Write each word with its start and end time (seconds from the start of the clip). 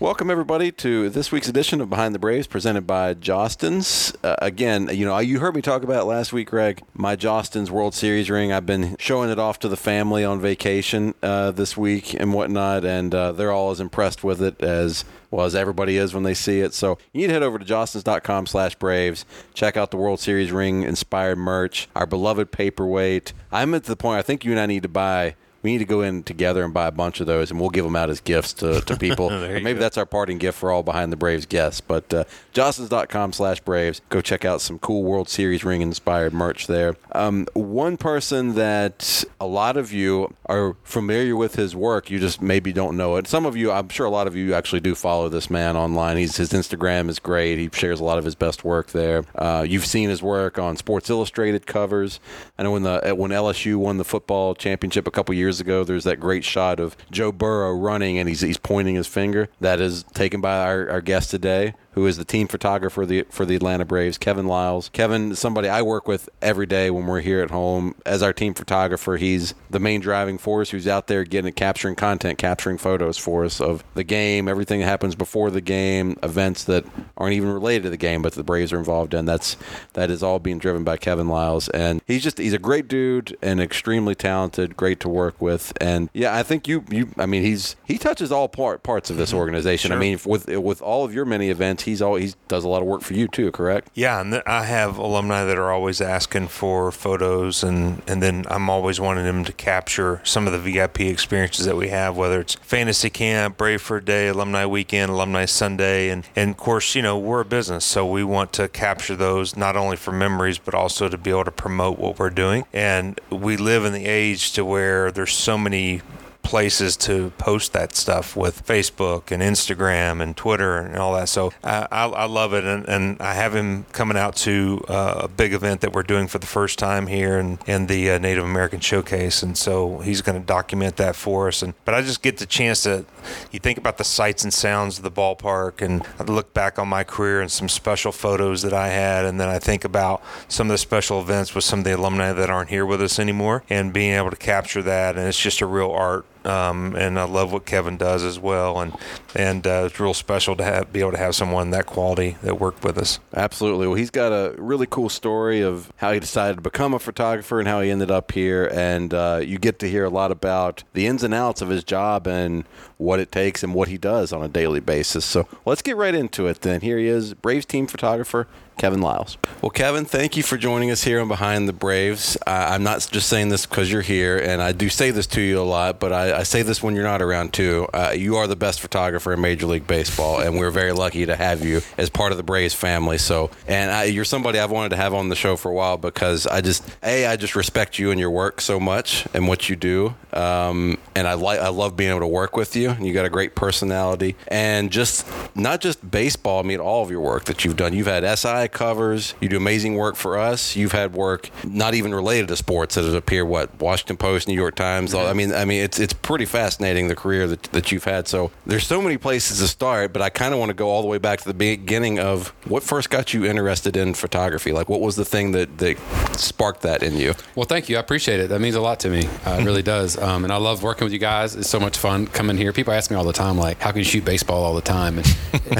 Welcome, 0.00 0.30
everybody, 0.30 0.72
to 0.72 1.10
this 1.10 1.30
week's 1.30 1.48
edition 1.48 1.82
of 1.82 1.90
Behind 1.90 2.14
the 2.14 2.18
Braves, 2.18 2.46
presented 2.46 2.86
by 2.86 3.12
Jostens. 3.12 4.16
Uh, 4.24 4.34
again, 4.38 4.88
you 4.90 5.04
know, 5.04 5.18
you 5.18 5.40
heard 5.40 5.54
me 5.54 5.60
talk 5.60 5.82
about 5.82 6.06
last 6.06 6.32
week, 6.32 6.48
Greg, 6.48 6.82
my 6.94 7.16
Jostens 7.16 7.68
World 7.68 7.94
Series 7.94 8.30
ring. 8.30 8.50
I've 8.50 8.64
been 8.64 8.96
showing 8.98 9.28
it 9.28 9.38
off 9.38 9.58
to 9.58 9.68
the 9.68 9.76
family 9.76 10.24
on 10.24 10.40
vacation 10.40 11.12
uh, 11.22 11.50
this 11.50 11.76
week 11.76 12.14
and 12.14 12.32
whatnot, 12.32 12.82
and 12.82 13.14
uh, 13.14 13.32
they're 13.32 13.52
all 13.52 13.72
as 13.72 13.78
impressed 13.78 14.24
with 14.24 14.40
it 14.40 14.62
as 14.62 15.04
well 15.30 15.44
as 15.44 15.54
everybody 15.54 15.98
is 15.98 16.14
when 16.14 16.22
they 16.22 16.32
see 16.32 16.60
it. 16.60 16.72
So 16.72 16.96
you 17.12 17.20
need 17.20 17.26
to 17.26 17.34
head 17.34 17.42
over 17.42 17.58
to 17.58 17.64
jostens.com 17.66 18.46
slash 18.46 18.76
Braves. 18.76 19.26
Check 19.52 19.76
out 19.76 19.90
the 19.90 19.98
World 19.98 20.18
Series 20.18 20.50
ring 20.50 20.82
inspired 20.82 21.36
merch, 21.36 21.90
our 21.94 22.06
beloved 22.06 22.52
paperweight. 22.52 23.34
I'm 23.52 23.74
at 23.74 23.84
the 23.84 23.96
point 23.96 24.18
I 24.18 24.22
think 24.22 24.46
you 24.46 24.52
and 24.52 24.60
I 24.60 24.64
need 24.64 24.82
to 24.82 24.88
buy 24.88 25.34
we 25.62 25.72
need 25.72 25.78
to 25.78 25.84
go 25.84 26.00
in 26.00 26.22
together 26.22 26.64
and 26.64 26.72
buy 26.72 26.86
a 26.86 26.92
bunch 26.92 27.20
of 27.20 27.26
those, 27.26 27.50
and 27.50 27.60
we'll 27.60 27.70
give 27.70 27.84
them 27.84 27.96
out 27.96 28.10
as 28.10 28.20
gifts 28.20 28.52
to, 28.54 28.80
to 28.82 28.96
people. 28.98 29.30
maybe 29.30 29.74
go. 29.74 29.80
that's 29.80 29.98
our 29.98 30.06
parting 30.06 30.38
gift 30.38 30.58
for 30.58 30.70
all 30.70 30.82
behind 30.82 31.12
the 31.12 31.16
Braves 31.16 31.46
guests. 31.46 31.80
But 31.80 32.12
uh, 32.14 32.24
jostens.com 32.52 33.32
slash 33.32 33.60
Braves. 33.60 34.00
Go 34.08 34.20
check 34.20 34.44
out 34.44 34.60
some 34.60 34.78
cool 34.78 35.02
World 35.02 35.28
Series 35.28 35.64
ring 35.64 35.82
inspired 35.82 36.32
merch 36.32 36.66
there. 36.66 36.96
Um, 37.12 37.46
one 37.54 37.96
person 37.96 38.54
that 38.54 39.24
a 39.40 39.46
lot 39.46 39.76
of 39.76 39.92
you 39.92 40.34
are 40.46 40.76
familiar 40.82 41.36
with 41.36 41.56
his 41.56 41.76
work, 41.76 42.10
you 42.10 42.18
just 42.18 42.40
maybe 42.40 42.72
don't 42.72 42.96
know 42.96 43.16
it. 43.16 43.26
Some 43.26 43.46
of 43.46 43.56
you, 43.56 43.70
I'm 43.70 43.88
sure 43.88 44.06
a 44.06 44.10
lot 44.10 44.26
of 44.26 44.36
you 44.36 44.54
actually 44.54 44.80
do 44.80 44.94
follow 44.94 45.28
this 45.28 45.50
man 45.50 45.76
online. 45.76 46.16
He's, 46.16 46.36
his 46.36 46.50
Instagram 46.50 47.08
is 47.08 47.18
great. 47.18 47.58
He 47.58 47.68
shares 47.72 48.00
a 48.00 48.04
lot 48.04 48.18
of 48.18 48.24
his 48.24 48.34
best 48.34 48.64
work 48.64 48.88
there. 48.88 49.24
Uh, 49.34 49.64
you've 49.68 49.86
seen 49.86 50.08
his 50.08 50.22
work 50.22 50.58
on 50.58 50.76
Sports 50.76 51.10
Illustrated 51.10 51.66
covers. 51.66 52.20
I 52.58 52.62
know 52.62 52.72
when 52.72 52.82
the 52.82 53.14
when 53.16 53.30
LSU 53.30 53.76
won 53.76 53.96
the 53.96 54.04
football 54.04 54.54
championship 54.54 55.06
a 55.06 55.10
couple 55.10 55.34
years 55.34 55.49
years 55.50 55.60
ago, 55.60 55.82
there's 55.82 56.04
that 56.04 56.20
great 56.20 56.44
shot 56.44 56.78
of 56.78 56.96
Joe 57.10 57.32
Burrow 57.32 57.72
running 57.72 58.18
and 58.18 58.28
he's, 58.28 58.40
he's 58.40 58.56
pointing 58.56 58.94
his 58.94 59.08
finger. 59.08 59.48
That 59.60 59.80
is 59.80 60.04
taken 60.14 60.40
by 60.40 60.58
our, 60.64 60.88
our 60.88 61.00
guest 61.00 61.32
today 61.32 61.74
who 61.92 62.06
is 62.06 62.16
the 62.16 62.24
team 62.24 62.46
photographer 62.46 63.00
for 63.00 63.06
the, 63.06 63.24
for 63.30 63.46
the 63.46 63.56
Atlanta 63.56 63.84
Braves, 63.84 64.18
Kevin 64.18 64.46
Liles. 64.46 64.90
Kevin, 64.90 65.34
somebody 65.34 65.68
I 65.68 65.82
work 65.82 66.06
with 66.06 66.28
every 66.42 66.66
day 66.66 66.90
when 66.90 67.06
we're 67.06 67.20
here 67.20 67.40
at 67.40 67.50
home 67.50 67.94
as 68.04 68.22
our 68.22 68.32
team 68.32 68.52
photographer. 68.52 69.16
He's 69.16 69.54
the 69.70 69.80
main 69.80 70.00
driving 70.00 70.36
force 70.38 70.70
who's 70.70 70.86
out 70.86 71.06
there 71.06 71.24
getting 71.24 71.52
capturing 71.52 71.94
content, 71.94 72.38
capturing 72.38 72.78
photos 72.78 73.16
for 73.16 73.44
us 73.44 73.60
of 73.60 73.82
the 73.94 74.04
game, 74.04 74.48
everything 74.48 74.80
that 74.80 74.86
happens 74.86 75.14
before 75.14 75.50
the 75.50 75.60
game, 75.60 76.18
events 76.22 76.64
that 76.64 76.84
aren't 77.16 77.34
even 77.34 77.50
related 77.50 77.84
to 77.84 77.90
the 77.90 77.96
game, 77.96 78.22
but 78.22 78.34
the 78.34 78.44
Braves 78.44 78.72
are 78.72 78.78
involved 78.78 79.14
in. 79.14 79.24
That's 79.24 79.56
that 79.94 80.10
is 80.10 80.22
all 80.22 80.38
being 80.38 80.58
driven 80.58 80.84
by 80.84 80.96
Kevin 80.96 81.28
Liles 81.28 81.68
and 81.68 82.00
he's 82.06 82.22
just 82.22 82.38
he's 82.38 82.52
a 82.52 82.58
great 82.58 82.88
dude 82.88 83.36
and 83.42 83.60
extremely 83.60 84.14
talented, 84.14 84.76
great 84.76 85.00
to 85.00 85.08
work 85.08 85.40
with. 85.40 85.72
And 85.80 86.10
yeah, 86.12 86.36
I 86.36 86.42
think 86.42 86.68
you 86.68 86.84
you 86.90 87.08
I 87.16 87.26
mean 87.26 87.42
he's 87.42 87.76
he 87.84 87.98
touches 87.98 88.30
all 88.30 88.48
part 88.48 88.82
parts 88.82 89.10
of 89.10 89.16
this 89.16 89.32
organization. 89.32 89.90
Sure. 89.90 89.96
I 89.96 90.00
mean 90.00 90.18
with 90.24 90.48
with 90.48 90.82
all 90.82 91.04
of 91.04 91.14
your 91.14 91.24
many 91.24 91.50
events 91.50 91.79
he's 91.82 92.02
always 92.02 92.34
does 92.48 92.64
a 92.64 92.68
lot 92.68 92.82
of 92.82 92.88
work 92.88 93.02
for 93.02 93.14
you 93.14 93.28
too, 93.28 93.50
correct? 93.52 93.88
Yeah, 93.94 94.20
and 94.20 94.42
I 94.46 94.64
have 94.64 94.98
alumni 94.98 95.44
that 95.44 95.58
are 95.58 95.70
always 95.70 96.00
asking 96.00 96.48
for 96.48 96.90
photos, 96.92 97.62
and 97.62 98.02
and 98.06 98.22
then 98.22 98.44
I'm 98.48 98.68
always 98.70 99.00
wanting 99.00 99.24
them 99.24 99.44
to 99.44 99.52
capture 99.52 100.20
some 100.24 100.46
of 100.46 100.52
the 100.52 100.58
VIP 100.58 101.00
experiences 101.00 101.66
that 101.66 101.76
we 101.76 101.88
have, 101.88 102.16
whether 102.16 102.40
it's 102.40 102.54
fantasy 102.56 103.10
camp, 103.10 103.56
Brave 103.56 103.82
for 103.82 103.98
a 103.98 104.04
Day, 104.04 104.28
alumni 104.28 104.66
weekend, 104.66 105.10
alumni 105.10 105.44
Sunday, 105.44 106.08
and 106.08 106.26
and 106.36 106.50
of 106.50 106.56
course, 106.56 106.94
you 106.94 107.02
know, 107.02 107.18
we're 107.18 107.40
a 107.40 107.44
business, 107.44 107.84
so 107.84 108.06
we 108.06 108.24
want 108.24 108.52
to 108.54 108.68
capture 108.68 109.16
those 109.16 109.56
not 109.56 109.76
only 109.76 109.96
for 109.96 110.12
memories 110.12 110.58
but 110.58 110.74
also 110.74 111.08
to 111.08 111.18
be 111.18 111.30
able 111.30 111.44
to 111.44 111.50
promote 111.50 111.98
what 111.98 112.18
we're 112.18 112.30
doing. 112.30 112.64
And 112.72 113.20
we 113.30 113.56
live 113.56 113.84
in 113.84 113.92
the 113.92 114.06
age 114.06 114.52
to 114.52 114.64
where 114.64 115.10
there's 115.10 115.32
so 115.32 115.58
many 115.58 116.02
places 116.42 116.96
to 116.96 117.30
post 117.38 117.72
that 117.72 117.94
stuff 117.94 118.34
with 118.36 118.66
Facebook 118.66 119.30
and 119.30 119.42
Instagram 119.42 120.20
and 120.20 120.36
Twitter 120.36 120.78
and 120.78 120.96
all 120.96 121.14
that. 121.14 121.28
So 121.28 121.52
I, 121.62 121.86
I, 121.90 122.04
I 122.06 122.24
love 122.24 122.54
it, 122.54 122.64
and, 122.64 122.88
and, 122.88 123.20
I 123.20 123.34
have 123.34 123.54
him 123.54 123.84
coming 123.92 124.16
out 124.16 124.36
to 124.36 124.82
uh, 124.88 125.22
a 125.24 125.28
big 125.28 125.52
event 125.52 125.80
that 125.82 125.92
we're 125.92 126.02
doing 126.02 126.26
for 126.26 126.38
the 126.38 126.46
first 126.46 126.78
time 126.78 127.06
here 127.06 127.38
in, 127.38 127.58
in 127.66 127.86
the 127.86 128.12
uh, 128.12 128.18
Native 128.18 128.44
American 128.44 128.80
Showcase, 128.80 129.42
and 129.42 129.58
so 129.58 129.98
he's 129.98 130.22
going 130.22 130.40
to 130.40 130.46
document 130.46 130.96
that 130.96 131.16
for 131.16 131.48
us. 131.48 131.62
And 131.62 131.74
but 131.84 131.94
I 131.94 132.02
just 132.02 132.22
get 132.22 132.38
the 132.38 132.46
chance 132.46 132.82
to 132.82 133.04
you 133.50 133.58
think 133.58 133.78
about 133.78 133.98
the 133.98 134.04
sights 134.04 134.44
and 134.44 134.52
sounds 134.52 134.98
of 134.98 135.04
the 135.04 135.10
ballpark, 135.10 135.82
and 135.82 136.06
I 136.18 136.24
look 136.24 136.54
back 136.54 136.78
on 136.78 136.88
my 136.88 137.04
career 137.04 137.40
and 137.40 137.50
some 137.50 137.68
special 137.68 138.12
photos 138.12 138.62
that 138.62 138.72
I 138.72 138.88
had, 138.88 139.24
and 139.24 139.40
then 139.40 139.48
I 139.48 139.58
think 139.58 139.84
about 139.84 140.22
some 140.48 140.68
of 140.68 140.74
the 140.74 140.78
special 140.78 141.20
events 141.20 141.54
with 141.54 141.64
some 141.64 141.80
of 141.80 141.84
the 141.84 141.96
alumni 141.96 142.32
that 142.32 142.50
aren't 142.50 142.70
here 142.70 142.86
with 142.86 143.02
us 143.02 143.18
anymore, 143.18 143.62
and 143.68 143.92
being 143.92 144.14
able 144.14 144.30
to 144.30 144.36
capture 144.36 144.82
that, 144.82 145.16
and 145.16 145.26
it's 145.26 145.40
just 145.40 145.60
a 145.60 145.66
real 145.66 145.90
art 145.90 146.24
um, 146.44 146.94
and 146.96 147.18
I 147.18 147.24
love 147.24 147.52
what 147.52 147.66
Kevin 147.66 147.96
does 147.96 148.22
as 148.22 148.38
well. 148.38 148.80
And 148.80 148.92
and 149.34 149.66
uh, 149.66 149.84
it's 149.86 150.00
real 150.00 150.14
special 150.14 150.56
to 150.56 150.64
have 150.64 150.92
be 150.92 151.00
able 151.00 151.12
to 151.12 151.18
have 151.18 151.34
someone 151.34 151.70
that 151.70 151.86
quality 151.86 152.36
that 152.42 152.58
worked 152.58 152.84
with 152.84 152.98
us. 152.98 153.18
Absolutely. 153.34 153.86
Well, 153.86 153.96
he's 153.96 154.10
got 154.10 154.32
a 154.32 154.54
really 154.58 154.86
cool 154.86 155.08
story 155.08 155.60
of 155.60 155.92
how 155.96 156.12
he 156.12 156.20
decided 156.20 156.56
to 156.56 156.62
become 156.62 156.94
a 156.94 156.98
photographer 156.98 157.58
and 157.58 157.68
how 157.68 157.80
he 157.80 157.90
ended 157.90 158.10
up 158.10 158.32
here. 158.32 158.70
And 158.72 159.12
uh, 159.12 159.40
you 159.44 159.58
get 159.58 159.78
to 159.80 159.88
hear 159.88 160.04
a 160.04 160.10
lot 160.10 160.30
about 160.30 160.82
the 160.92 161.06
ins 161.06 161.22
and 161.22 161.34
outs 161.34 161.62
of 161.62 161.68
his 161.68 161.84
job 161.84 162.26
and 162.26 162.64
what 162.96 163.20
it 163.20 163.32
takes 163.32 163.62
and 163.62 163.74
what 163.74 163.88
he 163.88 163.98
does 163.98 164.32
on 164.32 164.42
a 164.42 164.48
daily 164.48 164.80
basis. 164.80 165.24
So 165.24 165.48
let's 165.64 165.82
get 165.82 165.96
right 165.96 166.14
into 166.14 166.46
it. 166.46 166.60
Then 166.60 166.80
here 166.80 166.98
he 166.98 167.06
is, 167.06 167.34
Braves 167.34 167.66
team 167.66 167.86
photographer 167.86 168.46
Kevin 168.80 169.02
Liles. 169.02 169.36
Well, 169.60 169.68
Kevin, 169.68 170.06
thank 170.06 170.38
you 170.38 170.42
for 170.42 170.56
joining 170.56 170.90
us 170.90 171.04
here 171.04 171.20
on 171.20 171.28
Behind 171.28 171.68
the 171.68 171.72
Braves. 171.74 172.38
Uh, 172.46 172.68
I'm 172.70 172.82
not 172.82 173.06
just 173.12 173.28
saying 173.28 173.50
this 173.50 173.66
because 173.66 173.92
you're 173.92 174.00
here, 174.00 174.38
and 174.38 174.62
I 174.62 174.72
do 174.72 174.88
say 174.88 175.10
this 175.10 175.26
to 175.28 175.42
you 175.42 175.60
a 175.60 175.62
lot, 175.62 176.00
but 176.00 176.14
I, 176.14 176.38
I 176.38 176.42
say 176.44 176.62
this 176.62 176.82
when 176.82 176.94
you're 176.94 177.04
not 177.04 177.20
around 177.20 177.52
too. 177.52 177.88
Uh, 177.92 178.14
you 178.16 178.36
are 178.36 178.46
the 178.46 178.56
best 178.56 178.80
photographer 178.80 179.34
in 179.34 179.40
Major 179.42 179.66
League 179.66 179.86
Baseball, 179.86 180.40
and 180.40 180.58
we're 180.58 180.70
very 180.70 180.92
lucky 180.92 181.26
to 181.26 181.36
have 181.36 181.62
you 181.62 181.82
as 181.98 182.08
part 182.08 182.32
of 182.32 182.38
the 182.38 182.42
Braves 182.42 182.72
family. 182.72 183.18
So, 183.18 183.50
and 183.68 183.90
I, 183.90 184.04
you're 184.04 184.24
somebody 184.24 184.58
I've 184.58 184.70
wanted 184.70 184.88
to 184.90 184.96
have 184.96 185.12
on 185.12 185.28
the 185.28 185.36
show 185.36 185.56
for 185.56 185.70
a 185.70 185.74
while 185.74 185.98
because 185.98 186.46
I 186.46 186.62
just, 186.62 186.82
a, 187.02 187.26
I 187.26 187.36
just 187.36 187.54
respect 187.54 187.98
you 187.98 188.10
and 188.10 188.18
your 188.18 188.30
work 188.30 188.62
so 188.62 188.80
much 188.80 189.26
and 189.34 189.46
what 189.46 189.68
you 189.68 189.76
do, 189.76 190.14
um, 190.32 190.96
and 191.14 191.28
I 191.28 191.34
like, 191.34 191.60
I 191.60 191.68
love 191.68 191.98
being 191.98 192.08
able 192.08 192.20
to 192.20 192.26
work 192.26 192.56
with 192.56 192.74
you. 192.74 192.96
You 192.98 193.12
got 193.12 193.26
a 193.26 193.30
great 193.30 193.54
personality, 193.54 194.36
and 194.48 194.90
just 194.90 195.26
not 195.54 195.82
just 195.82 196.10
baseball. 196.10 196.60
I 196.60 196.62
mean, 196.62 196.80
all 196.80 197.04
of 197.04 197.10
your 197.10 197.20
work 197.20 197.44
that 197.44 197.62
you've 197.62 197.76
done. 197.76 197.92
You've 197.92 198.06
had 198.06 198.24
SI 198.38 198.69
covers. 198.72 199.34
You 199.40 199.48
do 199.48 199.56
amazing 199.56 199.96
work 199.96 200.16
for 200.16 200.38
us. 200.38 200.76
You've 200.76 200.92
had 200.92 201.12
work 201.14 201.50
not 201.64 201.94
even 201.94 202.14
related 202.14 202.48
to 202.48 202.56
sports 202.56 202.94
that 202.94 203.04
has 203.04 203.14
appeared. 203.14 203.48
What 203.48 203.80
Washington 203.80 204.16
Post, 204.16 204.48
New 204.48 204.54
York 204.54 204.74
Times. 204.74 205.14
I 205.14 205.32
mean, 205.32 205.52
I 205.52 205.64
mean, 205.64 205.82
it's 205.82 205.98
it's 205.98 206.12
pretty 206.12 206.44
fascinating 206.44 207.08
the 207.08 207.16
career 207.16 207.46
that, 207.46 207.62
that 207.64 207.92
you've 207.92 208.04
had. 208.04 208.28
So 208.28 208.50
there's 208.66 208.86
so 208.86 209.00
many 209.00 209.16
places 209.16 209.58
to 209.60 209.68
start, 209.68 210.12
but 210.12 210.22
I 210.22 210.28
kind 210.30 210.52
of 210.52 210.60
want 210.60 210.70
to 210.70 210.74
go 210.74 210.90
all 210.90 211.02
the 211.02 211.08
way 211.08 211.18
back 211.18 211.40
to 211.40 211.48
the 211.48 211.54
beginning 211.54 212.18
of 212.18 212.48
what 212.66 212.82
first 212.82 213.10
got 213.10 213.34
you 213.34 213.44
interested 213.44 213.96
in 213.96 214.14
photography. 214.14 214.72
Like, 214.72 214.88
what 214.88 215.00
was 215.00 215.16
the 215.16 215.24
thing 215.24 215.52
that 215.52 215.78
that 215.78 215.96
sparked 216.36 216.82
that 216.82 217.02
in 217.02 217.16
you? 217.16 217.34
Well, 217.54 217.66
thank 217.66 217.88
you. 217.88 217.96
I 217.96 218.00
appreciate 218.00 218.40
it. 218.40 218.48
That 218.48 218.60
means 218.60 218.74
a 218.74 218.80
lot 218.80 219.00
to 219.00 219.08
me. 219.08 219.26
Uh, 219.46 219.58
it 219.60 219.64
really 219.64 219.82
does. 219.82 220.16
Um, 220.18 220.44
and 220.44 220.52
I 220.52 220.56
love 220.56 220.82
working 220.82 221.04
with 221.04 221.12
you 221.12 221.18
guys. 221.18 221.56
It's 221.56 221.68
so 221.68 221.80
much 221.80 221.98
fun 221.98 222.26
coming 222.26 222.56
here. 222.56 222.72
People 222.72 222.92
ask 222.92 223.10
me 223.10 223.16
all 223.16 223.24
the 223.24 223.32
time, 223.32 223.56
like, 223.56 223.80
how 223.80 223.90
can 223.90 223.98
you 223.98 224.04
shoot 224.04 224.24
baseball 224.24 224.62
all 224.62 224.74
the 224.74 224.80
time? 224.80 225.18
And 225.18 225.36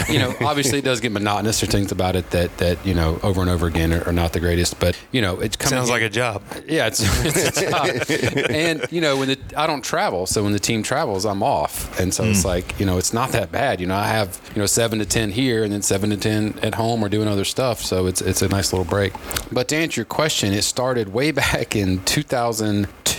you 0.08 0.18
know, 0.18 0.34
obviously 0.40 0.78
it 0.78 0.84
does 0.84 1.00
get 1.00 1.12
monotonous. 1.12 1.60
There's 1.60 1.70
things 1.72 1.92
about 1.92 2.16
it 2.16 2.30
that 2.30 2.56
that 2.58 2.79
you 2.84 2.94
know 2.94 3.18
over 3.22 3.40
and 3.40 3.50
over 3.50 3.66
again 3.66 3.92
are, 3.92 4.06
are 4.08 4.12
not 4.12 4.32
the 4.32 4.40
greatest. 4.40 4.78
But 4.80 4.98
you 5.12 5.20
know, 5.20 5.40
it 5.40 5.60
sounds 5.62 5.90
like 5.90 6.02
a 6.02 6.08
job. 6.08 6.42
Yeah, 6.66 6.86
it's, 6.86 7.00
it's 7.24 7.60
a 7.60 7.70
job. 7.70 8.50
and 8.50 8.86
you 8.90 9.00
know, 9.00 9.16
when 9.16 9.28
the, 9.28 9.38
I 9.56 9.66
don't 9.66 9.82
travel, 9.82 10.26
so 10.26 10.42
when 10.42 10.52
the 10.52 10.58
team 10.58 10.82
travels, 10.82 11.24
I'm 11.26 11.42
off, 11.42 11.98
and 11.98 12.12
so 12.12 12.24
mm. 12.24 12.30
it's 12.30 12.44
like 12.44 12.78
you 12.78 12.86
know, 12.86 12.98
it's 12.98 13.12
not 13.12 13.30
that 13.32 13.52
bad. 13.52 13.80
You 13.80 13.86
know, 13.86 13.96
I 13.96 14.06
have 14.06 14.40
you 14.54 14.60
know 14.60 14.66
seven 14.66 14.98
to 14.98 15.06
ten 15.06 15.30
here, 15.30 15.64
and 15.64 15.72
then 15.72 15.82
seven 15.82 16.10
to 16.10 16.16
ten 16.16 16.58
at 16.62 16.74
home 16.74 17.04
or 17.04 17.08
doing 17.08 17.28
other 17.28 17.44
stuff. 17.44 17.82
So 17.82 18.06
it's 18.06 18.20
it's 18.20 18.42
a 18.42 18.48
nice 18.48 18.72
little 18.72 18.86
break. 18.86 19.12
But 19.52 19.68
to 19.68 19.76
answer 19.76 20.00
your 20.00 20.06
question, 20.06 20.52
it 20.52 20.62
started 20.62 21.12
way 21.12 21.30
back 21.40 21.76
in 21.76 22.00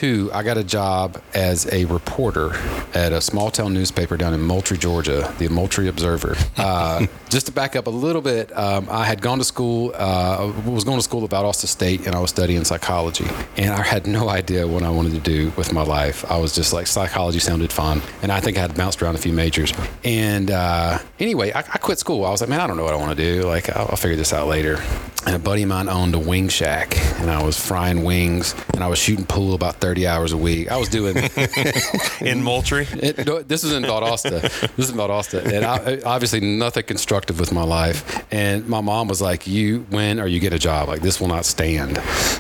2002. 0.02 0.34
I 0.34 0.42
got 0.42 0.58
a 0.58 0.64
job 0.64 1.22
as 1.36 1.72
a 1.72 1.86
reporter 1.86 2.54
at 2.96 3.14
a 3.14 3.22
small 3.22 3.52
town 3.52 3.74
newspaper 3.74 4.18
down 4.18 4.34
in 4.34 4.42
Moultrie, 4.42 4.78
Georgia, 4.78 5.34
the 5.38 5.48
Moultrie 5.48 5.88
Observer. 5.88 6.36
Uh, 6.58 7.06
just 7.30 7.46
to 7.46 7.52
back 7.52 7.76
up 7.76 7.86
a 7.86 7.92
little 7.92 8.22
bit, 8.22 8.56
um, 8.58 8.88
I 8.90 9.06
had 9.06 9.22
gone 9.22 9.38
to 9.38 9.44
school, 9.44 9.94
uh, 9.96 10.52
was 10.66 10.84
going 10.84 10.98
to 10.98 11.04
school 11.04 11.24
at 11.24 11.30
Valdosta 11.30 11.68
State, 11.68 12.08
and 12.08 12.16
I 12.16 12.20
was 12.20 12.32
studying 12.32 12.64
psychology. 12.64 13.28
And 13.58 13.74
I 13.74 13.84
had 13.84 14.08
no 14.08 14.30
idea 14.30 14.68
what 14.68 14.82
I 14.82 14.90
wanted 14.90 15.14
to 15.14 15.20
do 15.20 15.52
with 15.56 15.72
my 15.72 15.84
life. 15.84 16.30
I 16.32 16.38
was 16.38 16.56
just 16.56 16.74
like, 16.74 16.88
psychology 16.88 17.40
sounded 17.40 17.72
fun. 17.72 18.02
And 18.24 18.32
I 18.32 18.40
think 18.40 18.58
I 18.58 18.62
had 18.62 18.76
bounced 18.76 19.04
around 19.04 19.16
a 19.16 19.20
few 19.20 19.34
majors. 19.34 19.72
And 20.04 20.50
uh, 20.50 20.98
anyway, 21.20 21.52
I, 21.52 21.60
I, 21.60 21.78
quit 21.78 22.00
school. 22.00 22.26
I 22.26 22.32
was 22.32 22.42
like, 22.42 22.50
man, 22.50 22.60
I 22.60 22.68
don't 22.68 22.78
know 22.78 22.84
what 22.84 22.94
I 22.94 22.98
want 22.98 23.16
to 23.16 23.24
do. 23.24 23.44
Like, 23.44 23.70
I'll, 23.70 23.90
I'll 23.92 23.98
figure 23.98 24.18
this 24.18 24.34
out 24.34 24.48
later. 24.48 24.82
And 25.26 25.36
a 25.36 25.40
buddy 25.40 25.62
of 25.62 25.70
mine 25.70 25.88
owned 25.88 26.16
a 26.16 26.20
wing 26.20 26.50
shack, 26.50 26.98
and 27.20 27.30
I 27.30 27.44
was 27.44 27.56
frying 27.56 28.04
wings, 28.04 28.56
and 28.74 28.84
I 28.84 28.88
was 28.88 28.98
shooting 28.98 29.26
pool 29.26 29.54
about 29.54 29.76
30 29.76 29.91
hours 30.00 30.32
a 30.32 30.38
week. 30.38 30.72
I 30.72 30.78
was 30.78 30.90
doing. 30.90 31.18
in 32.22 32.44
Moultrie? 32.44 32.88
It, 32.92 33.26
no, 33.26 33.42
this 33.42 33.64
was 33.64 33.74
in 33.74 33.84
Valdosta. 33.84 34.42
This 34.76 34.86
is 34.86 34.90
in 34.92 34.98
Valdosta. 34.98 35.44
And 35.46 35.66
I, 35.66 36.00
obviously, 36.06 36.40
nothing 36.40 36.84
constructive 36.84 37.40
with 37.40 37.52
my 37.52 37.64
life. 37.64 38.26
And 38.32 38.68
my 38.68 38.82
mom 38.82 39.08
was 39.08 39.22
like, 39.22 39.48
You 39.48 39.86
win 39.92 40.20
or 40.20 40.28
you 40.28 40.40
get 40.40 40.54
a 40.54 40.60
job. 40.60 40.88
Like, 40.88 41.02
this 41.02 41.20
will 41.20 41.28
not 41.28 41.46
stand. 41.46 42.00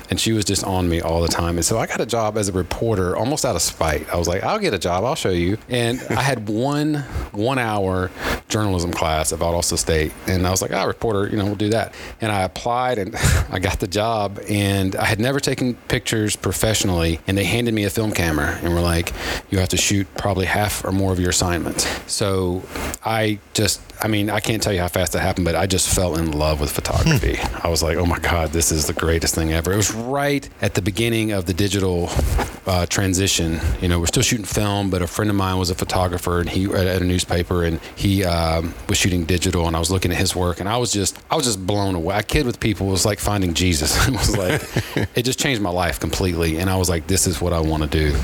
And 0.09 0.19
she 0.19 0.33
was 0.33 0.45
just 0.45 0.63
on 0.63 0.89
me 0.89 1.01
all 1.01 1.21
the 1.21 1.27
time. 1.27 1.57
And 1.57 1.65
so 1.65 1.77
I 1.77 1.87
got 1.87 2.01
a 2.01 2.05
job 2.05 2.37
as 2.37 2.49
a 2.49 2.53
reporter 2.53 3.15
almost 3.15 3.45
out 3.45 3.55
of 3.55 3.61
spite. 3.61 4.09
I 4.13 4.17
was 4.17 4.27
like, 4.27 4.43
I'll 4.43 4.59
get 4.59 4.73
a 4.73 4.79
job. 4.79 5.03
I'll 5.03 5.15
show 5.15 5.29
you. 5.29 5.57
And 5.69 6.01
I 6.09 6.21
had 6.21 6.49
one 6.49 6.95
one 7.31 7.59
hour 7.59 8.11
journalism 8.49 8.91
class 8.91 9.31
at 9.31 9.39
Valdosta 9.39 9.77
State, 9.77 10.11
and 10.27 10.45
I 10.45 10.51
was 10.51 10.61
like, 10.61 10.71
"Ah, 10.71 10.83
reporter, 10.83 11.27
you 11.27 11.37
know, 11.37 11.45
we'll 11.45 11.55
do 11.55 11.69
that." 11.69 11.93
And 12.19 12.31
I 12.31 12.41
applied, 12.41 12.97
and 12.97 13.15
I 13.49 13.59
got 13.59 13.79
the 13.79 13.87
job. 13.87 14.39
And 14.49 14.95
I 14.95 15.05
had 15.05 15.19
never 15.19 15.39
taken 15.39 15.75
pictures 15.87 16.35
professionally, 16.35 17.19
and 17.27 17.37
they 17.41 17.47
handed 17.47 17.73
me 17.73 17.85
a 17.85 17.89
film 17.89 18.11
camera 18.11 18.59
and 18.61 18.71
were 18.71 18.81
like, 18.81 19.11
"You 19.49 19.57
have 19.57 19.69
to 19.69 19.77
shoot 19.77 20.05
probably 20.15 20.45
half 20.45 20.85
or 20.85 20.91
more 20.91 21.11
of 21.11 21.19
your 21.19 21.31
assignments." 21.31 21.87
So 22.05 22.61
I 23.03 23.39
just 23.55 23.81
I 24.03 24.07
mean, 24.07 24.31
I 24.31 24.39
can't 24.39 24.63
tell 24.63 24.73
you 24.73 24.79
how 24.79 24.87
fast 24.87 25.13
that 25.13 25.19
happened, 25.19 25.45
but 25.45 25.55
I 25.55 25.67
just 25.67 25.87
fell 25.87 26.17
in 26.17 26.31
love 26.31 26.59
with 26.59 26.71
photography. 26.71 27.37
I 27.63 27.67
was 27.67 27.83
like, 27.83 27.97
oh 27.97 28.05
my 28.05 28.17
God, 28.17 28.49
this 28.49 28.71
is 28.71 28.87
the 28.87 28.93
greatest 28.93 29.35
thing 29.35 29.53
ever. 29.53 29.71
It 29.71 29.77
was 29.77 29.93
right 29.93 30.49
at 30.59 30.73
the 30.73 30.81
beginning 30.81 31.31
of 31.31 31.45
the 31.45 31.53
digital 31.53 32.09
uh, 32.65 32.87
transition. 32.87 33.59
You 33.79 33.89
know, 33.89 33.99
we're 33.99 34.07
still 34.07 34.23
shooting 34.23 34.45
film, 34.45 34.89
but 34.89 35.03
a 35.03 35.07
friend 35.07 35.29
of 35.29 35.35
mine 35.35 35.59
was 35.59 35.69
a 35.69 35.75
photographer 35.75 36.39
and 36.39 36.49
he 36.49 36.65
at, 36.65 36.87
at 36.87 37.01
a 37.03 37.05
newspaper 37.05 37.63
and 37.63 37.79
he 37.95 38.23
um, 38.23 38.73
was 38.89 38.97
shooting 38.97 39.23
digital 39.25 39.67
and 39.67 39.75
I 39.75 39.79
was 39.79 39.91
looking 39.91 40.11
at 40.11 40.17
his 40.17 40.35
work 40.35 40.59
and 40.59 40.67
I 40.67 40.77
was 40.77 40.91
just, 40.91 41.19
I 41.29 41.35
was 41.35 41.45
just 41.45 41.65
blown 41.67 41.93
away. 41.93 42.17
A 42.17 42.23
kid 42.23 42.47
with 42.47 42.59
people 42.59 42.87
was 42.87 43.05
like 43.05 43.19
finding 43.19 43.53
Jesus. 43.53 44.07
it 44.07 44.13
was 44.13 44.35
like, 44.35 44.63
it 45.15 45.23
just 45.23 45.37
changed 45.37 45.61
my 45.61 45.69
life 45.69 45.99
completely. 45.99 46.57
And 46.57 46.71
I 46.71 46.75
was 46.75 46.89
like, 46.89 47.05
this 47.05 47.27
is 47.27 47.30
what 47.39 47.53
I 47.53 47.59
want 47.59 47.83
to 47.83 47.89
do. 47.89 48.17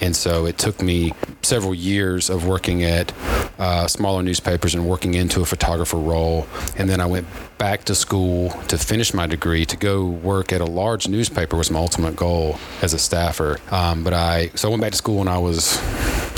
And 0.00 0.16
so 0.16 0.44
it 0.46 0.58
took 0.58 0.82
me 0.82 1.12
several 1.42 1.74
years 1.74 2.28
of 2.28 2.46
working 2.46 2.82
at 2.82 3.12
uh, 3.58 3.86
smaller 3.86 4.22
newspapers 4.22 4.74
and 4.74 4.86
working 4.86 5.14
into 5.14 5.40
a 5.40 5.46
photographer 5.46 5.96
role. 5.96 6.46
And 6.76 6.88
then 6.88 7.00
I 7.00 7.06
went 7.06 7.26
back 7.58 7.84
to 7.84 7.94
school 7.94 8.50
to 8.68 8.76
finish 8.76 9.14
my 9.14 9.26
degree 9.26 9.64
to 9.66 9.76
go 9.76 10.04
work 10.06 10.52
at 10.52 10.60
a 10.60 10.64
large 10.64 11.08
newspaper 11.08 11.56
was 11.56 11.70
my 11.70 11.78
ultimate 11.78 12.16
goal 12.16 12.58
as 12.82 12.94
a 12.94 12.98
staffer. 12.98 13.58
Um, 13.70 14.02
but 14.02 14.14
I, 14.14 14.48
so 14.54 14.68
I 14.68 14.70
went 14.70 14.82
back 14.82 14.92
to 14.92 14.98
school 14.98 15.18
when 15.18 15.28
I 15.28 15.38
was 15.38 15.78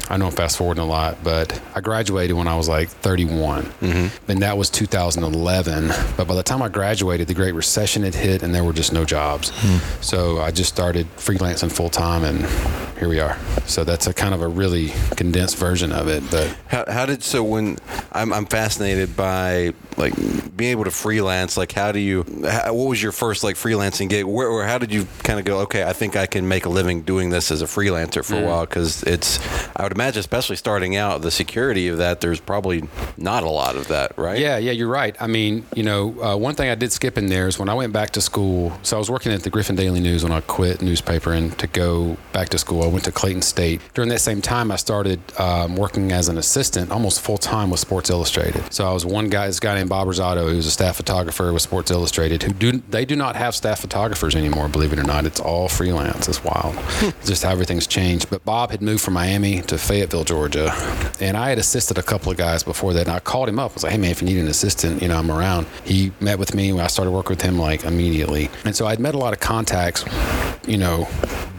I 0.09 0.17
know 0.17 0.27
I'm 0.27 0.33
fast 0.33 0.57
forwarding 0.57 0.83
a 0.83 0.87
lot, 0.87 1.19
but 1.23 1.61
I 1.75 1.81
graduated 1.81 2.37
when 2.37 2.49
I 2.49 2.57
was 2.57 2.69
like 2.69 2.89
31, 2.89 3.65
mm-hmm. 3.65 4.31
and 4.31 4.43
that 4.43 4.59
was 4.59 4.71
2011. 4.71 5.89
But 6.17 6.27
by 6.27 6.35
the 6.35 6.43
time 6.43 6.63
I 6.63 6.69
graduated, 6.69 7.29
the 7.29 7.35
Great 7.35 7.55
Recession 7.55 8.03
had 8.03 8.15
hit, 8.15 8.43
and 8.43 8.55
there 8.55 8.65
were 8.65 8.73
just 8.73 8.93
no 8.93 9.05
jobs. 9.05 9.51
Mm. 9.51 10.03
So 10.05 10.41
I 10.41 10.51
just 10.51 10.71
started 10.71 11.07
freelancing 11.17 11.71
full 11.73 11.91
time, 11.91 12.25
and 12.25 12.41
here 13.03 13.09
we 13.09 13.19
are. 13.19 13.37
So 13.67 13.83
that's 13.83 14.07
a 14.07 14.15
kind 14.15 14.33
of 14.33 14.43
a 14.43 14.47
really 14.47 14.93
condensed 15.17 15.57
version 15.57 15.91
of 15.91 16.07
it. 16.07 16.23
But 16.31 16.57
how, 16.69 16.85
how 16.87 17.05
did 17.05 17.25
so 17.25 17.43
when 17.43 17.77
I'm, 18.13 18.33
I'm 18.33 18.47
fascinated 18.47 19.17
by 19.17 19.75
like 19.97 20.15
being 20.57 20.71
able 20.71 20.85
to 20.85 20.91
freelance. 20.91 21.57
Like, 21.57 21.73
how 21.73 21.93
do 21.93 21.99
you? 21.99 22.25
How, 22.49 22.75
what 22.75 22.89
was 22.89 23.03
your 23.03 23.13
first 23.13 23.45
like 23.45 23.57
freelancing 23.57 24.09
gig? 24.09 24.25
Where 24.25 24.49
or 24.49 24.65
how 24.65 24.79
did 24.79 24.93
you 24.93 25.07
kind 25.23 25.39
of 25.39 25.45
go? 25.45 25.61
Okay, 25.61 25.85
I 25.85 25.93
think 25.93 26.17
I 26.17 26.27
can 26.27 26.49
make 26.49 26.65
a 26.65 26.69
living 26.69 27.03
doing 27.03 27.31
this 27.31 27.51
as 27.51 27.63
a 27.63 27.67
freelancer 27.67 28.25
for 28.25 28.35
mm. 28.35 28.43
a 28.43 28.47
while 28.47 28.67
because 28.67 29.03
it's. 29.05 29.39
I 29.77 29.83
would 29.83 29.93
imagine, 29.93 30.21
especially 30.21 30.57
starting 30.57 30.97
out, 30.97 31.23
the 31.23 31.31
security 31.31 31.89
of 31.89 31.99
that. 31.99 32.21
There's 32.21 32.41
probably 32.41 32.89
not 33.17 33.43
a 33.43 33.51
lot 33.51 33.77
of 33.77 33.89
that, 33.89 34.17
right? 34.19 34.39
Yeah, 34.39 34.59
yeah, 34.59 34.73
you're 34.73 34.89
right. 34.89 35.17
I 35.21 35.27
mean, 35.27 35.67
you 35.75 35.83
know, 35.83 36.21
uh, 36.23 36.37
one 36.37 36.55
thing 36.55 36.69
I 36.69 36.75
did 36.75 36.93
skip 36.93 37.19
in 37.19 37.27
there 37.27 37.49
is 37.49 37.59
when 37.59 37.69
I 37.69 37.75
went 37.75 37.93
back 37.93 38.11
to 38.11 38.21
school. 38.21 38.73
So 38.83 38.97
I 38.97 38.99
was 38.99 39.11
working 39.11 39.33
at 39.33 39.43
the 39.43 39.51
Griffin 39.51 39.77
Daily 39.77 40.01
News 40.01 40.23
when 40.23 40.33
I 40.33 40.41
quit 40.41 40.83
newspaper 40.83 41.33
and 41.33 41.57
to 41.59 41.67
go 41.67 42.17
back 42.33 42.49
to 42.51 42.59
school. 42.59 42.83
I 42.83 42.87
went 42.93 43.05
to 43.05 43.13
Clayton 43.13 43.43
State. 43.43 43.81
During 43.95 44.11
that 44.11 44.21
same 44.21 44.41
time, 44.43 44.71
I 44.71 44.77
started 44.77 45.21
um, 45.39 45.77
working 45.77 46.13
as 46.13 46.29
an 46.29 46.39
assistant, 46.39 46.91
almost 46.91 47.21
full 47.21 47.39
time 47.39 47.71
with 47.71 47.81
Sports 47.81 48.11
Illustrated. 48.11 48.73
So 48.73 48.87
I 48.89 48.93
was 48.93 49.05
one 49.05 49.29
guy, 49.29 49.47
this 49.47 49.61
guy 49.61 49.75
named 49.75 49.89
Bob 49.89 50.09
Rosato, 50.09 50.49
who 50.49 50.57
was 50.57 50.67
a 50.67 50.71
staff 50.71 50.97
photographer 50.97 51.53
with 51.53 51.63
Sports 51.63 51.91
Illustrated, 51.91 52.43
who 52.43 52.53
do 52.53 52.73
they 52.91 53.05
do 53.05 53.17
not 53.17 53.37
have 53.37 53.55
staff 53.55 53.81
photographers 53.81 54.35
anymore, 54.37 54.69
believe 54.69 54.93
it 54.93 54.99
or 54.99 55.05
not. 55.05 55.25
It's 55.27 55.41
all 55.41 55.69
freelance. 55.69 56.29
It's 56.29 56.43
wild. 56.45 56.77
just 57.25 57.43
how 57.43 57.51
everything's 57.51 57.87
changed. 57.87 58.31
But 58.31 58.45
Bob 58.45 58.71
had 58.71 58.83
moved 58.83 59.03
from 59.03 59.15
Miami 59.15 59.63
to 59.63 59.79
Fayetteville, 59.79 60.25
Georgia, 60.25 60.73
and 61.21 61.37
I 61.37 61.49
had 61.49 61.59
assisted 61.59 61.99
a 61.99 62.03
couple 62.03 62.31
of 62.31 62.39
guys 62.39 62.63
before 62.63 62.93
that. 62.95 63.03
And 63.03 63.11
I 63.11 63.21
called 63.21 63.49
him 63.49 63.59
up. 63.59 63.73
I 63.73 63.75
was 63.75 63.83
like, 63.85 63.93
"Hey 63.93 63.99
man, 63.99 64.11
if 64.11 64.21
you 64.23 64.29
need 64.29 64.39
an 64.39 64.49
assistant, 64.49 65.03
you 65.03 65.09
know, 65.09 65.19
I'm 65.19 65.31
around." 65.31 65.67
He 65.85 66.13
met 66.21 66.39
with 66.39 66.55
me. 66.55 66.71
And 66.71 66.81
I 66.81 66.87
started 66.87 67.11
working 67.11 67.31
with 67.31 67.43
him 67.43 67.59
like 67.59 67.85
immediately, 67.85 68.51
and 68.65 68.75
so 68.75 68.87
I'd 68.87 69.01
met 69.01 69.15
a 69.15 69.19
lot 69.19 69.33
of 69.33 69.41
contacts, 69.41 70.05
you 70.67 70.77
know, 70.77 71.09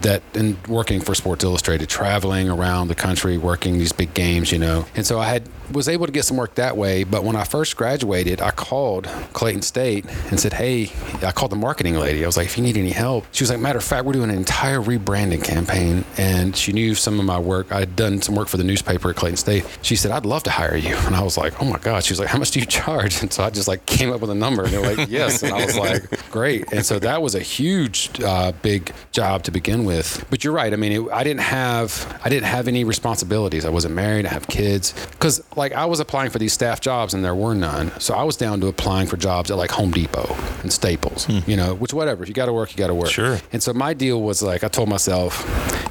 that 0.02 0.22
in 0.34 0.56
working 0.68 1.00
for 1.00 1.14
Sports 1.14 1.44
Illustrated, 1.44 1.88
traveling 1.88 2.48
around 2.48 2.88
the 2.88 2.94
country, 2.94 3.38
working 3.38 3.78
these 3.78 3.92
big 3.92 4.14
games, 4.14 4.52
you 4.52 4.58
know, 4.58 4.86
and 4.94 5.06
so 5.06 5.18
I 5.18 5.26
had 5.26 5.48
was 5.72 5.88
able 5.88 6.06
to 6.06 6.12
get 6.12 6.24
some 6.24 6.36
work 6.36 6.54
that 6.56 6.76
way. 6.76 7.04
But 7.04 7.24
when 7.24 7.36
I 7.36 7.44
first 7.44 7.76
graduated, 7.76 8.40
I 8.40 8.50
called 8.50 9.04
Clayton 9.32 9.62
State 9.62 10.04
and 10.30 10.38
said, 10.38 10.52
Hey, 10.52 10.92
I 11.22 11.32
called 11.32 11.52
the 11.52 11.56
marketing 11.56 11.94
lady. 11.94 12.22
I 12.22 12.26
was 12.26 12.36
like, 12.36 12.46
If 12.46 12.56
you 12.56 12.62
need 12.62 12.76
any 12.76 12.90
help, 12.90 13.26
she 13.32 13.42
was 13.42 13.50
like, 13.50 13.60
Matter 13.60 13.78
of 13.78 13.84
fact, 13.84 14.04
we're 14.04 14.12
doing 14.12 14.30
an 14.30 14.36
entire 14.36 14.80
rebranding 14.80 15.42
campaign. 15.42 16.04
And 16.18 16.56
she 16.56 16.72
knew 16.72 16.94
some 16.94 17.18
of 17.18 17.24
my 17.24 17.38
work. 17.38 17.72
I 17.72 17.80
had 17.80 17.96
done 17.96 18.20
some 18.22 18.34
work 18.34 18.48
for 18.48 18.56
the 18.56 18.64
newspaper 18.64 19.10
at 19.10 19.16
Clayton 19.16 19.36
State. 19.36 19.64
She 19.82 19.96
said, 19.96 20.10
I'd 20.10 20.26
love 20.26 20.42
to 20.44 20.50
hire 20.50 20.76
you. 20.76 20.94
And 20.96 21.14
I 21.16 21.22
was 21.22 21.38
like, 21.38 21.60
Oh 21.60 21.64
my 21.64 21.78
God. 21.78 22.04
She 22.04 22.12
was 22.12 22.20
like, 22.20 22.28
How 22.28 22.38
much 22.38 22.50
do 22.50 22.60
you 22.60 22.66
charge? 22.66 23.22
And 23.22 23.32
so 23.32 23.42
I 23.42 23.50
just 23.50 23.68
like 23.68 23.86
came 23.86 24.12
up 24.12 24.20
with 24.20 24.30
a 24.30 24.34
number 24.34 24.64
and 24.64 24.72
they're 24.72 24.96
like, 24.96 25.08
Yes. 25.08 25.42
And 25.42 25.52
I 25.52 25.64
was 25.64 25.78
like, 25.78 26.30
Great. 26.30 26.72
And 26.72 26.84
so 26.84 26.98
that 26.98 27.22
was 27.22 27.34
a 27.34 27.40
huge, 27.40 28.10
uh, 28.22 28.52
big 28.62 28.93
job 29.12 29.42
to 29.44 29.50
begin 29.50 29.84
with. 29.84 30.24
But 30.30 30.44
you're 30.44 30.52
right. 30.52 30.72
I 30.72 30.76
mean, 30.76 30.92
it, 30.92 31.12
I 31.12 31.24
didn't 31.24 31.42
have, 31.42 32.20
I 32.24 32.28
didn't 32.28 32.46
have 32.46 32.68
any 32.68 32.84
responsibilities. 32.84 33.64
I 33.64 33.70
wasn't 33.70 33.94
married. 33.94 34.26
I 34.26 34.30
have 34.30 34.46
kids. 34.48 34.92
Because 35.10 35.42
like 35.56 35.72
I 35.72 35.86
was 35.86 36.00
applying 36.00 36.30
for 36.30 36.38
these 36.38 36.52
staff 36.52 36.80
jobs 36.80 37.14
and 37.14 37.24
there 37.24 37.34
were 37.34 37.54
none. 37.54 37.92
So 38.00 38.14
I 38.14 38.22
was 38.22 38.36
down 38.36 38.60
to 38.60 38.66
applying 38.66 39.06
for 39.06 39.16
jobs 39.16 39.50
at 39.50 39.56
like 39.56 39.70
Home 39.70 39.90
Depot 39.90 40.36
and 40.62 40.72
Staples, 40.72 41.26
hmm. 41.26 41.38
you 41.46 41.56
know, 41.56 41.74
which 41.74 41.92
whatever. 41.92 42.22
If 42.22 42.28
you 42.28 42.34
got 42.34 42.46
to 42.46 42.52
work, 42.52 42.72
you 42.72 42.76
got 42.76 42.88
to 42.88 42.94
work. 42.94 43.10
Sure. 43.10 43.38
And 43.52 43.62
so 43.62 43.72
my 43.72 43.94
deal 43.94 44.22
was 44.22 44.42
like, 44.42 44.64
I 44.64 44.68
told 44.68 44.88
myself, 44.88 45.44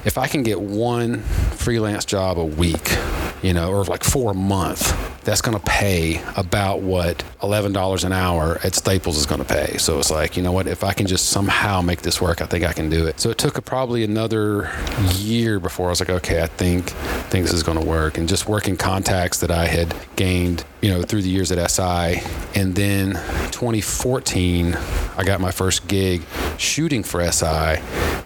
if 0.06 0.18
I 0.18 0.26
can 0.26 0.42
get 0.42 0.60
one 0.60 1.20
freelance 1.20 2.04
job 2.04 2.38
a 2.38 2.44
week, 2.44 2.96
you 3.42 3.52
know, 3.52 3.70
or 3.70 3.84
like 3.84 4.04
for 4.04 4.32
a 4.32 4.34
month, 4.34 5.13
that's 5.24 5.40
going 5.40 5.58
to 5.58 5.64
pay 5.64 6.22
about 6.36 6.80
what 6.80 7.18
$11 7.40 8.04
an 8.04 8.12
hour 8.12 8.58
at 8.62 8.74
Staples 8.74 9.16
is 9.16 9.26
going 9.26 9.42
to 9.42 9.46
pay. 9.46 9.78
So 9.78 9.98
it's 9.98 10.10
like, 10.10 10.36
you 10.36 10.42
know 10.42 10.52
what, 10.52 10.66
if 10.66 10.84
I 10.84 10.92
can 10.92 11.06
just 11.06 11.30
somehow 11.30 11.80
make 11.80 12.02
this 12.02 12.20
work, 12.20 12.42
I 12.42 12.46
think 12.46 12.64
I 12.64 12.72
can 12.72 12.90
do 12.90 13.06
it. 13.06 13.20
So 13.20 13.30
it 13.30 13.38
took 13.38 13.56
a, 13.56 13.62
probably 13.62 14.04
another 14.04 14.70
year 15.14 15.58
before 15.58 15.86
I 15.86 15.90
was 15.90 16.00
like, 16.00 16.10
okay, 16.10 16.42
I 16.42 16.46
think, 16.46 16.92
I 16.92 17.22
think 17.22 17.46
this 17.46 17.54
is 17.54 17.62
going 17.62 17.80
to 17.80 17.86
work. 17.86 18.18
And 18.18 18.28
just 18.28 18.48
working 18.48 18.76
contacts 18.76 19.40
that 19.40 19.50
I 19.50 19.66
had 19.66 19.94
gained, 20.16 20.64
you 20.82 20.90
know, 20.90 21.02
through 21.02 21.22
the 21.22 21.30
years 21.30 21.50
at 21.50 21.70
SI. 21.70 22.22
And 22.54 22.74
then 22.74 23.12
2014, 23.50 24.76
I 25.16 25.24
got 25.24 25.40
my 25.40 25.50
first 25.50 25.88
gig 25.88 26.22
shooting 26.58 27.02
for 27.02 27.24
SI 27.30 27.46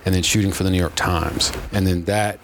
and 0.04 0.14
then 0.14 0.22
shooting 0.22 0.52
for 0.52 0.64
the 0.64 0.70
New 0.70 0.78
York 0.78 0.94
Times. 0.96 1.52
And 1.72 1.86
then 1.86 2.04
that, 2.04 2.38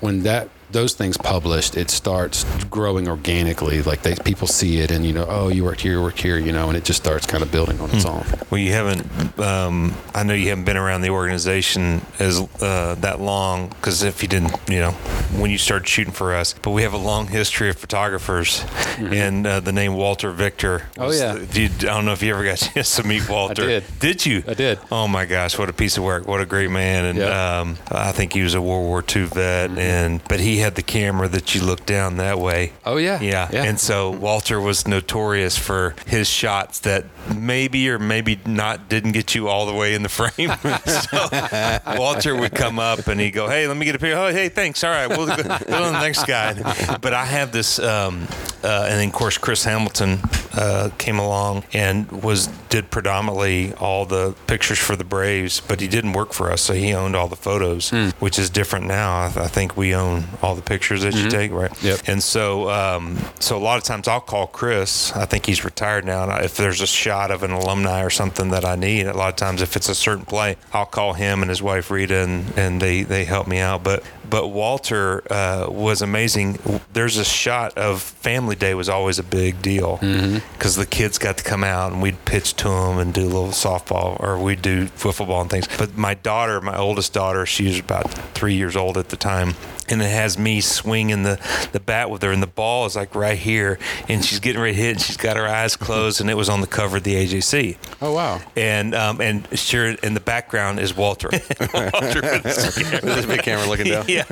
when 0.00 0.22
that 0.22 0.48
those 0.76 0.92
things 0.92 1.16
published, 1.16 1.74
it 1.76 1.90
starts 1.90 2.44
growing 2.66 3.08
organically. 3.08 3.82
Like 3.82 4.02
they, 4.02 4.14
people 4.14 4.46
see 4.46 4.78
it, 4.80 4.90
and 4.90 5.06
you 5.06 5.12
know, 5.14 5.26
oh, 5.26 5.48
you 5.48 5.64
worked 5.64 5.80
here, 5.80 5.92
you 5.92 6.02
worked 6.02 6.20
here, 6.20 6.36
you 6.36 6.52
know, 6.52 6.68
and 6.68 6.76
it 6.76 6.84
just 6.84 7.02
starts 7.02 7.26
kind 7.26 7.42
of 7.42 7.50
building 7.50 7.80
on 7.80 7.90
its 7.90 8.04
hmm. 8.04 8.10
own. 8.10 8.26
Well, 8.50 8.60
you 8.60 8.72
haven't. 8.72 9.40
Um, 9.40 9.94
I 10.14 10.22
know 10.22 10.34
you 10.34 10.50
haven't 10.50 10.64
been 10.64 10.76
around 10.76 11.00
the 11.00 11.10
organization 11.10 12.04
as 12.18 12.40
uh, 12.60 12.94
that 12.96 13.20
long 13.20 13.68
because 13.68 14.02
if 14.02 14.22
you 14.22 14.28
didn't, 14.28 14.54
you 14.68 14.80
know, 14.80 14.92
when 15.40 15.50
you 15.50 15.56
started 15.56 15.88
shooting 15.88 16.12
for 16.12 16.34
us, 16.34 16.54
but 16.60 16.72
we 16.72 16.82
have 16.82 16.92
a 16.92 16.98
long 16.98 17.28
history 17.28 17.70
of 17.70 17.76
photographers, 17.78 18.60
mm-hmm. 18.60 19.14
and 19.14 19.46
uh, 19.46 19.60
the 19.60 19.72
name 19.72 19.94
Walter 19.94 20.30
Victor. 20.30 20.82
oh 20.98 21.10
yeah. 21.10 21.34
The, 21.34 21.62
you, 21.62 21.68
I 21.68 21.94
don't 21.94 22.04
know 22.04 22.12
if 22.12 22.22
you 22.22 22.34
ever 22.34 22.44
got 22.44 22.60
a 22.60 22.72
chance 22.72 22.96
to 22.96 23.02
meet 23.02 23.28
Walter. 23.30 23.62
I 23.62 23.66
did. 23.66 23.84
Did 23.98 24.26
you? 24.26 24.44
I 24.46 24.52
did. 24.52 24.78
Oh 24.92 25.08
my 25.08 25.24
gosh, 25.24 25.58
what 25.58 25.70
a 25.70 25.72
piece 25.72 25.96
of 25.96 26.04
work! 26.04 26.28
What 26.28 26.42
a 26.42 26.46
great 26.46 26.70
man, 26.70 27.06
and 27.06 27.18
yep. 27.18 27.32
um, 27.32 27.78
I 27.90 28.12
think 28.12 28.34
he 28.34 28.42
was 28.42 28.52
a 28.52 28.60
World 28.60 28.84
War 28.84 28.98
II 29.00 29.24
vet, 29.24 29.70
mm-hmm. 29.70 29.78
and 29.78 30.24
but 30.28 30.38
he 30.38 30.58
had 30.66 30.74
the 30.74 30.82
camera 30.82 31.28
that 31.28 31.54
you 31.54 31.62
look 31.62 31.86
down 31.86 32.16
that 32.16 32.38
way. 32.40 32.72
Oh 32.84 32.96
yeah. 32.96 33.20
yeah. 33.20 33.48
Yeah. 33.52 33.62
And 33.62 33.78
so 33.78 34.10
Walter 34.10 34.60
was 34.60 34.86
notorious 34.86 35.56
for 35.56 35.94
his 36.06 36.28
shots 36.28 36.80
that 36.80 37.04
maybe 37.34 37.88
or 37.88 38.00
maybe 38.00 38.40
not 38.44 38.88
didn't 38.88 39.12
get 39.12 39.34
you 39.34 39.46
all 39.46 39.64
the 39.66 39.74
way 39.74 39.94
in 39.94 40.02
the 40.02 40.08
frame. 40.08 40.50
so 40.86 41.98
Walter 41.98 42.34
would 42.34 42.52
come 42.52 42.80
up 42.80 43.06
and 43.06 43.20
he'd 43.20 43.30
go, 43.30 43.48
"Hey, 43.48 43.68
let 43.68 43.76
me 43.76 43.86
get 43.86 43.94
a 43.94 43.98
picture." 43.98 44.18
Oh, 44.18 44.32
hey, 44.32 44.48
thanks. 44.48 44.82
All 44.82 44.90
right, 44.90 45.08
we'll 45.08 45.28
go, 45.28 45.36
go 45.42 45.84
on 45.84 45.92
the 45.92 46.00
next 46.00 46.26
guy. 46.26 46.54
But 46.98 47.14
I 47.14 47.24
have 47.24 47.52
this, 47.52 47.78
um, 47.78 48.26
uh, 48.64 48.86
and 48.88 49.00
then 49.00 49.08
of 49.08 49.14
course 49.14 49.38
Chris 49.38 49.62
Hamilton 49.62 50.18
uh, 50.54 50.90
came 50.98 51.18
along 51.18 51.64
and 51.72 52.10
was 52.10 52.48
did 52.68 52.90
predominantly 52.90 53.72
all 53.74 54.04
the 54.04 54.34
pictures 54.46 54.78
for 54.78 54.96
the 54.96 55.04
Braves, 55.04 55.60
but 55.60 55.80
he 55.80 55.88
didn't 55.88 56.12
work 56.12 56.32
for 56.32 56.50
us, 56.50 56.62
so 56.62 56.74
he 56.74 56.92
owned 56.92 57.14
all 57.14 57.28
the 57.28 57.36
photos, 57.36 57.90
mm. 57.90 58.12
which 58.14 58.38
is 58.38 58.50
different 58.50 58.86
now. 58.86 59.12
I, 59.12 59.26
I, 59.26 59.48
think 59.48 59.76
we 59.76 59.94
own 59.94 60.24
all 60.46 60.54
the 60.54 60.62
pictures 60.62 61.02
that 61.02 61.12
mm-hmm. 61.12 61.24
you 61.24 61.30
take, 61.30 61.50
right? 61.50 61.82
Yep. 61.82 62.02
And 62.06 62.22
so, 62.22 62.70
um, 62.70 63.18
so 63.40 63.56
a 63.56 63.58
lot 63.58 63.78
of 63.78 63.82
times 63.82 64.06
I'll 64.06 64.20
call 64.20 64.46
Chris. 64.46 65.12
I 65.12 65.26
think 65.26 65.44
he's 65.44 65.64
retired 65.64 66.04
now. 66.04 66.22
And 66.22 66.44
if 66.44 66.56
there's 66.56 66.80
a 66.80 66.86
shot 66.86 67.32
of 67.32 67.42
an 67.42 67.50
alumni 67.50 68.04
or 68.04 68.10
something 68.10 68.50
that 68.50 68.64
I 68.64 68.76
need, 68.76 69.06
a 69.06 69.16
lot 69.16 69.30
of 69.30 69.36
times 69.36 69.60
if 69.60 69.74
it's 69.74 69.88
a 69.88 69.94
certain 69.94 70.24
play, 70.24 70.56
I'll 70.72 70.86
call 70.86 71.14
him 71.14 71.42
and 71.42 71.48
his 71.48 71.60
wife 71.60 71.90
Rita, 71.90 72.18
and, 72.18 72.56
and 72.56 72.80
they 72.80 73.02
they 73.02 73.24
help 73.24 73.48
me 73.48 73.58
out. 73.58 73.82
But 73.82 74.04
but 74.28 74.48
Walter 74.48 75.22
uh, 75.32 75.66
was 75.68 76.00
amazing. 76.02 76.58
There's 76.92 77.16
a 77.16 77.24
shot 77.24 77.76
of 77.76 78.02
Family 78.02 78.56
Day 78.56 78.74
was 78.74 78.88
always 78.88 79.18
a 79.18 79.24
big 79.24 79.62
deal 79.62 79.96
because 79.96 80.12
mm-hmm. 80.12 80.80
the 80.80 80.86
kids 80.86 81.18
got 81.18 81.38
to 81.38 81.44
come 81.44 81.64
out 81.64 81.92
and 81.92 82.00
we'd 82.00 82.24
pitch 82.24 82.54
to 82.56 82.68
them 82.68 82.98
and 82.98 83.12
do 83.12 83.22
a 83.22 83.26
little 83.26 83.48
softball 83.48 84.20
or 84.20 84.38
we'd 84.38 84.62
do 84.62 84.86
football 84.86 85.40
and 85.40 85.50
things. 85.50 85.68
But 85.78 85.96
my 85.96 86.14
daughter, 86.14 86.60
my 86.60 86.76
oldest 86.76 87.12
daughter, 87.12 87.46
she 87.46 87.64
was 87.66 87.78
about 87.78 88.10
three 88.34 88.54
years 88.54 88.76
old 88.76 88.96
at 88.96 89.08
the 89.08 89.16
time 89.16 89.54
and 89.92 90.02
it 90.02 90.10
has 90.10 90.38
me 90.38 90.60
swinging 90.60 91.22
the, 91.22 91.38
the 91.72 91.80
bat 91.80 92.10
with 92.10 92.22
her, 92.22 92.32
and 92.32 92.42
the 92.42 92.46
ball 92.46 92.86
is 92.86 92.96
like 92.96 93.14
right 93.14 93.38
here, 93.38 93.78
and 94.08 94.24
she's 94.24 94.40
getting 94.40 94.60
ready 94.60 94.74
to 94.74 94.82
hit, 94.82 94.92
and 94.92 95.00
she's 95.00 95.16
got 95.16 95.36
her 95.36 95.46
eyes 95.46 95.76
closed, 95.76 96.20
and 96.20 96.30
it 96.30 96.34
was 96.34 96.48
on 96.48 96.60
the 96.60 96.66
cover 96.66 96.98
of 96.98 97.04
the 97.04 97.14
AJC. 97.14 97.76
Oh 98.00 98.12
wow! 98.12 98.40
And 98.56 98.94
um, 98.94 99.20
and 99.20 99.46
sure, 99.58 99.86
in 99.86 100.14
the 100.14 100.20
background 100.20 100.80
is 100.80 100.96
Walter. 100.96 101.28
Walter 101.74 102.22
with 102.22 103.26
big 103.28 103.42
camera 103.42 103.66
looking 103.66 103.86
down. 103.86 104.04
yeah, 104.08 104.24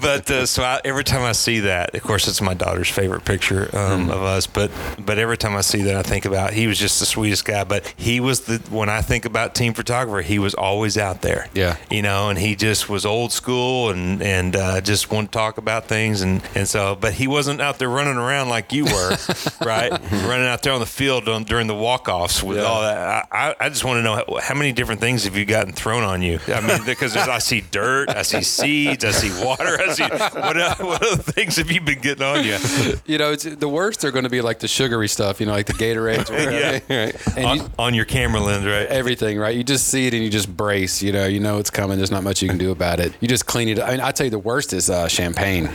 but 0.00 0.30
uh, 0.30 0.46
so 0.46 0.62
I, 0.62 0.80
every 0.84 1.04
time 1.04 1.22
I 1.22 1.32
see 1.32 1.60
that, 1.60 1.94
of 1.94 2.02
course, 2.02 2.28
it's 2.28 2.40
my 2.40 2.54
daughter's 2.54 2.88
favorite 2.88 3.24
picture 3.24 3.74
um, 3.76 4.10
of 4.10 4.22
us. 4.22 4.46
But 4.46 4.70
but 4.98 5.18
every 5.18 5.36
time 5.36 5.56
I 5.56 5.60
see 5.60 5.82
that, 5.82 5.96
I 5.96 6.02
think 6.02 6.24
about 6.24 6.52
he 6.52 6.66
was 6.66 6.78
just 6.78 7.00
the 7.00 7.06
sweetest 7.06 7.44
guy. 7.44 7.64
But 7.64 7.92
he 7.96 8.20
was 8.20 8.42
the 8.42 8.58
when 8.70 8.88
I 8.88 9.02
think 9.02 9.24
about 9.24 9.54
team 9.54 9.74
photographer, 9.74 10.22
he 10.22 10.38
was 10.38 10.54
always 10.54 10.98
out 10.98 11.22
there. 11.22 11.48
Yeah. 11.54 11.76
you 11.90 12.02
know, 12.02 12.28
and 12.28 12.38
he 12.38 12.56
just 12.56 12.88
was 12.88 13.06
old 13.06 13.32
school 13.32 13.90
and 13.90 14.22
and 14.22 14.56
uh, 14.56 14.80
just 14.80 15.01
wanted 15.10 15.32
to 15.32 15.38
talk 15.38 15.58
about 15.58 15.86
things 15.86 16.20
and 16.22 16.42
and 16.54 16.68
so, 16.68 16.94
but 16.94 17.12
he 17.14 17.26
wasn't 17.26 17.60
out 17.60 17.78
there 17.78 17.88
running 17.88 18.16
around 18.16 18.48
like 18.48 18.72
you 18.72 18.84
were, 18.84 19.16
right? 19.64 19.90
running 20.12 20.46
out 20.46 20.62
there 20.62 20.72
on 20.72 20.80
the 20.80 20.86
field 20.86 21.28
on, 21.28 21.44
during 21.44 21.66
the 21.66 21.74
walk 21.74 22.08
offs 22.08 22.42
with 22.42 22.58
Yeah. 22.58 22.64
all 22.64 22.82
that. 22.82 23.28
I, 23.32 23.54
I- 23.60 23.68
just 23.72 23.84
want 23.84 23.98
to 23.98 24.02
know 24.02 24.14
how, 24.16 24.38
how 24.42 24.54
many 24.54 24.72
different 24.72 25.00
things 25.00 25.24
have 25.24 25.34
you 25.36 25.44
gotten 25.46 25.72
thrown 25.72 26.02
on 26.04 26.20
you? 26.20 26.38
I 26.48 26.60
mean, 26.60 26.84
because 26.84 27.14
there's, 27.14 27.26
I 27.28 27.38
see 27.38 27.62
dirt, 27.62 28.10
I 28.10 28.20
see 28.22 28.42
seeds, 28.42 29.02
I 29.04 29.12
see 29.12 29.30
water, 29.44 29.78
I 29.80 29.92
see 29.94 30.02
what, 30.02 30.34
what 30.82 31.02
other 31.02 31.22
things 31.22 31.56
have 31.56 31.70
you 31.70 31.80
been 31.80 32.00
getting 32.00 32.22
on 32.24 32.44
you? 32.44 32.58
You 33.06 33.16
know, 33.18 33.32
it's, 33.32 33.44
the 33.44 33.68
worst 33.68 34.04
are 34.04 34.10
going 34.10 34.24
to 34.24 34.30
be 34.30 34.42
like 34.42 34.58
the 34.58 34.68
sugary 34.68 35.08
stuff. 35.08 35.40
You 35.40 35.46
know, 35.46 35.52
like 35.52 35.66
the 35.66 35.72
Gatorades. 35.72 36.28
Or 36.30 36.34
whatever. 36.44 36.84
Yeah. 36.88 37.12
And 37.36 37.46
On, 37.46 37.56
you, 37.56 37.70
on 37.78 37.94
your 37.94 38.04
camera 38.04 38.40
lens, 38.40 38.66
right? 38.66 38.86
everything, 38.88 39.38
right? 39.38 39.56
You 39.56 39.64
just 39.64 39.88
see 39.88 40.06
it 40.06 40.14
and 40.14 40.22
you 40.22 40.28
just 40.30 40.54
brace. 40.54 41.02
You 41.02 41.12
know, 41.12 41.26
you 41.26 41.40
know 41.40 41.58
it's 41.58 41.70
coming. 41.70 41.96
There's 41.96 42.10
not 42.10 42.22
much 42.22 42.42
you 42.42 42.48
can 42.48 42.58
do 42.58 42.70
about 42.72 43.00
it. 43.00 43.14
You 43.20 43.28
just 43.28 43.46
clean 43.46 43.68
it. 43.68 43.80
I 43.80 43.92
mean, 43.92 44.00
I 44.00 44.10
tell 44.12 44.26
you, 44.26 44.30
the 44.30 44.38
worst 44.38 44.72
is 44.74 44.90
uh, 44.92 45.08
champagne. 45.08 45.68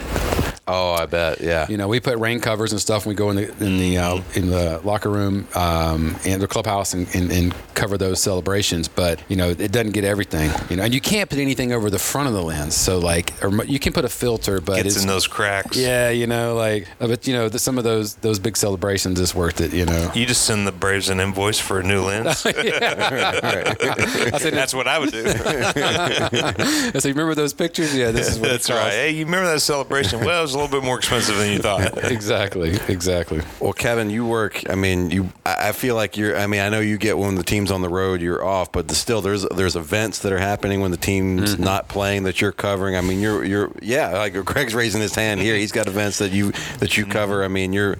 Oh, 0.67 0.91
I 0.91 1.05
bet. 1.05 1.39
Yeah. 1.41 1.65
You 1.69 1.77
know, 1.77 1.87
we 1.87 1.99
put 1.99 2.17
rain 2.17 2.39
covers 2.39 2.71
and 2.71 2.81
stuff. 2.81 3.05
when 3.05 3.15
we 3.15 3.17
go 3.17 3.29
in 3.29 3.37
the 3.37 3.65
in 3.65 3.77
the 3.77 3.97
uh, 3.97 4.21
in 4.33 4.49
the 4.49 4.81
locker 4.83 5.09
room 5.09 5.47
um, 5.55 6.15
and 6.25 6.41
the 6.41 6.47
clubhouse 6.47 6.93
and, 6.93 7.07
and, 7.15 7.31
and 7.31 7.55
cover 7.73 7.97
those 7.97 8.21
celebrations. 8.21 8.87
But 8.87 9.21
you 9.29 9.35
know, 9.37 9.49
it 9.49 9.71
doesn't 9.71 9.93
get 9.93 10.03
everything. 10.03 10.51
You 10.69 10.75
know, 10.77 10.83
and 10.83 10.93
you 10.93 11.01
can't 11.01 11.29
put 11.29 11.39
anything 11.39 11.71
over 11.71 11.89
the 11.89 11.99
front 11.99 12.27
of 12.27 12.33
the 12.33 12.41
lens. 12.43 12.75
So 12.75 12.99
like, 12.99 13.33
or 13.43 13.63
you 13.65 13.79
can 13.79 13.93
put 13.93 14.03
a 14.05 14.09
filter, 14.09 14.59
but 14.59 14.77
Gets 14.77 14.95
it's 14.95 15.01
in 15.03 15.07
those 15.07 15.25
cracks. 15.27 15.77
yeah, 15.77 16.09
you 16.09 16.27
know, 16.27 16.55
like, 16.55 16.87
but 16.99 17.25
you 17.27 17.33
know, 17.33 17.47
the, 17.49 17.59
some 17.59 17.77
of 17.77 17.83
those 17.83 18.15
those 18.15 18.39
big 18.39 18.57
celebrations 18.57 19.19
is 19.19 19.33
worth 19.33 19.61
it. 19.61 19.73
You 19.73 19.85
know. 19.85 20.11
You 20.13 20.25
just 20.25 20.43
send 20.45 20.67
the 20.67 20.71
Braves 20.71 21.09
an 21.09 21.19
invoice 21.19 21.59
for 21.59 21.79
a 21.79 21.83
new 21.83 22.01
lens. 22.01 22.45
I 22.45 24.37
said, 24.39 24.53
That's 24.53 24.73
what 24.73 24.87
I 24.87 24.99
would 24.99 25.11
do. 25.11 25.23
I 25.27 26.91
said, 26.99 27.05
remember 27.05 27.35
those 27.35 27.53
pictures? 27.53 27.95
Yeah, 27.95 28.11
this 28.11 28.29
is 28.29 28.39
what 28.39 28.49
That's 28.49 28.69
right. 28.69 28.91
Hey, 28.91 29.11
you 29.11 29.25
remember 29.25 29.51
that 29.51 29.59
celebration? 29.61 30.23
Well, 30.25 30.39
it 30.39 30.41
was 30.43 30.55
a 30.57 30.61
little 30.63 30.79
bit 30.79 30.85
more 30.85 30.97
expensive 30.97 31.37
than 31.37 31.51
you 31.51 31.59
thought. 31.59 31.77
Exactly, 32.17 32.77
exactly. 32.87 33.41
Well, 33.59 33.73
Kevin, 33.73 34.09
you 34.09 34.25
work. 34.25 34.69
I 34.69 34.75
mean, 34.75 35.11
you. 35.11 35.29
I 35.45 35.69
I 35.69 35.71
feel 35.71 35.95
like 35.95 36.17
you're. 36.17 36.37
I 36.37 36.47
mean, 36.47 36.61
I 36.61 36.69
know 36.69 36.79
you 36.79 36.97
get 36.97 37.17
when 37.17 37.35
the 37.35 37.43
team's 37.43 37.69
on 37.69 37.81
the 37.81 37.89
road, 37.89 38.21
you're 38.21 38.43
off, 38.43 38.71
but 38.71 38.89
still, 38.91 39.21
there's 39.21 39.43
there's 39.49 39.75
events 39.75 40.19
that 40.19 40.31
are 40.31 40.37
happening 40.37 40.79
when 40.79 40.91
the 40.91 40.97
team's 40.97 41.53
mm-hmm. 41.53 41.63
not 41.63 41.89
playing 41.89 42.23
that 42.23 42.39
you're 42.41 42.51
covering. 42.51 42.95
I 42.95 43.01
mean, 43.01 43.19
you're 43.19 43.43
you're 43.43 43.71
yeah. 43.81 44.17
Like 44.17 44.33
Greg's 44.45 44.73
raising 44.73 45.01
his 45.01 45.13
hand 45.13 45.41
here. 45.41 45.55
He's 45.55 45.71
got 45.71 45.87
events 45.87 46.17
that 46.19 46.31
you 46.31 46.51
that 46.79 46.97
you 46.97 47.03
mm-hmm. 47.03 47.11
cover. 47.11 47.43
I 47.43 47.49
mean, 47.49 47.73
you're 47.73 47.97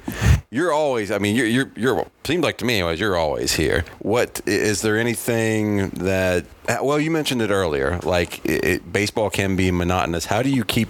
you're 0.49 0.71
always. 0.71 1.11
I 1.11 1.17
mean, 1.17 1.35
you're 1.35 1.47
you're 1.47 1.71
you're. 1.75 2.07
Seems 2.23 2.43
like 2.43 2.57
to 2.59 2.65
me, 2.65 2.75
anyways, 2.75 2.99
you're 2.99 3.17
always 3.17 3.53
here. 3.53 3.83
What 3.99 4.41
is 4.45 4.81
there 4.81 4.97
anything 4.97 5.89
that? 5.89 6.45
Well, 6.81 6.99
you 6.99 7.11
mentioned 7.11 7.41
it 7.41 7.49
earlier. 7.49 7.99
Like 8.03 8.43
it, 8.45 8.63
it, 8.65 8.93
baseball 8.93 9.29
can 9.29 9.55
be 9.55 9.71
monotonous. 9.71 10.25
How 10.25 10.41
do 10.41 10.49
you 10.49 10.63
keep 10.63 10.89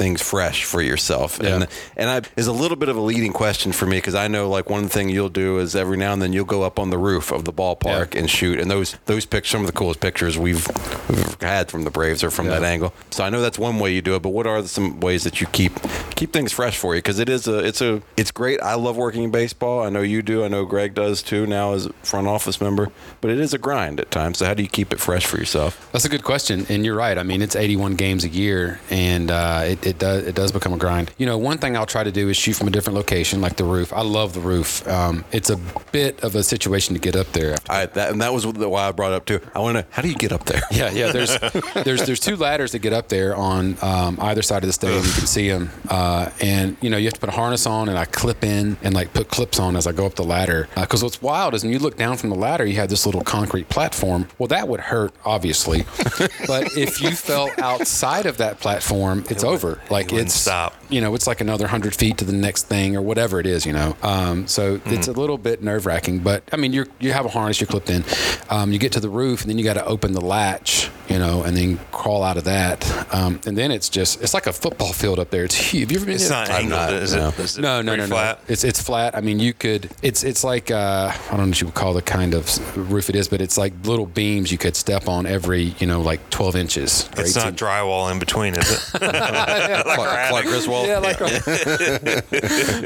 things 0.00 0.22
fresh 0.22 0.64
for 0.64 0.80
yourself? 0.80 1.38
Yeah. 1.42 1.54
And 1.56 1.66
and 1.96 2.08
I 2.10 2.22
is 2.36 2.46
a 2.46 2.52
little 2.52 2.76
bit 2.76 2.88
of 2.88 2.96
a 2.96 3.00
leading 3.00 3.32
question 3.32 3.70
for 3.72 3.84
me 3.86 3.98
because 3.98 4.14
I 4.14 4.28
know 4.28 4.48
like 4.48 4.70
one 4.70 4.88
thing 4.88 5.10
you'll 5.10 5.28
do 5.44 5.58
is 5.58 5.76
every 5.76 5.98
now 5.98 6.12
and 6.14 6.22
then 6.22 6.32
you'll 6.32 6.46
go 6.56 6.62
up 6.62 6.78
on 6.78 6.88
the 6.90 6.98
roof 6.98 7.30
of 7.30 7.44
the 7.44 7.52
ballpark 7.52 8.14
Yeah. 8.14 8.20
and 8.20 8.30
shoot, 8.30 8.58
and 8.58 8.70
those 8.70 8.96
those 9.06 9.26
pictures, 9.26 9.50
some 9.52 9.60
of 9.60 9.66
the 9.66 9.72
coolest 9.80 10.00
pictures 10.00 10.38
we've, 10.38 10.66
we've 11.08 11.40
had 11.42 11.70
from 11.70 11.84
the 11.84 11.90
Braves 11.90 12.24
are 12.24 12.30
from 12.30 12.46
Yeah. 12.46 12.58
that 12.60 12.64
angle. 12.64 12.92
So 13.10 13.22
I 13.24 13.30
know 13.30 13.40
that's 13.42 13.58
one 13.58 13.78
way 13.78 13.92
you 13.92 14.00
do 14.02 14.14
it, 14.16 14.22
but 14.22 14.30
what 14.30 14.46
are 14.46 14.62
some 14.66 15.00
ways 15.00 15.24
that 15.24 15.40
you 15.40 15.46
keep 15.48 15.72
keep 16.16 16.32
things 16.32 16.52
fresh 16.52 16.76
for 16.78 16.94
you? 16.94 16.98
Because 17.02 17.18
it 17.18 17.28
is 17.28 17.46
a 17.46 17.58
it's 17.58 17.82
a 17.82 18.00
it's 18.16 18.30
great. 18.30 18.60
I 18.62 18.74
love 18.74 18.96
working 18.96 19.22
in 19.24 19.30
baseball. 19.30 19.82
I 19.82 19.90
know 19.90 20.00
you 20.02 20.22
do. 20.22 20.44
I 20.44 20.48
know 20.48 20.64
Greg 20.64 20.94
does 20.94 21.22
too 21.22 21.46
now 21.46 21.74
as 21.74 21.88
front 22.02 22.26
office 22.26 22.60
member, 22.60 22.88
but 23.20 23.30
it 23.30 23.38
is 23.38 23.52
a 23.52 23.58
grind 23.58 24.00
at 24.00 24.10
times. 24.10 24.38
So 24.38 24.46
how 24.46 24.54
do 24.54 24.62
you 24.62 24.68
keep 24.68 24.92
it 24.92 25.00
fresh 25.00 25.26
for 25.26 25.36
yourself? 25.36 25.88
That's 25.92 26.04
a 26.06 26.08
good 26.08 26.24
question, 26.24 26.64
and 26.70 26.84
you're 26.84 26.94
right. 26.96 27.18
I 27.18 27.22
mean, 27.22 27.42
it's 27.42 27.56
81 27.56 27.96
games 27.96 28.24
a 28.24 28.28
year, 28.28 28.80
and 28.90 29.30
uh, 29.30 29.62
it, 29.66 29.86
it 29.90 29.98
does 29.98 30.26
it 30.26 30.34
does 30.34 30.52
become 30.52 30.72
a 30.72 30.78
grind. 30.78 31.10
You 31.18 31.26
know, 31.26 31.36
one 31.36 31.58
thing 31.58 31.76
I'll 31.76 31.86
try 31.86 32.04
to 32.04 32.12
do 32.12 32.28
is 32.28 32.36
shoot 32.36 32.54
from 32.54 32.68
a 32.68 32.70
different 32.70 32.96
location, 32.96 33.40
like 33.40 33.56
the 33.56 33.64
roof. 33.64 33.92
I 33.92 34.02
love 34.02 34.32
the 34.32 34.40
roof. 34.40 34.86
Um, 34.88 35.24
it's 35.32 35.50
a 35.50 35.56
bit 35.92 36.22
of 36.22 36.34
a 36.34 36.42
situation 36.42 36.94
to 36.94 37.00
get 37.00 37.16
up 37.16 37.26
there. 37.32 37.56
I 37.68 37.86
that 37.86 38.12
and 38.12 38.22
that 38.22 38.32
was 38.32 38.46
why 38.46 38.88
I 38.88 38.92
brought 38.92 39.12
it 39.12 39.16
up 39.16 39.26
too. 39.26 39.40
I 39.54 39.58
want 39.58 39.76
to. 39.76 39.86
How 39.90 40.02
do 40.02 40.08
you 40.08 40.14
get 40.14 40.32
up 40.32 40.44
there? 40.44 40.62
Yeah, 40.70 40.90
yeah. 40.92 41.10
There's 41.10 41.36
there's 41.84 42.06
there's 42.06 42.20
two 42.20 42.36
ladders 42.36 42.72
that 42.72 42.78
get 42.78 42.92
up 42.92 43.08
there 43.08 43.34
on 43.34 43.76
um, 43.82 44.18
either 44.20 44.40
side 44.40 44.62
of 44.62 44.68
the 44.68 44.72
stadium. 44.72 45.04
You 45.04 45.12
can 45.12 45.26
see 45.26 45.48
them, 45.48 45.68
uh, 45.88 46.30
and 46.40 46.76
you 46.80 46.88
know 46.90 46.96
you 46.96 47.06
have 47.06 47.14
to 47.14 47.20
put 47.20 47.28
a 47.28 47.32
harness 47.32 47.66
on, 47.66 47.88
and 47.88 47.98
I 47.98 48.04
clip 48.04 48.44
in 48.44 48.76
and 48.82 48.94
like 48.94 49.12
put 49.12 49.28
clips 49.28 49.58
on 49.58 49.76
as 49.76 49.86
I 49.86 49.92
go 49.92 50.06
up 50.06 50.14
the 50.14 50.22
ladder. 50.24 50.68
Because 50.76 51.02
what's 51.02 51.20
wild 51.20 51.54
is 51.54 51.64
when 51.64 51.72
you 51.72 51.80
look 51.80 51.96
down 51.96 52.16
from 52.16 52.30
the 52.30 52.36
ladder, 52.36 52.64
you 52.64 52.76
have 52.76 52.88
this 52.88 53.04
little 53.04 53.22
concrete 53.22 53.68
platform. 53.68 54.28
Well, 54.38 54.46
that 54.48 54.68
would 54.68 54.80
hurt, 54.80 55.12
obviously, 55.24 55.82
but 56.46 56.76
if 56.76 57.00
you 57.02 57.10
fell 57.10 57.50
outside 57.58 58.26
of 58.26 58.36
that 58.38 58.60
platform, 58.60 59.24
it's 59.28 59.44
over. 59.44 59.79
Like 59.88 60.12
it's 60.12 60.34
stop. 60.34 60.74
You 60.90 61.00
know, 61.00 61.14
it's 61.14 61.26
like 61.26 61.40
another 61.40 61.66
hundred 61.66 61.94
feet 61.94 62.18
to 62.18 62.24
the 62.24 62.32
next 62.32 62.64
thing 62.64 62.96
or 62.96 63.02
whatever 63.02 63.40
it 63.40 63.46
is. 63.46 63.64
You 63.64 63.72
know, 63.72 63.96
um, 64.02 64.46
so 64.46 64.80
it's 64.86 65.08
a 65.08 65.12
little 65.12 65.38
bit 65.38 65.62
nerve 65.62 65.86
wracking. 65.86 66.20
But 66.20 66.44
I 66.52 66.56
mean, 66.56 66.72
you 66.72 66.86
you 66.98 67.12
have 67.12 67.24
a 67.24 67.28
harness, 67.28 67.60
you're 67.60 67.68
clipped 67.68 67.90
in. 67.90 68.04
Um, 68.48 68.72
you 68.72 68.78
get 68.78 68.92
to 68.92 69.00
the 69.00 69.08
roof, 69.08 69.42
and 69.42 69.50
then 69.50 69.58
you 69.58 69.64
got 69.64 69.74
to 69.74 69.84
open 69.84 70.12
the 70.12 70.20
latch. 70.20 70.90
You 71.08 71.18
know, 71.18 71.42
and 71.42 71.56
then 71.56 71.80
crawl 71.90 72.22
out 72.22 72.36
of 72.36 72.44
that. 72.44 72.86
Um, 73.12 73.40
and 73.44 73.58
then 73.58 73.72
it's 73.72 73.88
just 73.88 74.22
it's 74.22 74.32
like 74.32 74.46
a 74.46 74.52
football 74.52 74.92
field 74.92 75.18
up 75.18 75.30
there. 75.30 75.44
It's 75.44 75.56
huge. 75.56 75.82
Have 75.82 75.92
you 75.92 75.96
ever 75.98 76.06
been? 76.06 76.14
It's 76.14 76.30
not 76.30 76.48
angled, 76.48 76.70
not, 76.70 76.92
is 76.92 77.14
no. 77.14 77.28
it? 77.28 77.38
Is 77.40 77.58
it 77.58 77.62
no, 77.62 77.82
no, 77.82 77.96
no, 77.96 78.04
no. 78.04 78.14
flat? 78.14 78.40
It's 78.46 78.62
it's 78.62 78.80
flat. 78.80 79.16
I 79.16 79.20
mean, 79.20 79.40
you 79.40 79.52
could. 79.52 79.90
It's 80.02 80.22
it's 80.22 80.44
like 80.44 80.70
uh, 80.70 81.12
I 81.12 81.30
don't 81.30 81.40
know 81.40 81.46
what 81.48 81.60
you 81.60 81.66
would 81.66 81.74
call 81.74 81.94
the 81.94 82.02
kind 82.02 82.32
of 82.32 82.90
roof 82.92 83.10
it 83.10 83.16
is, 83.16 83.28
but 83.28 83.40
it's 83.40 83.58
like 83.58 83.72
little 83.84 84.06
beams 84.06 84.52
you 84.52 84.58
could 84.58 84.76
step 84.76 85.08
on 85.08 85.26
every 85.26 85.74
you 85.78 85.86
know 85.86 86.00
like 86.00 86.30
12 86.30 86.56
inches. 86.56 87.08
It's 87.16 87.36
18. 87.36 87.42
not 87.42 87.54
drywall 87.56 88.10
in 88.12 88.18
between, 88.18 88.54
is 88.54 88.70
it? 88.70 89.00
Clark, 89.00 90.28
Clark 90.28 90.44
Griswold. 90.44 90.79
Yeah, 90.86 90.98
like 90.98 91.18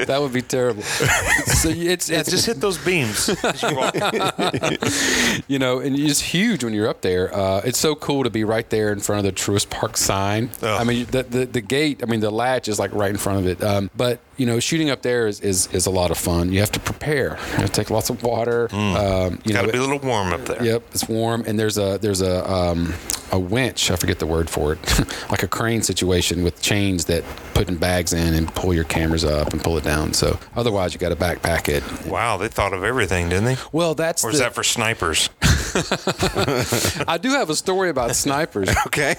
that 0.07 0.17
would 0.19 0.33
be 0.33 0.41
terrible. 0.41 0.83
So 0.83 1.69
it's 1.69 2.09
yeah, 2.09 2.19
it's 2.19 2.29
just 2.29 2.45
hit 2.45 2.57
those 2.57 2.77
beams. 2.77 3.27
you 3.27 3.35
you 5.47 5.59
know, 5.59 5.79
and 5.79 5.97
it's 5.97 6.21
huge 6.21 6.63
when 6.63 6.73
you're 6.73 6.87
up 6.87 7.01
there. 7.01 7.33
Uh, 7.33 7.61
it's 7.65 7.79
so 7.79 7.95
cool 7.95 8.23
to 8.23 8.29
be 8.29 8.43
right 8.43 8.69
there 8.69 8.91
in 8.91 8.99
front 8.99 9.25
of 9.25 9.25
the 9.25 9.39
Truist 9.39 9.69
Park 9.69 9.97
sign. 9.97 10.49
Oh. 10.61 10.75
I 10.75 10.83
mean, 10.83 11.05
the, 11.07 11.23
the 11.23 11.45
the 11.45 11.61
gate. 11.61 12.01
I 12.03 12.05
mean, 12.05 12.19
the 12.19 12.31
latch 12.31 12.67
is 12.67 12.79
like 12.79 12.93
right 12.93 13.11
in 13.11 13.17
front 13.17 13.39
of 13.39 13.47
it. 13.47 13.63
Um, 13.63 13.89
but 13.95 14.19
you 14.37 14.45
know, 14.45 14.59
shooting 14.59 14.89
up 14.89 15.01
there 15.01 15.27
is, 15.27 15.39
is 15.39 15.67
is 15.73 15.85
a 15.85 15.91
lot 15.91 16.11
of 16.11 16.17
fun. 16.17 16.51
You 16.51 16.59
have 16.59 16.71
to 16.73 16.79
prepare. 16.79 17.37
You 17.53 17.57
have 17.57 17.65
to 17.67 17.71
take 17.71 17.89
lots 17.89 18.09
of 18.09 18.23
water. 18.23 18.67
Um, 18.73 19.39
you 19.45 19.53
Got 19.53 19.61
know, 19.61 19.65
to 19.67 19.71
be 19.73 19.77
a 19.77 19.81
little 19.81 19.99
warm 19.99 20.33
up 20.33 20.45
there. 20.45 20.63
Yep, 20.63 20.83
it's 20.91 21.07
warm, 21.07 21.43
and 21.47 21.57
there's 21.57 21.77
a 21.77 21.97
there's 22.01 22.21
a 22.21 22.49
um, 22.51 22.93
a 23.31 23.39
winch. 23.39 23.91
I 23.91 23.95
forget 23.95 24.19
the 24.19 24.27
word 24.27 24.49
for 24.49 24.73
it, 24.73 24.99
like 25.31 25.43
a 25.43 25.47
crane 25.47 25.81
situation 25.81 26.43
with 26.43 26.61
chains 26.61 27.05
that 27.05 27.23
put 27.53 27.69
in 27.69 27.77
bags 27.77 28.13
in 28.13 28.33
and 28.33 28.53
pull 28.53 28.73
your 28.73 28.83
cameras 28.83 29.23
up 29.23 29.53
and 29.53 29.63
pull 29.63 29.77
it 29.77 29.83
down. 29.83 30.13
So 30.13 30.37
otherwise, 30.55 30.93
you 30.93 30.99
got 30.99 31.09
to 31.09 31.15
backpack 31.15 31.69
it. 31.69 31.83
Wow, 32.05 32.37
they 32.37 32.49
thought 32.49 32.73
of 32.73 32.83
everything, 32.83 33.29
didn't 33.29 33.45
they? 33.45 33.57
Well, 33.71 33.95
that's 33.95 34.23
Or 34.23 34.29
is 34.31 34.37
the, 34.37 34.43
that 34.45 34.53
for 34.55 34.63
snipers? 34.63 35.29
I 37.07 37.17
do 37.21 37.29
have 37.29 37.49
a 37.49 37.55
story 37.55 37.89
about 37.89 38.15
snipers. 38.15 38.69
Okay. 38.87 39.15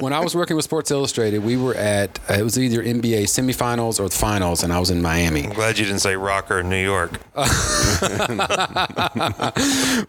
when 0.00 0.12
I 0.12 0.20
was 0.20 0.34
working 0.34 0.56
with 0.56 0.64
Sports 0.64 0.90
Illustrated, 0.90 1.44
we 1.44 1.56
were 1.56 1.74
at 1.74 2.18
it 2.28 2.42
was 2.42 2.58
either 2.58 2.82
NBA 2.82 3.24
semifinals 3.24 3.93
or 4.00 4.08
the 4.08 4.14
finals, 4.16 4.62
and 4.62 4.72
I 4.72 4.78
was 4.78 4.90
in 4.90 5.02
Miami. 5.02 5.44
I'm 5.44 5.52
glad 5.52 5.78
you 5.78 5.84
didn't 5.84 6.00
say 6.00 6.16
Rocker 6.16 6.60
in 6.60 6.68
New 6.68 6.82
York. 6.82 7.20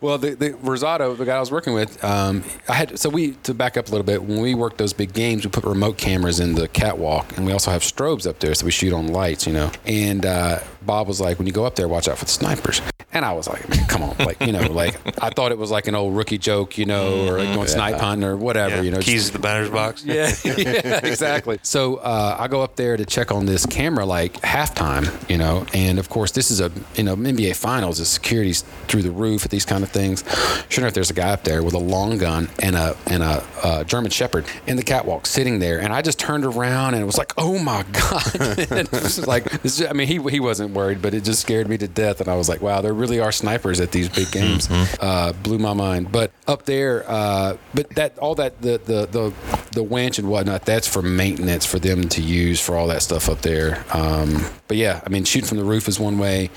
Well, 0.01 0.17
the, 0.17 0.35
the 0.35 0.51
Rosato, 0.51 1.17
the 1.17 1.25
guy 1.25 1.37
I 1.37 1.39
was 1.39 1.51
working 1.51 1.73
with, 1.73 2.03
um, 2.03 2.43
I 2.67 2.73
had 2.73 2.99
so 2.99 3.09
we 3.09 3.31
to 3.43 3.53
back 3.53 3.77
up 3.77 3.87
a 3.87 3.91
little 3.91 4.05
bit. 4.05 4.23
When 4.23 4.41
we 4.41 4.53
worked 4.53 4.77
those 4.77 4.93
big 4.93 5.13
games, 5.13 5.45
we 5.45 5.51
put 5.51 5.63
remote 5.63 5.97
cameras 5.97 6.39
in 6.39 6.55
the 6.55 6.67
catwalk, 6.67 7.35
and 7.37 7.45
we 7.45 7.51
also 7.51 7.71
have 7.71 7.81
strobes 7.81 8.27
up 8.27 8.39
there, 8.39 8.53
so 8.55 8.65
we 8.65 8.71
shoot 8.71 8.93
on 8.93 9.07
lights, 9.07 9.47
you 9.47 9.53
know. 9.53 9.71
And 9.85 10.25
uh, 10.25 10.59
Bob 10.81 11.07
was 11.07 11.21
like, 11.21 11.37
"When 11.37 11.47
you 11.47 11.53
go 11.53 11.65
up 11.65 11.75
there, 11.75 11.87
watch 11.87 12.07
out 12.07 12.17
for 12.17 12.25
the 12.25 12.31
snipers." 12.31 12.81
And 13.15 13.23
I 13.23 13.31
was 13.31 13.47
like, 13.47 13.67
man, 13.69 13.87
come 13.87 14.03
on, 14.03 14.15
like 14.19 14.41
you 14.45 14.51
know, 14.51 14.61
like 14.71 14.99
I 15.23 15.29
thought 15.29 15.51
it 15.53 15.57
was 15.57 15.71
like 15.71 15.87
an 15.87 15.95
old 15.95 16.15
rookie 16.15 16.37
joke, 16.37 16.77
you 16.77 16.85
know, 16.85 17.27
or 17.29 17.39
like 17.39 17.55
going 17.55 17.67
snipe 17.67 17.95
hunting 17.95 18.27
or 18.27 18.35
whatever, 18.35 18.75
Yeah. 18.75 18.81
you 18.81 18.91
know. 18.91 18.99
Keys 18.99 19.13
just- 19.13 19.27
to 19.27 19.33
the 19.33 19.39
batter's 19.39 19.69
box. 19.69 20.03
yeah, 20.05 20.31
yeah, 20.43 20.99
exactly. 21.01 21.57
So 21.63 21.95
uh, 21.95 22.35
I 22.37 22.49
go 22.49 22.61
up 22.61 22.75
there 22.75 22.97
to 22.97 23.05
check 23.05 23.31
on 23.31 23.45
this 23.45 23.65
camera 23.65 24.05
like 24.05 24.33
halftime, 24.41 25.07
you 25.29 25.37
know, 25.37 25.65
and 25.73 25.97
of 25.97 26.09
course 26.09 26.31
this 26.31 26.51
is 26.51 26.59
a 26.59 26.69
you 26.95 27.03
know 27.03 27.15
NBA 27.15 27.55
Finals. 27.55 27.99
The 27.99 28.05
security's 28.05 28.63
through 28.89 29.03
the 29.03 29.11
roof 29.11 29.45
at 29.45 29.49
these 29.51 29.65
kind 29.65 29.81
of 29.81 29.89
things. 29.89 30.25
Sure 30.67 30.83
enough, 30.83 30.93
there's 30.93 31.09
a 31.09 31.13
guy 31.13 31.29
up 31.29 31.45
there 31.45 31.63
with 31.63 31.73
a 31.73 31.79
long 31.79 32.17
gun 32.17 32.49
and 32.61 32.75
a 32.75 32.97
and 33.07 33.23
a 33.23 33.45
uh, 33.63 33.83
German 33.85 34.11
Shepherd 34.11 34.45
in 34.67 34.75
the 34.75 34.83
catwalk 34.83 35.25
sitting 35.25 35.59
there, 35.59 35.79
and 35.79 35.93
I 35.93 36.01
just 36.01 36.19
turned 36.19 36.43
around 36.43 36.95
and 36.95 37.01
it 37.01 37.05
was 37.05 37.17
like, 37.17 37.31
oh 37.37 37.57
my 37.59 37.83
god! 37.93 38.35
and 38.41 38.87
it 38.87 38.91
just 38.91 39.25
like, 39.25 39.47
I 39.89 39.93
mean, 39.93 40.07
he 40.09 40.19
he 40.29 40.41
wasn't 40.41 40.71
worried, 40.73 41.01
but 41.01 41.13
it 41.13 41.23
just 41.23 41.39
scared 41.41 41.69
me 41.69 41.77
to 41.77 41.87
death, 41.87 42.19
and 42.19 42.27
I 42.27 42.35
was 42.35 42.49
like, 42.49 42.59
wow, 42.61 42.81
there 42.81 42.93
really 42.93 43.04
are 43.19 43.31
snipers 43.31 43.79
at 43.79 43.91
these 43.91 44.09
big 44.09 44.31
games. 44.31 44.67
Uh, 44.99 45.33
blew 45.43 45.57
my 45.59 45.73
mind. 45.73 46.11
But 46.11 46.31
up 46.47 46.65
there, 46.65 47.03
uh, 47.09 47.57
but 47.73 47.89
that 47.91 48.17
all 48.19 48.35
that 48.35 48.61
the 48.61 48.77
the 48.83 49.05
the 49.07 49.33
the 49.71 49.83
winch 49.83 50.19
and 50.19 50.29
whatnot, 50.29 50.65
that's 50.65 50.87
for 50.87 51.01
maintenance 51.01 51.65
for 51.65 51.79
them 51.79 52.07
to 52.09 52.21
use 52.21 52.59
for 52.59 52.75
all 52.75 52.87
that 52.87 53.01
stuff 53.01 53.29
up 53.29 53.41
there. 53.41 53.83
Um, 53.93 54.43
but 54.67 54.77
yeah, 54.77 55.01
I 55.05 55.09
mean, 55.09 55.25
shooting 55.25 55.47
from 55.47 55.57
the 55.57 55.63
roof 55.63 55.87
is 55.87 55.99
one 55.99 56.17
way. 56.17 56.49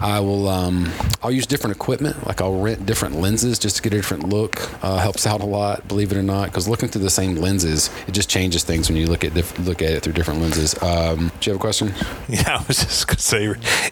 I 0.00 0.20
will 0.20 0.48
um, 0.48 0.90
I'll 1.22 1.30
use 1.30 1.46
different 1.46 1.76
equipment, 1.76 2.26
like 2.26 2.40
I'll 2.40 2.58
rent 2.60 2.86
different 2.86 3.16
lenses 3.16 3.58
just 3.58 3.76
to 3.76 3.82
get 3.82 3.92
a 3.92 3.96
different 3.96 4.28
look. 4.28 4.56
Uh, 4.84 4.98
helps 4.98 5.26
out 5.26 5.40
a 5.40 5.44
lot, 5.46 5.86
believe 5.88 6.12
it 6.12 6.18
or 6.18 6.22
not, 6.22 6.46
because 6.48 6.68
looking 6.68 6.88
through 6.88 7.02
the 7.02 7.10
same 7.10 7.36
lenses, 7.36 7.90
it 8.06 8.12
just 8.12 8.28
changes 8.28 8.64
things 8.64 8.88
when 8.88 8.96
you 8.96 9.06
look 9.06 9.24
at 9.24 9.34
diff- 9.34 9.58
look 9.60 9.82
at 9.82 9.90
it 9.90 10.02
through 10.02 10.12
different 10.14 10.40
lenses. 10.40 10.80
Um, 10.82 11.30
do 11.40 11.50
you 11.50 11.52
have 11.52 11.56
a 11.56 11.58
question? 11.58 11.92
Yeah, 12.28 12.56
I 12.58 12.64
was 12.66 12.78
just 12.78 13.06
gonna 13.06 13.18
say 13.18 13.44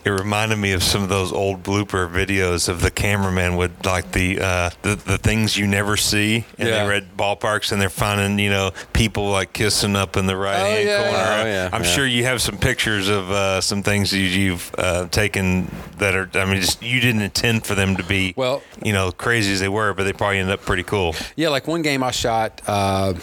it 0.05 0.09
reminded 0.11 0.57
me 0.57 0.73
of 0.73 0.83
some 0.83 1.03
of 1.03 1.09
those 1.09 1.31
old 1.33 1.63
blooper 2.09 2.27
videos 2.27 2.69
of 2.69 2.81
the 2.83 2.91
cameraman 2.91 3.57
with 3.57 3.85
like 3.85 4.13
the 4.13 4.41
uh, 4.41 4.71
the, 4.83 4.95
the 4.97 5.19
things 5.19 5.57
you 5.57 5.67
never 5.67 5.97
see, 5.97 6.45
and 6.59 6.69
Yeah. 6.69 6.85
they're 6.85 6.93
at 6.95 7.17
ballparks 7.17 7.73
and 7.73 7.81
they're 7.81 7.89
finding 7.91 8.39
you 8.39 8.51
know 8.51 8.73
people 8.93 9.31
like 9.31 9.53
kissing 9.53 9.97
up 9.97 10.17
in 10.17 10.27
the 10.27 10.37
right 10.37 10.57
hand 10.57 10.89
yeah. 10.89 11.03
corner. 11.03 11.19
Oh, 11.19 11.47
yeah, 11.47 11.71
I'm 11.73 11.83
yeah. 11.83 11.89
sure 11.91 12.07
you 12.07 12.25
have 12.25 12.43
some 12.43 12.59
pictures 12.59 13.09
of 13.09 13.31
uh, 13.31 13.61
some 13.61 13.83
things 13.83 14.13
you, 14.13 14.23
you've 14.23 14.71
uh, 14.79 15.09
taken 15.09 15.71
that 15.99 16.15
are 16.15 16.29
I 16.35 16.45
mean 16.45 16.61
just 16.61 16.83
you 16.83 17.01
didn't 17.01 17.23
intend 17.23 17.65
for 17.67 17.75
them 17.75 17.97
to 17.97 18.03
be 18.05 18.35
Well- 18.37 18.63
you 18.83 18.93
know 18.93 19.13
crazy 19.13 19.53
as 19.53 19.61
they 19.61 19.69
were, 19.69 19.95
but 19.95 20.05
they 20.05 20.13
probably 20.13 20.39
ended 20.39 20.55
up 20.55 20.63
pretty 20.65 20.83
cool. 20.83 21.15
Yeah, 21.37 21.49
like 21.49 21.67
one 21.67 21.83
game 21.83 22.03
I 22.03 22.11
shot, 22.11 22.61
uh, 22.67 23.15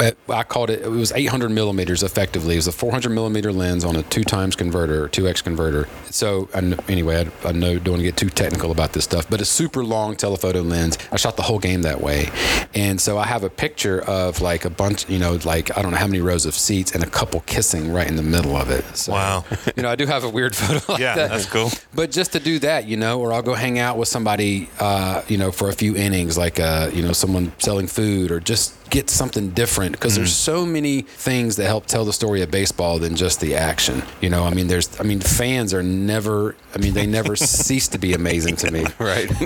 at- 0.00 0.16
I 0.28 0.42
called 0.42 0.70
it, 0.70 0.82
it 0.82 0.88
was 0.90 1.12
800 1.12 1.48
millimeters 1.50 2.02
effectively. 2.02 2.54
It 2.54 2.58
was 2.58 2.66
a 2.66 2.72
400 2.72 3.10
millimeter 3.10 3.52
lens 3.52 3.84
on 3.84 3.96
a 3.96 4.02
two 4.02 4.24
times 4.24 4.56
converter, 4.56 5.08
2x 5.08 5.42
converter. 5.42 5.88
So, 6.10 6.48
I 6.54 6.58
anyway, 6.88 7.26
I, 7.44 7.48
I 7.48 7.52
know, 7.52 7.78
don't 7.78 7.92
want 7.94 8.00
to 8.00 8.04
get 8.04 8.16
too 8.26 8.34
technical 8.34 8.70
about 8.70 8.92
this 8.92 9.04
stuff, 9.04 9.28
but 9.30 9.40
a 9.40 9.44
super 9.44 9.84
long 9.84 10.16
telephoto 10.16 10.62
lens. 10.62 10.98
I 11.12 11.16
shot 11.16 11.36
the 11.36 11.42
whole 11.42 11.58
game 11.58 11.82
that 11.82 12.00
way. 12.00 12.30
And 12.74 13.00
so 13.00 13.18
I 13.18 13.24
have 13.26 13.44
a 13.44 13.50
picture 13.50 14.00
of 14.02 14.40
like 14.40 14.64
a 14.64 14.70
bunch, 14.70 15.08
you 15.08 15.18
know, 15.18 15.38
like 15.44 15.76
I 15.76 15.82
don't 15.82 15.92
know 15.92 15.96
how 15.98 16.06
many 16.06 16.20
rows 16.20 16.46
of 16.46 16.54
seats 16.54 16.92
and 16.94 17.02
a 17.04 17.06
couple 17.10 17.40
kissing 17.40 17.92
right 17.92 18.08
in 18.08 18.16
the 18.16 18.22
middle 18.22 18.56
of 18.56 18.70
it. 18.70 18.84
So, 18.96 19.12
Wow. 19.12 19.44
You 19.76 19.82
know, 19.82 19.90
I 19.90 19.96
do 19.96 20.06
have 20.06 20.24
a 20.24 20.28
weird 20.30 20.56
photo 20.60 20.92
like 20.92 21.00
Yeah, 21.00 21.14
that. 21.16 21.30
that's 21.30 21.46
cool. 21.46 21.70
But 21.94 22.10
just 22.10 22.32
to 22.32 22.40
do 22.40 22.58
that, 22.60 22.86
you 22.86 22.96
know, 22.96 23.20
or 23.20 23.32
I'll 23.32 23.42
go 23.42 23.54
hang 23.54 23.78
out 23.78 23.98
with 23.98 24.08
somebody, 24.08 24.68
uh, 24.80 25.22
you 25.28 25.36
know, 25.38 25.50
for 25.52 25.68
a 25.68 25.72
few 25.72 25.96
innings, 25.96 26.36
like, 26.38 26.58
uh, 26.58 26.90
you 26.92 27.02
know, 27.02 27.12
someone 27.12 27.52
selling 27.58 27.86
food 27.86 28.30
or 28.30 28.40
just 28.40 28.74
get 28.88 29.10
something 29.10 29.50
different 29.50 29.92
because 29.92 30.14
there's 30.14 30.34
so 30.34 30.64
many 30.64 31.02
things 31.02 31.56
that 31.56 31.66
help 31.66 31.86
tell 31.86 32.04
the 32.04 32.12
story 32.12 32.40
of 32.42 32.50
baseball 32.52 32.98
than 33.00 33.16
just 33.16 33.40
the 33.40 33.54
action. 33.56 34.00
You 34.20 34.30
know, 34.30 34.44
I 34.44 34.50
mean, 34.54 34.68
there's, 34.68 34.98
I 35.00 35.02
mean, 35.02 35.18
fans 35.20 35.74
are 35.74 35.82
never, 35.82 36.54
I 36.74 36.78
mean, 36.78 36.94
they 36.94 37.06
never 37.06 37.34
cease 37.66 37.88
to 37.88 37.98
be 37.98 38.05
amazing 38.14 38.56
to 38.56 38.70
me. 38.70 38.84
Right. 38.98 39.28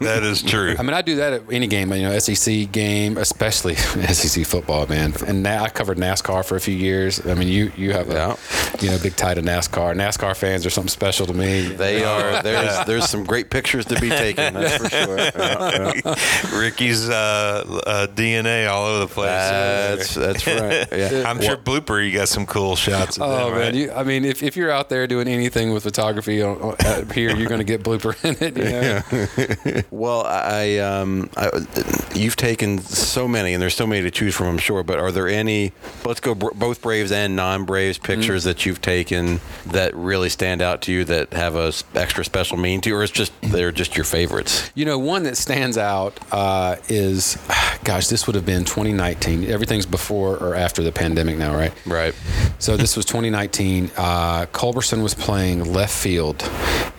that 0.00 0.22
is 0.24 0.42
true. 0.42 0.74
I 0.78 0.82
mean, 0.82 0.92
I 0.94 1.00
do 1.02 1.16
that 1.16 1.32
at 1.32 1.42
any 1.50 1.66
game, 1.68 1.92
you 1.92 2.02
know, 2.02 2.18
SEC 2.18 2.70
game, 2.72 3.16
especially 3.18 3.74
SEC 3.76 4.44
football, 4.44 4.86
man. 4.86 5.14
And 5.26 5.42
na- 5.42 5.62
I 5.64 5.68
covered 5.68 5.96
NASCAR 5.98 6.44
for 6.44 6.56
a 6.56 6.60
few 6.60 6.74
years. 6.74 7.24
I 7.26 7.34
mean, 7.34 7.48
you 7.48 7.72
you 7.76 7.92
have 7.92 8.10
a 8.10 8.14
Yeah. 8.14 8.36
you 8.80 8.90
know 8.90 8.98
big 9.02 9.16
tie 9.16 9.34
to 9.34 9.42
NASCAR. 9.42 9.94
NASCAR 9.94 10.36
fans 10.36 10.66
are 10.66 10.70
something 10.70 10.88
special 10.90 11.26
to 11.26 11.34
me. 11.34 11.68
They 11.68 12.04
are. 12.04 12.42
There's 12.42 12.84
there's 12.86 13.08
some 13.08 13.24
great 13.24 13.48
pictures 13.50 13.84
to 13.86 14.00
be 14.00 14.08
taken. 14.10 14.54
That's 14.54 14.76
for 14.76 14.90
sure. 14.90 15.18
Yeah, 15.18 15.92
yeah. 16.04 16.58
Ricky's 16.58 17.08
uh, 17.08 17.64
uh, 17.86 18.06
DNA 18.08 18.68
all 18.68 18.86
over 18.86 19.00
the 19.00 19.06
place. 19.12 19.28
That's 19.30 20.14
that's 20.14 20.46
right. 20.46 20.86
Yeah. 20.92 21.24
I'm 21.26 21.40
sure 21.40 21.56
blooper. 21.56 22.04
You 22.04 22.12
got 22.16 22.28
some 22.28 22.46
cool 22.46 22.76
shots. 22.76 23.16
Of 23.16 23.22
Oh 23.22 23.46
them, 23.50 23.58
man, 23.58 23.60
right? 23.60 23.74
you, 23.74 23.92
I 23.92 24.02
mean, 24.02 24.24
if, 24.24 24.42
if 24.42 24.56
you're 24.56 24.70
out 24.70 24.88
there 24.88 25.06
doing 25.06 25.28
anything 25.28 25.72
with 25.72 25.82
photography 25.84 26.42
on, 26.42 26.60
on, 26.60 26.76
uh, 26.84 27.04
here, 27.12 27.34
you're 27.34 27.48
going 27.48 27.60
to 27.60 27.64
get 27.64 27.82
blooper 28.06 28.24
in 28.24 28.36
it. 28.42 28.56
You 28.56 29.74
know? 29.74 29.82
Well, 29.90 30.24
I, 30.26 30.78
um, 30.78 31.30
I, 31.36 31.50
you've 32.14 32.36
taken 32.36 32.78
so 32.80 33.26
many, 33.26 33.54
and 33.54 33.62
there's 33.62 33.74
so 33.74 33.86
many 33.86 34.02
to 34.02 34.10
choose 34.10 34.34
from, 34.34 34.46
I'm 34.48 34.58
sure. 34.58 34.82
But 34.82 34.98
are 34.98 35.10
there 35.10 35.28
any? 35.28 35.72
Let's 36.04 36.20
go 36.20 36.34
br- 36.34 36.50
both 36.54 36.82
Braves 36.82 37.12
and 37.12 37.34
non-Braves 37.36 37.98
pictures 37.98 38.44
that 38.44 38.66
you've 38.66 38.80
taken 38.82 39.40
that 39.66 39.94
really 39.94 40.28
stand 40.28 40.60
out 40.60 40.82
to 40.82 40.92
you 40.92 41.04
that 41.04 41.32
have 41.32 41.54
a 41.56 41.68
s- 41.68 41.84
extra 41.94 42.24
special 42.24 42.56
meaning 42.56 42.80
to 42.82 42.90
you, 42.90 42.96
or 42.96 43.02
it's 43.02 43.12
just 43.12 43.32
they're 43.42 43.72
just 43.72 43.96
your 43.96 44.04
favorites? 44.04 44.70
You 44.74 44.84
know, 44.84 44.98
one 44.98 45.22
that 45.24 45.36
stands 45.36 45.78
out 45.78 46.18
uh, 46.32 46.76
is, 46.88 47.38
gosh, 47.84 48.08
this 48.08 48.26
would 48.26 48.34
have 48.36 48.46
been 48.46 48.64
2019. 48.64 49.44
Everything's 49.44 49.86
before 49.86 50.36
or 50.36 50.54
after 50.54 50.82
the 50.82 50.92
pandemic 50.92 51.36
now, 51.38 51.54
right? 51.54 51.72
Right. 51.86 52.14
So 52.58 52.76
this 52.76 52.96
was 52.96 53.04
2019. 53.06 53.90
Uh, 53.96 54.46
Culberson 54.52 55.02
was 55.02 55.14
playing 55.14 55.72
left 55.72 55.94
field, 55.94 56.48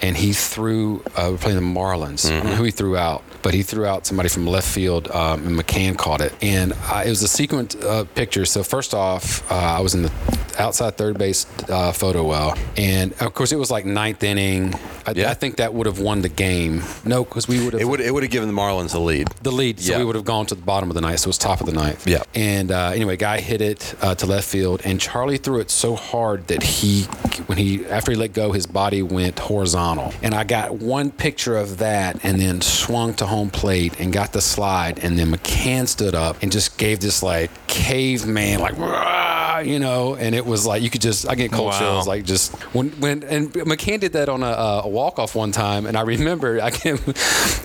and 0.02 0.18
he 0.18 0.34
threw. 0.34 0.97
Uh, 1.16 1.30
we're 1.32 1.38
playing 1.38 1.58
the 1.58 1.80
Marlins. 1.80 2.30
I 2.30 2.38
don't 2.38 2.46
know 2.52 2.56
who 2.56 2.64
he 2.64 2.72
threw 2.72 2.98
out, 2.98 3.24
but 3.42 3.54
he 3.54 3.64
threw 3.64 3.86
out 3.86 4.06
somebody 4.06 4.30
from 4.30 4.46
left 4.48 4.68
field, 4.68 5.10
um, 5.12 5.46
and 5.48 5.58
McCann 5.58 5.98
caught 5.98 6.22
it. 6.22 6.34
And 6.42 6.74
uh, 6.74 7.04
it 7.06 7.10
was 7.10 7.24
a 7.24 7.28
sequence 7.28 7.76
of 7.76 8.14
pictures. 8.16 8.52
So 8.52 8.64
first 8.64 8.94
off, 8.94 9.50
uh, 9.52 9.56
I 9.56 9.80
was 9.80 9.94
in 9.96 10.04
the 10.04 10.10
outside 10.60 10.98
third 10.98 11.18
base 11.18 11.46
uh, 11.70 11.92
photo 11.92 12.24
well, 12.24 12.58
and 12.78 13.14
of 13.22 13.34
course 13.34 13.52
it 13.52 13.58
was 13.60 13.70
like 13.72 13.86
ninth 13.86 14.24
inning. 14.24 14.74
I, 15.06 15.12
Yeah. 15.16 15.30
I 15.32 15.36
think 15.36 15.58
that 15.58 15.74
would 15.74 15.86
have 15.86 16.00
won 16.00 16.22
the 16.22 16.30
game. 16.30 16.84
No, 17.06 17.24
because 17.24 17.48
we 17.48 17.64
would 17.64 17.74
have 17.74 17.82
It 17.82 17.86
would 17.86 18.02
it 18.02 18.14
would 18.14 18.24
have 18.24 18.32
given 18.32 18.50
the 18.50 18.54
Marlins 18.62 18.92
the 18.92 19.00
lead. 19.00 19.28
the 19.42 19.52
lead, 19.52 19.80
so 19.80 19.94
Yeah. 19.94 20.00
we 20.00 20.06
would 20.06 20.16
have 20.16 20.26
gone 20.26 20.46
to 20.48 20.56
the 20.56 20.62
bottom 20.62 20.90
of 20.90 20.96
the 20.96 21.02
ninth. 21.02 21.20
So 21.22 21.28
it 21.28 21.30
was 21.30 21.38
top 21.38 21.62
of 21.62 21.66
the 21.68 21.74
ninth. 21.74 22.06
Yeah. 22.08 22.24
And 22.36 22.72
uh, 22.72 22.92
anyway, 22.94 23.16
guy 23.18 23.40
hit 23.40 23.62
it 23.62 23.96
uh, 24.02 24.16
to 24.16 24.26
left 24.26 24.48
field, 24.48 24.82
and 24.84 25.00
Charlie 25.00 25.38
threw 25.38 25.60
it 25.60 25.72
so 25.72 25.96
hard 25.96 26.48
that 26.48 26.62
he, 26.64 27.04
when 27.48 27.58
he 27.58 27.86
after 27.86 28.12
he 28.12 28.18
let 28.18 28.34
go, 28.34 28.52
his 28.52 28.66
body 28.66 29.02
went 29.02 29.40
horizontal. 29.40 30.14
And 30.22 30.34
I 30.34 30.44
got 30.44 30.76
one 30.76 31.12
picture 31.12 31.56
of 31.58 31.78
that, 31.78 32.20
and 32.24 32.40
then 32.42 32.62
swung 32.62 33.14
to 33.16 33.26
home 33.26 33.50
plate 33.50 34.00
and 34.00 34.12
got 34.12 34.34
the 34.34 34.42
slide, 34.42 35.00
and 35.00 35.18
then 35.18 35.32
McCann 35.32 35.88
stood 35.88 36.16
up 36.16 36.42
and 36.42 36.52
just 36.52 36.78
gave 36.78 37.00
this 37.00 37.24
like 37.24 37.50
caveman 37.68 38.60
like. 38.60 38.76
You 39.66 39.80
know, 39.80 40.16
and 40.16 40.36
it 40.36 40.46
was 40.48 40.66
like 40.66 40.82
you 40.82 40.90
could 40.90 41.02
just 41.02 41.28
I 41.30 41.36
get 41.36 41.52
cold 41.52 41.68
Wow. 41.68 41.80
chills 41.80 42.08
like 42.08 42.24
just 42.26 42.54
when 42.74 42.90
when 43.00 43.24
and 43.24 43.54
McCann 43.54 44.00
did 44.00 44.14
that 44.14 44.30
on 44.30 44.42
a, 44.42 44.82
a 44.86 44.88
walk 44.88 45.20
off 45.20 45.36
one 45.36 45.52
time, 45.52 45.86
and 45.86 45.96
I 45.98 46.02
remember 46.02 46.60
I 46.62 46.72
can 46.72 46.98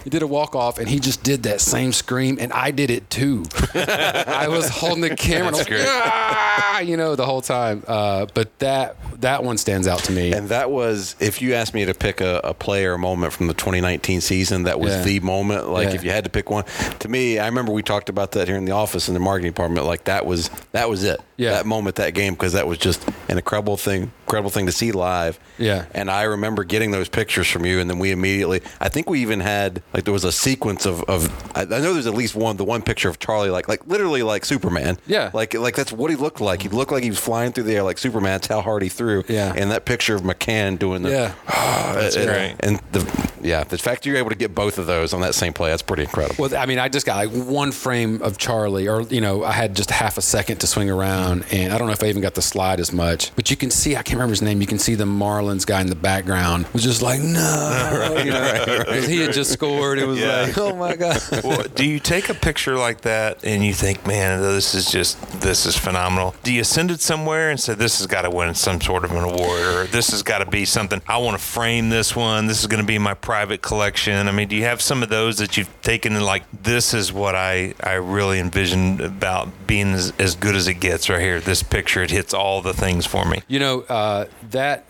he 0.05 0.11
did 0.11 0.23
a 0.23 0.27
walk 0.27 0.55
off, 0.55 0.79
and 0.79 0.89
he 0.89 0.99
just 1.01 1.23
did 1.23 1.45
that 1.45 1.61
same 1.61 1.93
scream, 1.93 2.37
and 2.41 2.53
I 2.53 2.71
did 2.73 2.91
it 2.91 3.09
too. 3.09 3.45
I 3.75 4.49
was 4.49 4.69
holding 4.69 5.01
the 5.03 5.15
camera, 5.17 5.49
and 5.49 5.57
I 5.57 5.59
was 5.59 5.69
like, 5.71 5.87
"Ah," 5.89 6.81
you 6.81 6.97
know, 6.97 7.15
the 7.17 7.25
whole 7.27 7.41
time. 7.43 7.85
Uh, 7.87 8.27
but 8.35 8.59
that 8.59 8.97
that 9.23 9.43
one 9.43 9.59
stands 9.59 9.89
out 9.89 10.01
to 10.05 10.13
me. 10.13 10.33
And 10.33 10.49
that 10.51 10.71
was, 10.71 11.17
if 11.19 11.43
you 11.43 11.55
asked 11.55 11.75
me 11.75 11.85
to 11.85 11.95
pick 11.95 12.21
a, 12.21 12.41
a 12.45 12.55
player 12.55 12.97
moment 12.99 13.33
from 13.33 13.47
the 13.49 13.55
2019 13.55 14.21
season, 14.21 14.65
that 14.65 14.79
was 14.79 14.93
Yeah. 14.93 15.03
the 15.03 15.21
moment. 15.21 15.69
Like, 15.69 15.89
Yeah. 15.89 15.95
if 15.95 16.05
you 16.05 16.11
had 16.11 16.25
to 16.25 16.31
pick 16.31 16.51
one, 16.51 16.65
to 17.01 17.09
me, 17.09 17.39
I 17.39 17.47
remember 17.47 17.73
we 17.73 17.83
talked 17.83 18.09
about 18.09 18.33
that 18.33 18.47
here 18.49 18.57
in 18.57 18.65
the 18.65 18.73
office 18.73 19.09
in 19.09 19.15
the 19.15 19.21
marketing 19.21 19.51
department. 19.53 19.87
Like, 19.87 20.05
that 20.05 20.27
was 20.27 20.51
that 20.73 20.89
was 20.89 21.03
it. 21.05 21.21
Yeah. 21.37 21.53
That 21.53 21.67
moment, 21.67 21.97
that 21.97 22.15
game, 22.15 22.35
because 22.35 22.53
that 22.53 22.67
was 22.69 22.79
just 22.79 23.05
an 23.29 23.37
incredible 23.37 23.77
thing, 23.77 24.13
incredible 24.27 24.51
thing 24.51 24.67
to 24.67 24.73
see 24.73 24.93
live. 24.93 25.41
Yeah. 25.59 25.87
And 25.93 26.09
I 26.11 26.23
remember 26.23 26.63
getting 26.63 26.93
those 26.93 27.09
pictures 27.09 27.49
from 27.49 27.65
you, 27.67 27.81
and 27.81 27.91
then 27.91 27.99
we 27.99 28.13
immediately, 28.13 28.61
I 28.81 28.89
think 28.89 29.11
we 29.11 29.21
even 29.23 29.41
had 29.41 29.83
like 29.93 30.05
there 30.05 30.13
was 30.13 30.25
a 30.25 30.31
sequence 30.33 30.87
of 30.87 31.03
of 31.05 31.29
I, 31.57 31.63
I 31.63 31.65
know 31.65 31.93
there's 31.95 32.07
at 32.07 32.15
least 32.15 32.35
one, 32.37 32.57
the 32.59 32.65
one 32.65 32.83
picture 32.83 33.09
of 33.09 33.19
Charlie, 33.19 33.51
like 33.51 33.69
like 33.69 33.87
literally 33.87 34.23
like 34.23 34.45
Superman. 34.45 34.99
Yeah. 35.07 35.31
Like 35.35 35.55
like 35.55 35.75
that's 35.75 35.93
what 35.93 36.11
he 36.11 36.17
looked 36.17 36.41
like. 36.41 36.63
He 36.63 36.69
looked 36.69 36.93
like 36.93 37.03
he 37.03 37.11
was 37.11 37.19
flying 37.19 37.53
through 37.53 37.65
the 37.65 37.75
air 37.77 37.83
like 37.83 37.99
Superman. 37.99 38.33
That's 38.35 38.47
how 38.47 38.61
hard 38.61 38.83
he 38.83 38.89
threw. 38.89 39.12
Yeah. 39.29 39.53
And 39.57 39.71
that 39.71 39.85
picture 39.85 40.15
of 40.15 40.23
McCann 40.23 40.79
doing 40.79 41.03
the 41.03 41.11
Yeah. 41.11 41.35
that's 41.95 42.17
great. 42.17 42.57
And 42.61 42.81
the 42.93 43.33
yeah, 43.43 43.65
the 43.65 43.77
fact 43.77 44.07
you're 44.07 44.17
able 44.17 44.31
to 44.31 44.37
get 44.37 44.55
both 44.55 44.79
of 44.79 44.87
those 44.87 45.13
on 45.13 45.21
that 45.23 45.35
same 45.35 45.53
play, 45.53 45.71
that's 45.71 45.83
pretty 45.83 46.05
incredible. 46.05 46.37
Well, 46.39 46.57
I 46.57 46.65
mean, 46.67 46.79
I 46.79 46.89
just 46.89 47.05
got 47.05 47.17
like 47.17 47.31
one 47.31 47.73
frame 47.73 48.23
of 48.23 48.39
Charlie, 48.39 48.89
or 48.89 49.03
you 49.03 49.21
know, 49.21 49.43
I 49.45 49.51
had 49.51 49.75
just 49.75 49.91
half 49.91 50.17
a 50.17 50.23
second 50.23 50.59
to 50.59 50.67
swing 50.69 50.89
around, 50.89 51.45
and 51.51 51.73
I 51.73 51.79
don't 51.79 51.89
know 51.89 51.93
if 51.93 52.03
I 52.05 52.07
even 52.07 52.23
got 52.23 52.35
the 52.35 52.43
slide 52.43 52.79
as 52.79 52.93
much. 52.93 53.35
But 53.35 53.51
you 53.51 53.57
can 53.57 53.71
see, 53.71 53.93
I 53.97 54.03
can't 54.03 54.15
remember 54.15 54.31
his 54.33 54.43
name. 54.43 54.61
You 54.61 54.67
can 54.69 54.79
see 54.79 54.95
the 54.95 55.05
Marlins 55.07 55.67
guy 55.67 55.81
in 55.81 55.89
the 55.89 55.97
background 55.97 56.67
was 56.73 56.85
just 56.85 57.03
like, 57.03 57.21
no, 57.21 58.15
you 58.25 58.31
know, 58.31 58.85
'cause 58.87 59.07
he 59.09 59.21
had 59.21 59.33
just 59.33 59.51
scored. 59.53 59.99
It 59.99 60.07
was 60.07 60.19
Yeah. 60.21 60.43
like, 60.43 60.59
oh 60.59 60.77
my 60.77 60.95
god. 60.95 61.21
well, 61.45 61.65
do 61.75 61.85
you 61.85 61.99
take 61.99 62.29
a 62.29 62.35
picture 62.35 62.77
like 62.77 63.01
that 63.01 63.45
and 63.45 63.65
you 63.65 63.75
think, 63.75 64.07
man, 64.07 64.41
this 64.41 64.73
is 64.75 64.89
just 64.91 65.21
this 65.41 65.67
is 65.67 65.77
phenomenal? 65.77 66.37
Do 66.45 66.53
you 66.53 66.63
send 66.63 66.93
it 66.93 67.01
somewhere 67.01 67.51
and 67.51 67.59
say 67.59 67.75
this 67.75 67.99
has 67.99 68.07
got 68.07 68.23
to 68.23 68.31
win 68.31 68.55
some 68.55 68.81
sort 68.81 69.02
sort 69.03 69.25
of 69.25 69.25
an 69.25 69.41
award, 69.41 69.63
or 69.63 69.87
this 69.87 70.11
has 70.11 70.23
got 70.23 70.39
to 70.39 70.47
be 70.47 70.65
something. 70.65 71.01
I 71.07 71.19
want 71.19 71.39
to 71.39 71.45
frame 71.45 71.89
this 71.89 72.15
one. 72.15 72.47
This 72.47 72.61
is 72.61 72.67
going 72.67 72.81
to 72.83 72.87
be 72.87 72.99
my 72.99 73.15
private 73.15 73.63
collection. 73.63 74.29
I 74.29 74.33
mean, 74.33 74.49
do 74.49 74.57
you 74.57 74.65
have 74.65 74.81
some 74.81 75.03
of 75.03 75.09
those 75.09 75.39
that 75.39 75.57
you've 75.57 75.83
taken 75.83 76.15
and 76.15 76.25
like 76.25 76.45
this 76.63 76.95
is 76.95 77.13
what 77.13 77.35
I 77.35 77.75
I 77.83 77.95
really 77.95 78.39
envisioned 78.39 79.01
about 79.01 79.67
being 79.67 79.93
as, 79.93 80.13
as 80.19 80.37
good 80.37 80.55
as 80.55 80.69
it 80.69 80.75
gets 80.75 81.09
right 81.09 81.21
here. 81.21 81.41
This 81.41 81.63
picture 81.63 82.03
it 82.03 82.11
hits 82.11 82.33
all 82.33 82.63
the 82.63 82.75
things 82.75 83.07
for 83.07 83.25
me. 83.25 83.43
You 83.49 83.59
know 83.59 83.81
uh, 83.83 84.27
that 84.51 84.85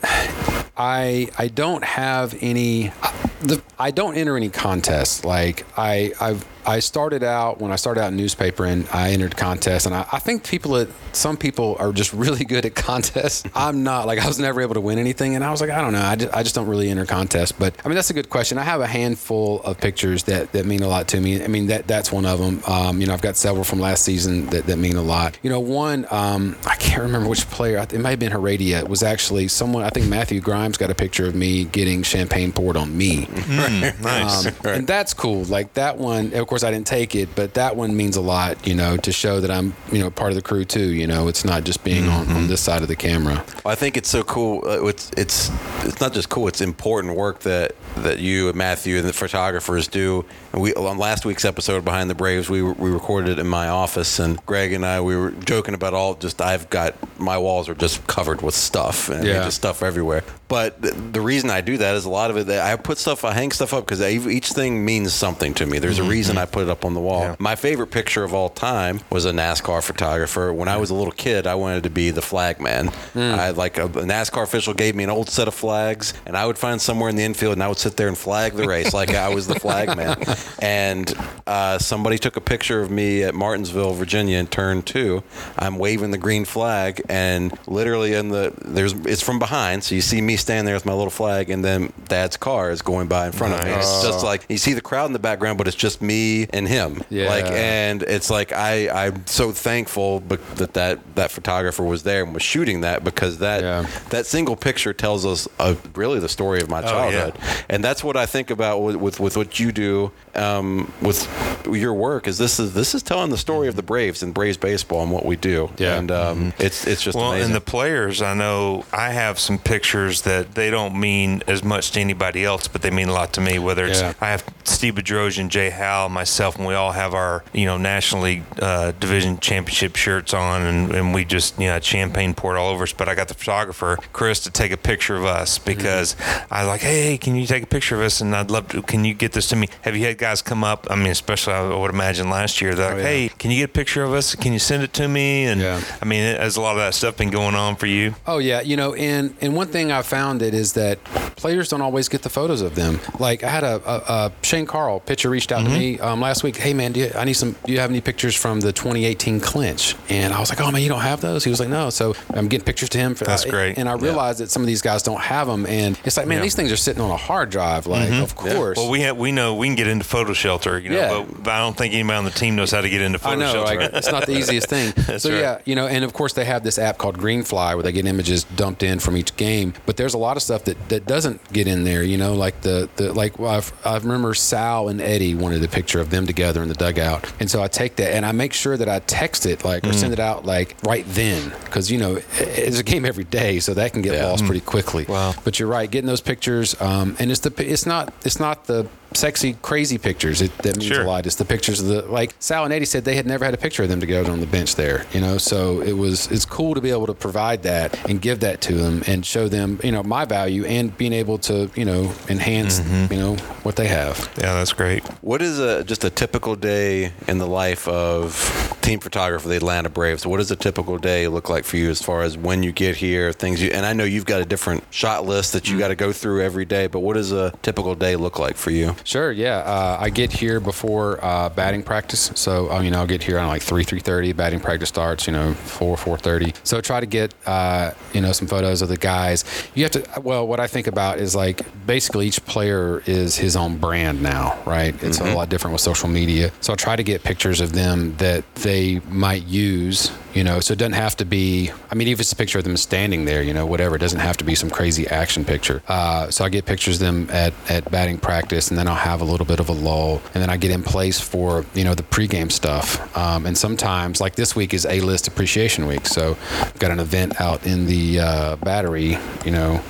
I 0.77 1.29
I 1.39 1.49
don't 1.49 1.85
have 1.85 2.37
any. 2.41 2.93
The, 3.41 3.63
I 3.79 3.91
don't 3.91 4.17
enter 4.17 4.37
any 4.37 4.51
contests. 4.51 5.25
Like 5.25 5.67
I 5.77 6.13
I've 6.21 6.47
I 6.67 6.81
started 6.81 7.23
out 7.23 7.61
when 7.61 7.73
I 7.73 7.77
started 7.77 8.03
out 8.03 8.09
in 8.09 8.17
newspaper 8.17 8.65
and 8.65 8.87
I 8.93 9.11
entered 9.11 9.37
contests 9.37 9.87
and 9.87 9.95
I, 9.95 10.07
I 10.13 10.19
think 10.19 10.47
people 10.47 10.77
at 10.77 10.89
some 11.13 11.37
people 11.37 11.77
are 11.79 11.93
just 11.93 12.13
really 12.13 12.45
good 12.45 12.65
at 12.65 12.75
contests. 12.75 13.45
I'm 13.55 13.83
not 13.83 14.07
like 14.07 14.19
I 14.19 14.27
was 14.27 14.39
never 14.39 14.61
able 14.61 14.75
to 14.75 14.81
win 14.81 14.99
anything 14.99 15.35
and 15.35 15.45
I 15.45 15.51
was 15.51 15.61
like 15.61 15.71
I 15.71 15.81
don't 15.81 15.93
know 15.93 16.03
I 16.03 16.17
just, 16.17 16.35
I 16.35 16.43
just 16.43 16.55
don't 16.55 16.67
really 16.67 16.91
enter 16.91 17.07
contests. 17.07 17.53
But 17.53 17.75
I 17.85 17.89
mean 17.89 17.97
that's 17.97 18.11
a 18.11 18.15
good 18.15 18.31
question. 18.31 18.59
I 18.59 18.63
have 18.63 18.81
a 18.81 18.87
handful 18.87 19.63
of 19.63 19.79
pictures 19.79 20.25
that, 20.25 20.53
that 20.53 20.67
mean 20.67 20.83
a 20.83 20.89
lot 20.89 21.09
to 21.09 21.21
me. 21.21 21.43
I 21.43 21.49
mean 21.49 21.67
that 21.67 21.87
that's 21.87 22.13
one 22.13 22.27
of 22.27 22.39
them. 22.39 22.63
Um, 22.67 23.01
you 23.01 23.07
know 23.07 23.15
I've 23.15 23.23
got 23.23 23.37
several 23.37 23.65
from 23.65 23.81
last 23.81 24.05
season 24.05 24.47
that, 24.47 24.67
that 24.67 24.79
mean 24.79 24.97
a 24.97 25.03
lot. 25.03 25.39
You 25.43 25.51
know 25.51 25.61
one 25.61 26.07
um, 26.11 26.57
I 26.67 26.77
can't 26.77 27.03
remember 27.03 27.29
which 27.29 27.49
player 27.51 27.79
it 27.79 27.99
might 27.99 28.11
have 28.11 28.19
been 28.19 28.33
Heredia. 28.33 28.81
It 28.81 28.89
was 28.89 29.03
actually 29.03 29.49
someone 29.49 29.83
I 29.83 29.91
think 29.91 30.07
Matthew 30.07 30.41
Grimes 30.41 30.77
got 30.77 30.91
a 30.91 30.95
picture 30.95 31.27
of 31.27 31.35
me 31.35 31.65
getting 31.65 32.03
champagne 32.03 32.53
poured 32.53 32.77
on 32.77 32.97
me. 32.97 33.27
Mm, 33.27 34.03
nice. 34.03 34.47
Um, 34.47 34.55
and 34.65 34.87
that's 34.87 35.15
cool. 35.15 35.45
Like 35.45 35.75
that 35.75 35.99
one, 35.99 36.33
of 36.35 36.47
course, 36.53 36.65
I 36.65 36.71
didn't 36.71 36.87
take 36.87 37.15
it, 37.15 37.31
but 37.35 37.55
that 37.55 37.77
one 37.77 37.97
means 37.97 38.17
a 38.17 38.21
lot, 38.21 38.67
you 38.67 38.75
know, 38.75 38.99
to 38.99 39.11
show 39.11 39.41
that 39.41 39.51
I'm, 39.51 39.75
you 39.91 39.99
know, 39.99 40.11
part 40.11 40.33
of 40.33 40.37
the 40.37 40.43
crew 40.43 40.67
too. 40.67 40.93
You 40.93 41.07
know, 41.07 41.27
it's 41.29 41.47
not 41.47 41.65
just 41.65 41.83
being 41.83 42.09
on, 42.09 42.29
on 42.31 42.47
this 42.47 42.61
side 42.61 42.83
of 42.83 42.89
the 42.89 42.97
camera. 42.97 43.43
I 43.65 43.75
think 43.75 43.97
it's 43.97 44.11
so 44.11 44.23
cool. 44.23 44.63
Uh, 44.69 44.85
It's 44.87 45.11
it's 45.17 45.51
it's 45.85 45.99
not 46.01 46.13
just 46.13 46.29
cool. 46.29 46.49
It's 46.49 46.61
important 46.61 47.17
work 47.17 47.41
that 47.41 47.73
that 47.97 48.19
you 48.19 48.49
and 48.49 48.57
Matthew 48.59 48.99
and 48.99 49.09
the 49.09 49.13
photographers 49.15 49.89
do. 49.89 50.25
And 50.53 50.61
we 50.61 50.75
on 50.75 50.99
last 50.99 51.25
week's 51.25 51.47
episode 51.47 51.85
behind 51.87 52.11
the 52.11 52.15
Braves, 52.15 52.51
we 52.51 52.61
we 52.63 52.91
recorded 52.91 53.31
it 53.31 53.39
in 53.39 53.47
my 53.47 53.69
office, 53.69 54.19
and 54.19 54.45
Greg 54.45 54.75
and 54.75 54.85
I 54.85 55.01
we 55.01 55.17
were 55.17 55.31
joking 55.31 55.73
about 55.75 55.95
all. 55.95 56.15
Just 56.17 56.43
I've 56.43 56.69
got 56.69 56.95
my 57.19 57.39
walls 57.39 57.69
are 57.71 57.75
just 57.75 58.07
covered 58.07 58.43
with 58.43 58.55
stuff, 58.55 59.09
and 59.09 59.27
Yeah. 59.27 59.45
just 59.45 59.57
stuff 59.57 59.83
everywhere. 59.83 60.23
But 60.53 60.83
the, 60.83 61.23
reason 61.23 61.49
I 61.49 61.63
do 61.63 61.79
that 61.79 61.95
is 61.95 62.05
a 62.05 62.11
lot 62.11 62.31
of 62.31 62.37
it. 62.37 62.49
that 62.49 62.71
I 62.71 62.77
put 62.77 62.99
stuff, 62.99 63.25
I 63.25 63.33
hang 63.33 63.53
stuff 63.53 63.73
up 63.73 63.87
because 63.87 64.03
each 64.03 64.51
thing 64.51 64.85
means 64.85 65.15
something 65.15 65.55
to 65.55 65.65
me. 65.65 65.79
There's 65.79 65.99
a 65.99 66.03
reason 66.03 66.37
I 66.37 66.45
put 66.45 66.65
it 66.65 66.69
up 66.69 66.85
on 66.85 66.93
the 66.93 67.01
wall. 67.01 67.23
Yeah. 67.23 67.37
My 67.39 67.57
favorite 67.57 67.87
picture 67.87 68.23
of 68.23 68.35
all 68.35 68.51
time 68.51 69.01
was 69.09 69.25
a 69.25 69.31
NASCAR 69.31 69.83
photographer. 69.83 70.53
When 70.53 70.69
I 70.69 70.77
was 70.77 70.91
a 70.91 70.95
little 70.95 71.13
kid, 71.13 71.47
I 71.47 71.55
wanted 71.55 71.85
to 71.85 71.91
be 71.91 72.11
the 72.11 72.21
flag 72.21 72.61
man. 72.61 72.93
I 73.15 73.53
like 73.53 73.79
a, 73.79 73.87
a 73.87 73.89
NASCAR 73.89 74.43
official 74.43 74.75
gave 74.75 74.95
me 74.95 75.05
an 75.05 75.09
old 75.09 75.31
set 75.31 75.49
of 75.49 75.55
flags, 75.55 76.13
and 76.27 76.37
I 76.37 76.45
would 76.45 76.59
find 76.59 76.79
somewhere 76.83 77.09
in 77.09 77.17
the 77.17 77.23
infield, 77.23 77.55
and 77.55 77.63
I 77.63 77.69
would 77.69 77.79
sit 77.79 77.97
there 77.97 78.09
and 78.09 78.19
flag 78.19 78.53
the 78.53 78.67
race 78.69 78.93
like 78.93 79.15
I 79.15 79.35
was 79.35 79.47
the 79.47 79.59
flag 79.59 79.97
man. 79.97 80.23
And 80.63 81.13
uh, 81.47 81.79
somebody 81.79 82.19
took 82.19 82.37
a 82.37 82.41
picture 82.41 82.83
of 82.83 82.91
me 82.91 83.25
at 83.25 83.35
Martinsville, 83.35 83.95
Virginia, 83.95 84.39
in 84.39 84.47
turn 84.47 84.83
two. 84.83 85.25
I'm 85.59 85.77
waving 85.77 86.13
the 86.13 86.19
green 86.19 86.45
flag, 86.45 87.03
and 87.09 87.53
literally 87.67 88.15
in 88.15 88.29
the 88.29 88.53
there's 88.65 88.93
it's 88.93 89.23
from 89.23 89.39
behind, 89.39 89.83
so 89.83 89.95
you 89.95 90.01
see 90.01 90.21
me 90.21 90.37
standing 90.43 90.65
there 90.67 90.75
with 90.75 90.85
my 90.87 90.93
little 90.93 91.11
flag, 91.11 91.51
and 91.51 91.65
then 91.65 91.93
Dad's 92.09 92.37
car 92.37 92.71
is 92.71 92.83
going 92.83 93.09
by 93.09 93.27
in 93.27 93.33
front 93.33 93.55
of 93.55 93.65
me. 93.65 93.71
And 93.71 93.81
it's 93.81 94.03
just 94.03 94.25
like 94.25 94.45
you 94.49 94.59
see 94.59 94.75
the 94.75 94.81
crowd 94.81 95.07
in 95.07 95.13
the 95.13 95.19
background, 95.19 95.59
but 95.59 95.67
it's 95.69 95.77
just 95.77 96.03
me 96.03 96.47
and 96.53 96.69
him. 96.69 97.03
Yeah. 97.11 97.29
Like, 97.29 97.47
and 97.47 98.03
it's 98.03 98.29
like 98.31 98.53
I 98.53 98.89
I'm 99.07 99.27
so 99.27 99.53
thankful 99.53 100.21
that 100.21 100.75
that 100.75 101.15
that 101.17 101.31
photographer 101.31 101.83
was 101.85 102.03
there 102.03 102.23
and 102.25 102.35
was 102.35 102.43
shooting 102.43 102.83
that 102.83 103.05
because 103.05 103.39
that 103.39 103.63
Yeah. 103.63 103.87
that 104.11 104.27
single 104.27 104.57
picture 104.57 104.93
tells 104.93 105.25
us 105.25 105.49
uh, 105.59 105.75
really 105.95 106.19
the 106.19 106.29
story 106.29 106.61
of 106.61 106.69
my 106.69 106.81
Oh, 106.81 106.85
yeah. 106.85 106.91
childhood, 106.91 107.35
and 107.69 107.83
that's 107.85 108.03
what 108.05 108.17
I 108.17 108.27
think 108.27 108.51
about 108.51 108.81
with 108.83 108.97
with, 108.97 109.21
with 109.21 109.37
what 109.37 109.59
you 109.61 109.73
do 109.73 110.11
um, 110.35 110.93
with 111.01 111.27
your 111.71 111.95
work. 111.95 112.27
Is 112.27 112.39
this 112.39 112.59
is 112.59 112.75
this 112.75 112.95
is 112.95 113.03
telling 113.03 113.31
the 113.31 113.39
story 113.39 113.69
of 113.69 113.77
the 113.77 113.83
Braves 113.83 114.23
and 114.23 114.35
Braves 114.35 114.57
baseball 114.57 115.03
and 115.03 115.11
what 115.13 115.25
we 115.25 115.37
do. 115.37 115.71
Yeah. 115.79 115.99
and 115.99 116.11
um, 116.11 116.53
it's 116.59 116.87
it's 116.87 117.03
just 117.03 117.17
Well, 117.17 117.31
amazing. 117.33 117.47
and 117.47 117.55
the 117.55 117.61
players, 117.61 118.21
I 118.23 118.35
know 118.35 118.85
I 118.93 119.11
have 119.11 119.39
some 119.39 119.59
pictures 119.59 120.23
that 120.23 120.32
they 120.41 120.71
don't 120.71 120.99
mean 120.99 121.43
as 121.47 121.63
much 121.63 121.93
to 121.93 122.01
anybody 122.01 122.45
else, 122.45 122.69
but 122.69 122.83
they 122.83 122.91
mean 122.91 123.09
a 123.09 123.13
lot 123.13 123.33
to 123.35 123.41
me. 123.41 123.59
Whether 123.59 123.87
it's 123.87 124.01
Yeah. 124.01 124.15
I 124.21 124.31
have 124.31 124.45
Steve 124.65 124.95
Bedrosian, 124.95 125.49
Jay 125.49 125.71
Howell, 125.71 126.09
myself, 126.09 126.57
and 126.57 126.67
we 126.67 126.75
all 126.75 126.93
have 126.93 127.15
our 127.15 127.45
you 127.53 127.67
know 127.67 127.77
National 127.77 128.23
League 128.23 128.45
uh, 128.61 128.93
Division 128.93 129.39
Championship 129.39 129.97
shirts 129.97 130.35
on, 130.35 130.63
and, 130.63 130.95
and 130.95 131.15
we 131.15 131.25
just 131.25 131.59
you 131.59 131.69
know 131.69 131.79
champagne 131.81 132.35
poured 132.35 132.57
all 132.57 132.71
over 132.71 132.85
us. 132.85 132.93
But 132.93 133.09
I 133.09 133.15
got 133.15 133.29
the 133.29 133.35
photographer 133.35 133.99
Chris 134.13 134.41
to 134.41 134.51
take 134.51 134.73
a 134.73 134.77
picture 134.77 135.17
of 135.17 135.25
us 135.25 135.59
because 135.59 136.17
I 136.51 136.63
was 136.63 136.69
like, 136.69 136.81
hey, 136.81 137.19
can 137.19 137.37
you 137.37 137.47
take 137.47 137.63
a 137.63 137.67
picture 137.67 137.95
of 137.97 138.03
us? 138.03 138.21
And 138.21 138.35
I'd 138.35 138.51
love 138.51 138.69
to. 138.69 138.83
Can 138.83 139.05
you 139.05 139.15
get 139.15 139.33
this 139.33 139.49
to 139.49 139.57
me? 139.57 139.69
Have 139.83 139.97
you 139.97 140.05
had 140.07 140.19
guys 140.19 140.43
come 140.43 140.65
up? 140.65 140.87
I 140.91 140.97
mean, 140.97 141.11
especially 141.11 141.55
I 141.55 141.77
would 141.77 141.91
imagine 141.91 142.31
last 142.31 142.61
year. 142.61 142.75
They're 142.75 142.95
like, 142.95 143.03
yeah. 143.03 143.09
hey, 143.09 143.29
can 143.39 143.51
you 143.51 143.59
get 143.59 143.71
a 143.71 143.73
picture 143.73 144.03
of 144.03 144.13
us? 144.13 144.35
Can 144.35 144.53
you 144.53 144.59
send 144.59 144.83
it 144.83 144.93
to 144.95 145.09
me? 145.09 145.45
And 145.45 145.61
Yeah. 145.61 145.83
I 146.01 146.05
mean, 146.05 146.23
has 146.37 146.57
a 146.57 146.61
lot 146.61 146.73
of 146.73 146.79
that 146.79 146.95
stuff 146.95 147.17
been 147.17 147.31
going 147.31 147.55
on 147.55 147.77
for 147.77 147.87
you? 147.87 148.15
Oh 148.27 148.39
yeah, 148.39 148.61
you 148.61 148.77
know, 148.77 148.95
and 148.95 149.35
and 149.41 149.55
one 149.57 149.69
thing 149.69 149.91
I 149.93 150.03
found 150.13 150.43
it 150.43 150.53
is 150.53 150.75
that 150.75 151.03
players 151.37 151.71
don't 151.71 151.81
always 151.81 152.07
get 152.09 152.21
the 152.21 152.29
photos 152.29 152.61
of 152.61 152.75
them. 152.75 153.01
Like 153.19 153.43
I 153.43 153.49
had 153.49 153.65
a, 153.65 153.77
a, 153.89 153.97
a 154.27 154.33
Shane 154.43 154.67
Carle 154.67 155.01
pitcher 155.01 155.31
reached 155.31 155.51
out 155.53 155.65
to 155.65 155.71
me 155.71 155.99
um, 156.01 156.21
last 156.21 156.43
week. 156.43 156.57
Hey 156.57 156.75
man, 156.75 156.93
do 156.93 157.01
you, 157.01 157.11
I 157.17 157.25
need 157.25 157.33
some. 157.33 157.53
Do 157.65 157.73
you 157.73 157.79
have 157.81 157.89
any 157.89 158.03
pictures 158.03 158.37
from 158.37 158.61
the 158.61 158.73
2018 158.73 159.41
clinch? 159.41 159.97
And 160.11 160.35
I 160.35 160.41
was 160.41 160.51
like, 160.51 160.61
oh 160.61 160.71
man, 160.71 160.83
you 160.83 160.91
don't 160.91 161.01
have 161.01 161.23
those. 161.23 161.45
He 161.45 161.51
was 161.51 161.61
like, 161.61 161.71
no. 161.71 161.89
So 161.89 162.15
I'm 162.35 162.49
getting 162.49 162.67
pictures 162.67 162.91
to 162.91 162.99
him. 162.99 163.15
For, 163.15 163.25
That's 163.25 163.47
great. 163.47 163.79
And 163.79 163.89
I 163.89 163.95
realized 163.95 164.41
that 164.41 164.51
some 164.51 164.61
of 164.63 164.67
these 164.67 164.83
guys 164.83 165.03
don't 165.03 165.21
have 165.21 165.47
them, 165.47 165.65
and 165.65 165.99
it's 166.05 166.19
like, 166.19 166.27
man, 166.27 166.39
Yeah. 166.39 166.43
these 166.43 166.55
things 166.57 166.71
are 166.71 166.77
sitting 166.77 167.01
on 167.03 167.11
a 167.11 167.17
hard 167.17 167.49
drive. 167.49 167.87
Like, 167.87 168.13
of 168.13 168.37
course. 168.37 168.77
Well, 168.77 168.91
we 168.91 169.01
have, 169.01 169.17
we 169.17 169.33
know 169.33 169.55
we 169.55 169.67
can 169.69 169.77
get 169.77 169.87
into 169.87 170.05
PhotoShelter, 170.05 170.83
you 170.83 170.91
know, 170.91 170.97
Yeah. 170.97 171.27
but, 171.43 171.51
I 171.53 171.59
don't 171.61 171.77
think 171.77 171.95
anybody 171.95 172.19
on 172.19 172.25
the 172.25 172.31
team 172.31 172.55
knows 172.57 172.71
how 172.71 172.81
to 172.83 172.91
get 172.91 173.01
into 173.01 173.19
Photo 173.19 173.37
I 173.37 173.39
know, 173.39 173.53
Shelter. 173.53 173.77
like, 173.81 173.91
it's 173.95 174.11
not 174.11 174.27
the 174.27 174.37
easiest 174.37 174.69
thing. 174.69 174.93
That's 175.07 175.23
so 175.23 175.31
right. 175.31 175.39
yeah, 175.41 175.59
you 175.65 175.75
know, 175.75 175.87
and 175.87 176.05
of 176.05 176.13
course 176.13 176.33
they 176.35 176.45
have 176.45 176.63
this 176.65 176.79
app 176.79 176.99
called 176.99 177.17
Greenfly 177.19 177.75
where 177.75 177.83
they 177.83 177.93
get 177.93 178.05
images 178.07 178.45
dumped 178.45 178.83
in 178.83 178.99
from 178.99 179.17
each 179.17 179.37
game. 179.37 179.73
But 179.87 179.97
there's 180.03 180.15
a 180.15 180.19
lot 180.19 180.37
of 180.37 180.43
stuff 180.43 180.65
that, 180.65 180.89
that 180.89 181.07
doesn't 181.07 181.41
get 181.53 181.69
in 181.69 181.85
there. 181.85 182.03
You 182.03 182.17
know, 182.19 182.35
like 182.35 182.61
the 182.63 182.89
the 182.97 183.13
like 183.13 183.39
well, 183.39 183.53
I've, 183.53 183.73
I 183.87 183.97
remember 183.97 184.35
Sal 184.35 184.89
and 184.89 185.01
Eddie 185.01 185.37
wanted 185.37 185.63
a 185.63 185.69
picture 185.69 186.01
of 186.01 186.11
them 186.11 186.27
together 186.27 186.61
in 186.61 186.69
the 186.69 186.75
dugout, 186.75 187.33
and 187.39 187.49
so 187.49 187.63
I 187.63 187.69
take 187.69 187.95
that 187.97 188.13
and 188.13 188.27
I 188.27 188.33
make 188.33 188.53
sure 188.53 188.77
that 188.77 188.89
I 188.89 188.99
text 188.99 189.47
it 189.47 189.65
like 189.65 189.85
or 189.87 189.91
Mm. 189.93 189.95
send 189.95 190.13
it 190.13 190.19
out 190.19 190.45
like 190.45 190.75
right 190.83 191.05
then 191.09 191.53
because 191.65 191.89
you 191.89 191.99
know 191.99 192.19
it's 192.39 192.81
a 192.81 192.83
game 192.83 193.05
every 193.05 193.23
day, 193.25 193.61
so 193.61 193.75
that 193.75 193.93
can 193.93 194.03
get 194.03 194.15
Yeah. 194.15 194.27
lost 194.27 194.45
pretty 194.45 194.61
quickly. 194.61 195.05
Wow. 195.09 195.35
But 195.45 195.61
you're 195.61 195.69
right, 195.69 195.89
getting 195.89 196.09
those 196.09 196.21
pictures, 196.21 196.75
um, 196.81 197.15
and 197.21 197.31
it's 197.31 197.41
the 197.41 197.53
it's 197.59 197.87
not 197.87 198.13
it's 198.25 198.41
not 198.41 198.65
the 198.67 198.89
sexy 199.15 199.55
crazy 199.63 199.99
pictures 199.99 200.41
it, 200.43 200.57
that 200.59 200.77
means 200.77 200.87
Sure. 200.93 201.03
a 201.03 201.07
lot. 201.07 201.27
It's 201.27 201.37
the 201.37 201.45
pictures 201.45 201.81
of 201.81 201.87
the 201.87 202.03
like 202.03 202.35
Sal 202.39 202.65
and 202.65 202.73
Eddie 202.73 202.85
said 202.85 203.05
they 203.05 203.15
had 203.17 203.27
never 203.27 203.45
had 203.45 203.55
a 203.55 203.59
picture 203.59 203.83
of 203.83 203.89
them 203.89 204.01
together 204.01 204.31
on 204.31 204.41
the 204.41 204.47
bench 204.47 204.77
there, 204.77 205.07
you 205.13 205.21
know. 205.21 205.39
So 205.39 205.81
it 205.81 205.93
was 205.93 206.31
it's 206.31 206.45
cool 206.45 206.75
to 206.75 206.81
be 206.81 206.91
able 206.91 207.07
to 207.07 207.15
provide 207.15 207.63
that 207.65 208.09
and 208.09 208.21
give 208.21 208.41
that 208.41 208.61
to 208.63 208.75
them 208.75 209.03
and 209.07 209.25
show 209.25 209.49
them, 209.49 209.81
you 209.85 209.93
know, 209.93 210.03
my 210.03 210.25
value 210.25 210.65
and 210.65 210.97
being 210.97 211.13
able 211.13 211.39
to, 211.39 211.71
you 211.75 211.85
know, 211.85 212.13
enhance, 212.29 212.81
Mm-hmm. 212.81 213.13
you 213.13 213.19
know, 213.19 213.35
what 213.65 213.77
they 213.77 213.87
have. 213.87 214.31
yeah, 214.39 214.55
that's 214.55 214.73
great. 214.73 215.05
What 215.23 215.43
is 215.43 215.59
a 215.59 215.85
just 215.85 216.05
a 216.05 216.11
typical 216.11 216.57
day 216.57 217.13
in 217.29 217.39
the 217.39 217.47
life 217.47 217.87
of 217.89 218.77
team 218.83 218.99
photographer 218.99 219.45
of 219.47 219.51
the 219.51 219.57
Atlanta 219.57 219.89
Braves? 219.89 220.27
What 220.27 220.39
does 220.39 220.51
a 220.51 220.57
typical 220.57 220.99
day 220.99 221.29
look 221.29 221.49
like 221.49 221.65
for 221.65 221.77
you 221.77 221.91
as 221.91 222.03
far 222.03 222.23
as 222.23 222.37
when 222.37 222.63
you 222.63 222.73
get 222.73 222.97
here, 222.97 223.33
things 223.33 223.63
you 223.63 223.71
and 223.71 223.87
I 223.87 223.93
know 223.93 224.05
you've 224.05 224.27
got 224.27 224.41
a 224.41 224.45
different 224.45 224.83
shot 224.91 225.25
list 225.25 225.53
that 225.53 225.69
you 225.69 225.79
got 225.79 225.89
to 225.89 225.95
go 225.95 226.13
through 226.13 226.43
every 226.43 226.65
day, 226.65 226.87
but 226.87 227.01
what 227.01 227.15
does 227.15 227.31
a 227.33 227.53
typical 227.63 227.95
day 227.95 228.17
look 228.17 228.39
like 228.39 228.57
for 228.57 228.71
you? 228.71 228.95
Sure, 229.05 229.33
yeah. 229.33 229.59
Uh, 229.59 229.97
I 230.01 230.11
get 230.11 230.33
here 230.33 230.61
before 230.61 231.23
uh, 231.25 231.49
batting 231.51 231.83
practice, 231.83 232.31
so 232.35 232.71
uh, 232.71 232.81
you 232.81 232.91
know 232.91 232.99
I'll 232.99 233.07
get 233.07 233.23
here 233.23 233.39
on 233.39 233.49
like 233.49 233.63
three 233.63 233.85
three 233.85 234.01
thirty. 234.01 234.33
Batting 234.33 234.61
practice 234.61 234.89
starts, 234.89 235.27
you 235.27 235.33
know, 235.33 235.55
four 235.55 235.97
four 235.97 236.19
thirty. 236.19 236.53
So 236.63 236.81
try 236.81 237.01
to 237.01 237.07
get 237.07 237.35
uh, 237.47 237.93
you 238.13 238.21
know 238.21 238.33
some 238.33 238.49
photos 238.49 238.83
of 238.83 238.89
the 238.89 238.97
guys. 238.97 239.45
You 239.75 239.85
have 239.85 239.93
to. 239.93 240.21
Well, 240.21 240.47
what 240.47 240.61
I 240.61 240.67
think 240.67 240.87
about 240.87 241.19
is 241.19 241.35
like 241.35 241.63
basically 241.87 242.27
each 242.27 242.45
player 242.45 243.03
is 243.07 243.37
his 243.37 243.57
own 243.57 243.79
brand 243.79 244.23
now, 244.23 244.59
right? 244.67 244.95
It's 245.03 245.21
a 245.21 245.35
lot 245.35 245.49
different 245.49 245.73
with 245.73 245.83
social 245.83 246.09
media. 246.09 246.53
So 246.61 246.73
I 246.73 246.77
try 246.77 246.97
to 246.97 247.03
get 247.03 247.23
pictures 247.23 247.61
of 247.61 247.73
them 247.73 248.17
that 248.17 248.55
they 248.57 249.01
might 249.09 249.45
use. 249.47 250.11
You 250.35 250.45
know, 250.45 250.61
so 250.61 250.73
it 250.73 250.79
doesn't 250.79 250.95
have 250.95 251.15
to 251.17 251.27
be. 251.27 251.71
I 251.91 251.95
mean, 251.95 252.09
even 252.09 252.15
if 252.15 252.21
it's 252.21 252.33
a 252.33 252.37
picture 252.37 252.57
of 252.57 252.65
them 252.65 252.79
standing 252.79 253.27
there, 253.27 253.43
you 253.43 253.53
know, 253.53 253.67
whatever. 253.67 253.97
It 253.97 253.99
doesn't 253.99 254.21
have 254.21 254.39
to 254.39 254.45
be 254.45 254.55
some 254.55 254.71
crazy 254.71 255.07
action 255.07 255.45
picture. 255.45 255.83
Uh, 255.89 256.31
so 256.31 256.43
I 256.43 256.49
get 256.49 256.65
pictures 256.65 257.03
of 257.03 257.07
them 257.07 257.29
at, 257.31 257.53
at 257.69 257.91
batting 257.91 258.17
practice, 258.17 258.71
and 258.71 258.79
then 258.79 258.89
I'll 258.93 258.99
have 258.99 259.23
a 259.23 259.25
little 259.25 259.47
bit 259.47 259.59
of 259.59 259.71
a 259.71 259.73
lull, 259.73 260.21
and 260.35 260.43
then 260.43 260.51
I 260.51 260.59
get 260.59 260.71
in 260.71 260.83
place 260.83 261.19
for 261.19 261.65
you 261.75 261.83
know 261.83 261.95
the 261.95 262.03
pregame 262.03 262.53
stuff. 262.53 263.17
Um, 263.17 263.47
and 263.47 263.57
sometimes, 263.57 264.21
like 264.21 264.35
this 264.35 264.55
week 264.55 264.75
is 264.75 264.85
A 264.85 265.01
List 265.01 265.27
Appreciation 265.27 265.87
Week, 265.87 266.07
so 266.07 266.37
I've 266.61 266.79
got 266.79 266.91
an 266.91 267.01
event 267.01 267.41
out 267.41 267.65
in 267.65 267.87
the 267.87 268.21
uh, 268.21 268.57
Battery, 268.57 269.17
you 269.47 269.51
know, 269.51 269.81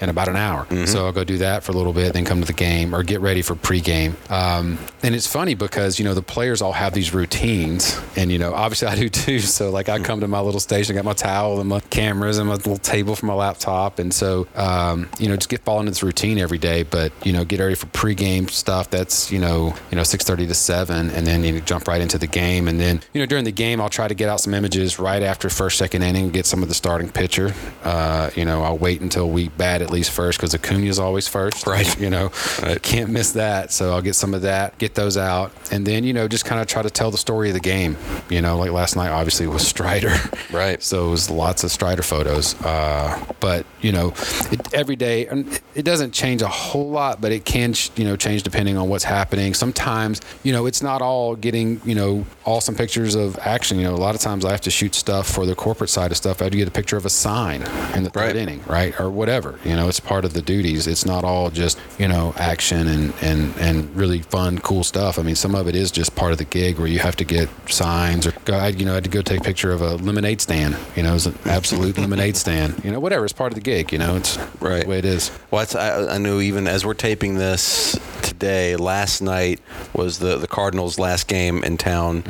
in 0.00 0.08
about 0.08 0.28
an 0.28 0.34
hour. 0.34 0.66
So 0.86 1.06
I'll 1.06 1.12
go 1.12 1.22
do 1.22 1.38
that 1.38 1.62
for 1.62 1.70
a 1.70 1.76
little 1.76 1.92
bit, 1.92 2.14
then 2.14 2.24
come 2.24 2.40
to 2.40 2.46
the 2.46 2.52
game 2.52 2.94
or 2.94 3.04
get 3.04 3.20
ready 3.20 3.42
for 3.42 3.54
pregame. 3.54 4.14
Um, 4.28 4.78
and 5.04 5.14
it's 5.14 5.26
funny 5.26 5.54
because 5.54 6.00
you 6.00 6.04
know 6.04 6.14
the 6.14 6.22
players 6.22 6.60
all 6.60 6.72
have 6.72 6.94
these 6.94 7.14
routines, 7.14 7.96
and 8.16 8.32
you 8.32 8.40
know, 8.40 8.52
obviously 8.54 8.88
I 8.88 8.96
do 8.96 9.08
too. 9.08 9.38
So 9.58 9.70
like 9.70 9.88
I 9.88 9.98
come 10.00 10.20
to 10.20 10.28
my 10.28 10.40
little 10.40 10.60
station, 10.60 10.94
got 10.94 11.04
my 11.04 11.12
towel 11.14 11.60
and 11.60 11.68
my 11.68 11.80
cameras 11.80 12.38
and 12.38 12.48
my 12.48 12.54
little 12.54 12.76
table 12.76 13.14
for 13.16 13.26
my 13.26 13.34
laptop, 13.34 13.98
and 13.98 14.12
so 14.12 14.46
um, 14.56 15.08
you 15.18 15.28
know, 15.28 15.36
just 15.36 15.48
get 15.48 15.62
fall 15.62 15.78
into 15.80 15.90
this 15.90 16.02
routine 16.02 16.38
every 16.38 16.58
day. 16.58 16.82
But 16.82 17.12
you 17.24 17.32
know, 17.32 17.44
get 17.44 17.60
ready 17.60 17.74
for 17.76 17.86
pregame 17.86 18.47
stuff. 18.50 18.90
That's 18.90 19.30
you 19.32 19.38
know, 19.38 19.74
you 19.90 19.96
know, 19.96 20.02
six 20.02 20.24
thirty 20.24 20.46
to 20.46 20.54
seven, 20.54 21.10
and 21.10 21.26
then 21.26 21.44
you 21.44 21.60
jump 21.60 21.86
right 21.88 22.00
into 22.00 22.18
the 22.18 22.26
game. 22.26 22.68
And 22.68 22.80
then 22.80 23.00
you 23.12 23.20
know, 23.20 23.26
during 23.26 23.44
the 23.44 23.52
game, 23.52 23.80
I'll 23.80 23.88
try 23.88 24.08
to 24.08 24.14
get 24.14 24.28
out 24.28 24.40
some 24.40 24.54
images 24.54 24.98
right 24.98 25.22
after 25.22 25.48
first, 25.50 25.78
second 25.78 26.02
inning, 26.02 26.30
get 26.30 26.46
some 26.46 26.62
of 26.62 26.68
the 26.68 26.74
starting 26.74 27.08
pitcher. 27.10 27.54
Uh, 27.84 28.30
you 28.34 28.44
know, 28.44 28.62
I'll 28.62 28.78
wait 28.78 29.00
until 29.00 29.30
we 29.30 29.48
bat 29.48 29.82
at 29.82 29.90
least 29.90 30.10
first 30.10 30.38
because 30.38 30.54
Acuna's 30.54 30.98
always 30.98 31.28
first. 31.28 31.66
Right. 31.66 31.98
You 32.00 32.10
know, 32.10 32.30
Right. 32.62 32.80
can't 32.82 33.10
miss 33.10 33.32
that. 33.32 33.72
So 33.72 33.92
I'll 33.92 34.02
get 34.02 34.14
some 34.14 34.34
of 34.34 34.42
that, 34.42 34.78
get 34.78 34.94
those 34.94 35.16
out, 35.16 35.52
and 35.70 35.86
then 35.86 36.04
you 36.04 36.12
know, 36.12 36.28
just 36.28 36.44
kind 36.44 36.60
of 36.60 36.66
try 36.66 36.82
to 36.82 36.90
tell 36.90 37.10
the 37.10 37.18
story 37.18 37.48
of 37.48 37.54
the 37.54 37.60
game. 37.60 37.96
You 38.30 38.40
know, 38.42 38.56
like 38.56 38.70
last 38.70 38.96
night, 38.96 39.10
obviously 39.10 39.46
was 39.46 39.66
Strider. 39.66 40.14
Right. 40.52 40.82
So 40.82 41.08
it 41.08 41.10
was 41.10 41.30
lots 41.30 41.64
of 41.64 41.70
Strider 41.70 42.02
photos. 42.02 42.54
Uh, 42.62 43.22
but 43.40 43.66
you 43.80 43.92
know, 43.92 44.14
it, 44.50 44.72
every 44.74 44.96
day, 44.96 45.26
and 45.26 45.60
it 45.74 45.82
doesn't 45.82 46.12
change 46.12 46.42
a 46.42 46.48
whole 46.48 46.90
lot, 46.90 47.20
but 47.20 47.32
it 47.32 47.44
can 47.44 47.74
you 47.96 48.04
know 48.04 48.16
change 48.16 48.37
depending 48.42 48.76
on 48.76 48.88
what's 48.88 49.04
happening. 49.04 49.54
Sometimes 49.54 50.20
you 50.42 50.52
know 50.52 50.66
it's 50.66 50.82
not 50.82 51.02
all 51.02 51.36
getting 51.36 51.80
you 51.84 51.94
know 51.94 52.24
awesome 52.44 52.74
pictures 52.74 53.14
of 53.14 53.38
action. 53.40 53.78
You 53.78 53.84
know, 53.84 53.94
a 53.94 53.96
lot 53.96 54.14
of 54.14 54.20
times 54.20 54.44
I 54.44 54.50
have 54.50 54.60
to 54.62 54.70
shoot 54.70 54.94
stuff 54.94 55.28
for 55.28 55.46
the 55.46 55.54
corporate 55.54 55.90
side 55.90 56.10
of 56.10 56.16
stuff. 56.16 56.40
I 56.40 56.44
have 56.44 56.52
to 56.52 56.58
get 56.58 56.68
a 56.68 56.72
picture 56.72 56.96
of 56.96 57.04
a 57.06 57.10
sign 57.10 57.62
in 57.94 58.04
the 58.04 58.10
third 58.10 58.18
Right. 58.28 58.36
inning, 58.36 58.62
right, 58.66 58.98
or 59.00 59.10
whatever. 59.10 59.58
You 59.64 59.74
know, 59.76 59.88
it's 59.88 60.00
part 60.00 60.24
of 60.24 60.32
the 60.34 60.42
duties. 60.42 60.86
It's 60.86 61.04
not 61.06 61.24
all 61.24 61.50
just 61.50 61.78
you 61.98 62.08
know 62.08 62.34
action 62.36 62.86
and 62.88 63.12
and 63.22 63.54
and 63.58 63.94
really 63.96 64.22
fun, 64.22 64.58
cool 64.58 64.84
stuff. 64.84 65.18
I 65.18 65.22
mean, 65.22 65.36
some 65.36 65.54
of 65.54 65.68
it 65.68 65.74
is 65.76 65.90
just 65.90 66.14
part 66.14 66.32
of 66.32 66.38
the 66.38 66.44
gig 66.44 66.78
where 66.78 66.88
you 66.88 66.98
have 67.00 67.16
to 67.16 67.24
get 67.24 67.48
signs 67.68 68.26
or. 68.26 68.32
You 68.48 68.84
know, 68.84 68.92
I 68.92 68.94
had 68.94 69.04
to 69.04 69.10
go 69.10 69.22
take 69.22 69.40
a 69.40 69.44
picture 69.44 69.72
of 69.72 69.82
a 69.82 69.96
lemonade 69.96 70.40
stand. 70.40 70.76
You 70.96 71.02
know, 71.02 71.10
it 71.10 71.14
was 71.14 71.26
an 71.26 71.38
absolute 71.44 71.98
lemonade 72.04 72.36
stand. 72.36 72.82
You 72.84 72.90
know, 72.90 73.00
whatever. 73.00 73.24
It's 73.24 73.32
part 73.32 73.52
of 73.52 73.56
the 73.56 73.60
gig. 73.60 73.92
You 73.92 73.98
know, 73.98 74.16
it's 74.16 74.38
Right. 74.60 74.84
the 74.84 74.88
way 74.88 74.98
it 74.98 75.04
is. 75.04 75.30
Well, 75.50 75.66
I, 75.76 76.14
I 76.14 76.18
know 76.18 76.40
even 76.40 76.66
as 76.66 76.84
we're 76.86 76.94
taping 76.94 77.34
this 77.36 77.98
today, 78.22 78.76
last 78.76 79.20
night 79.20 79.60
was 79.92 80.18
the, 80.18 80.36
the 80.36 80.46
Cardinals' 80.48 80.98
last 80.98 81.28
game 81.28 81.64
in 81.64 81.76
town 81.76 82.22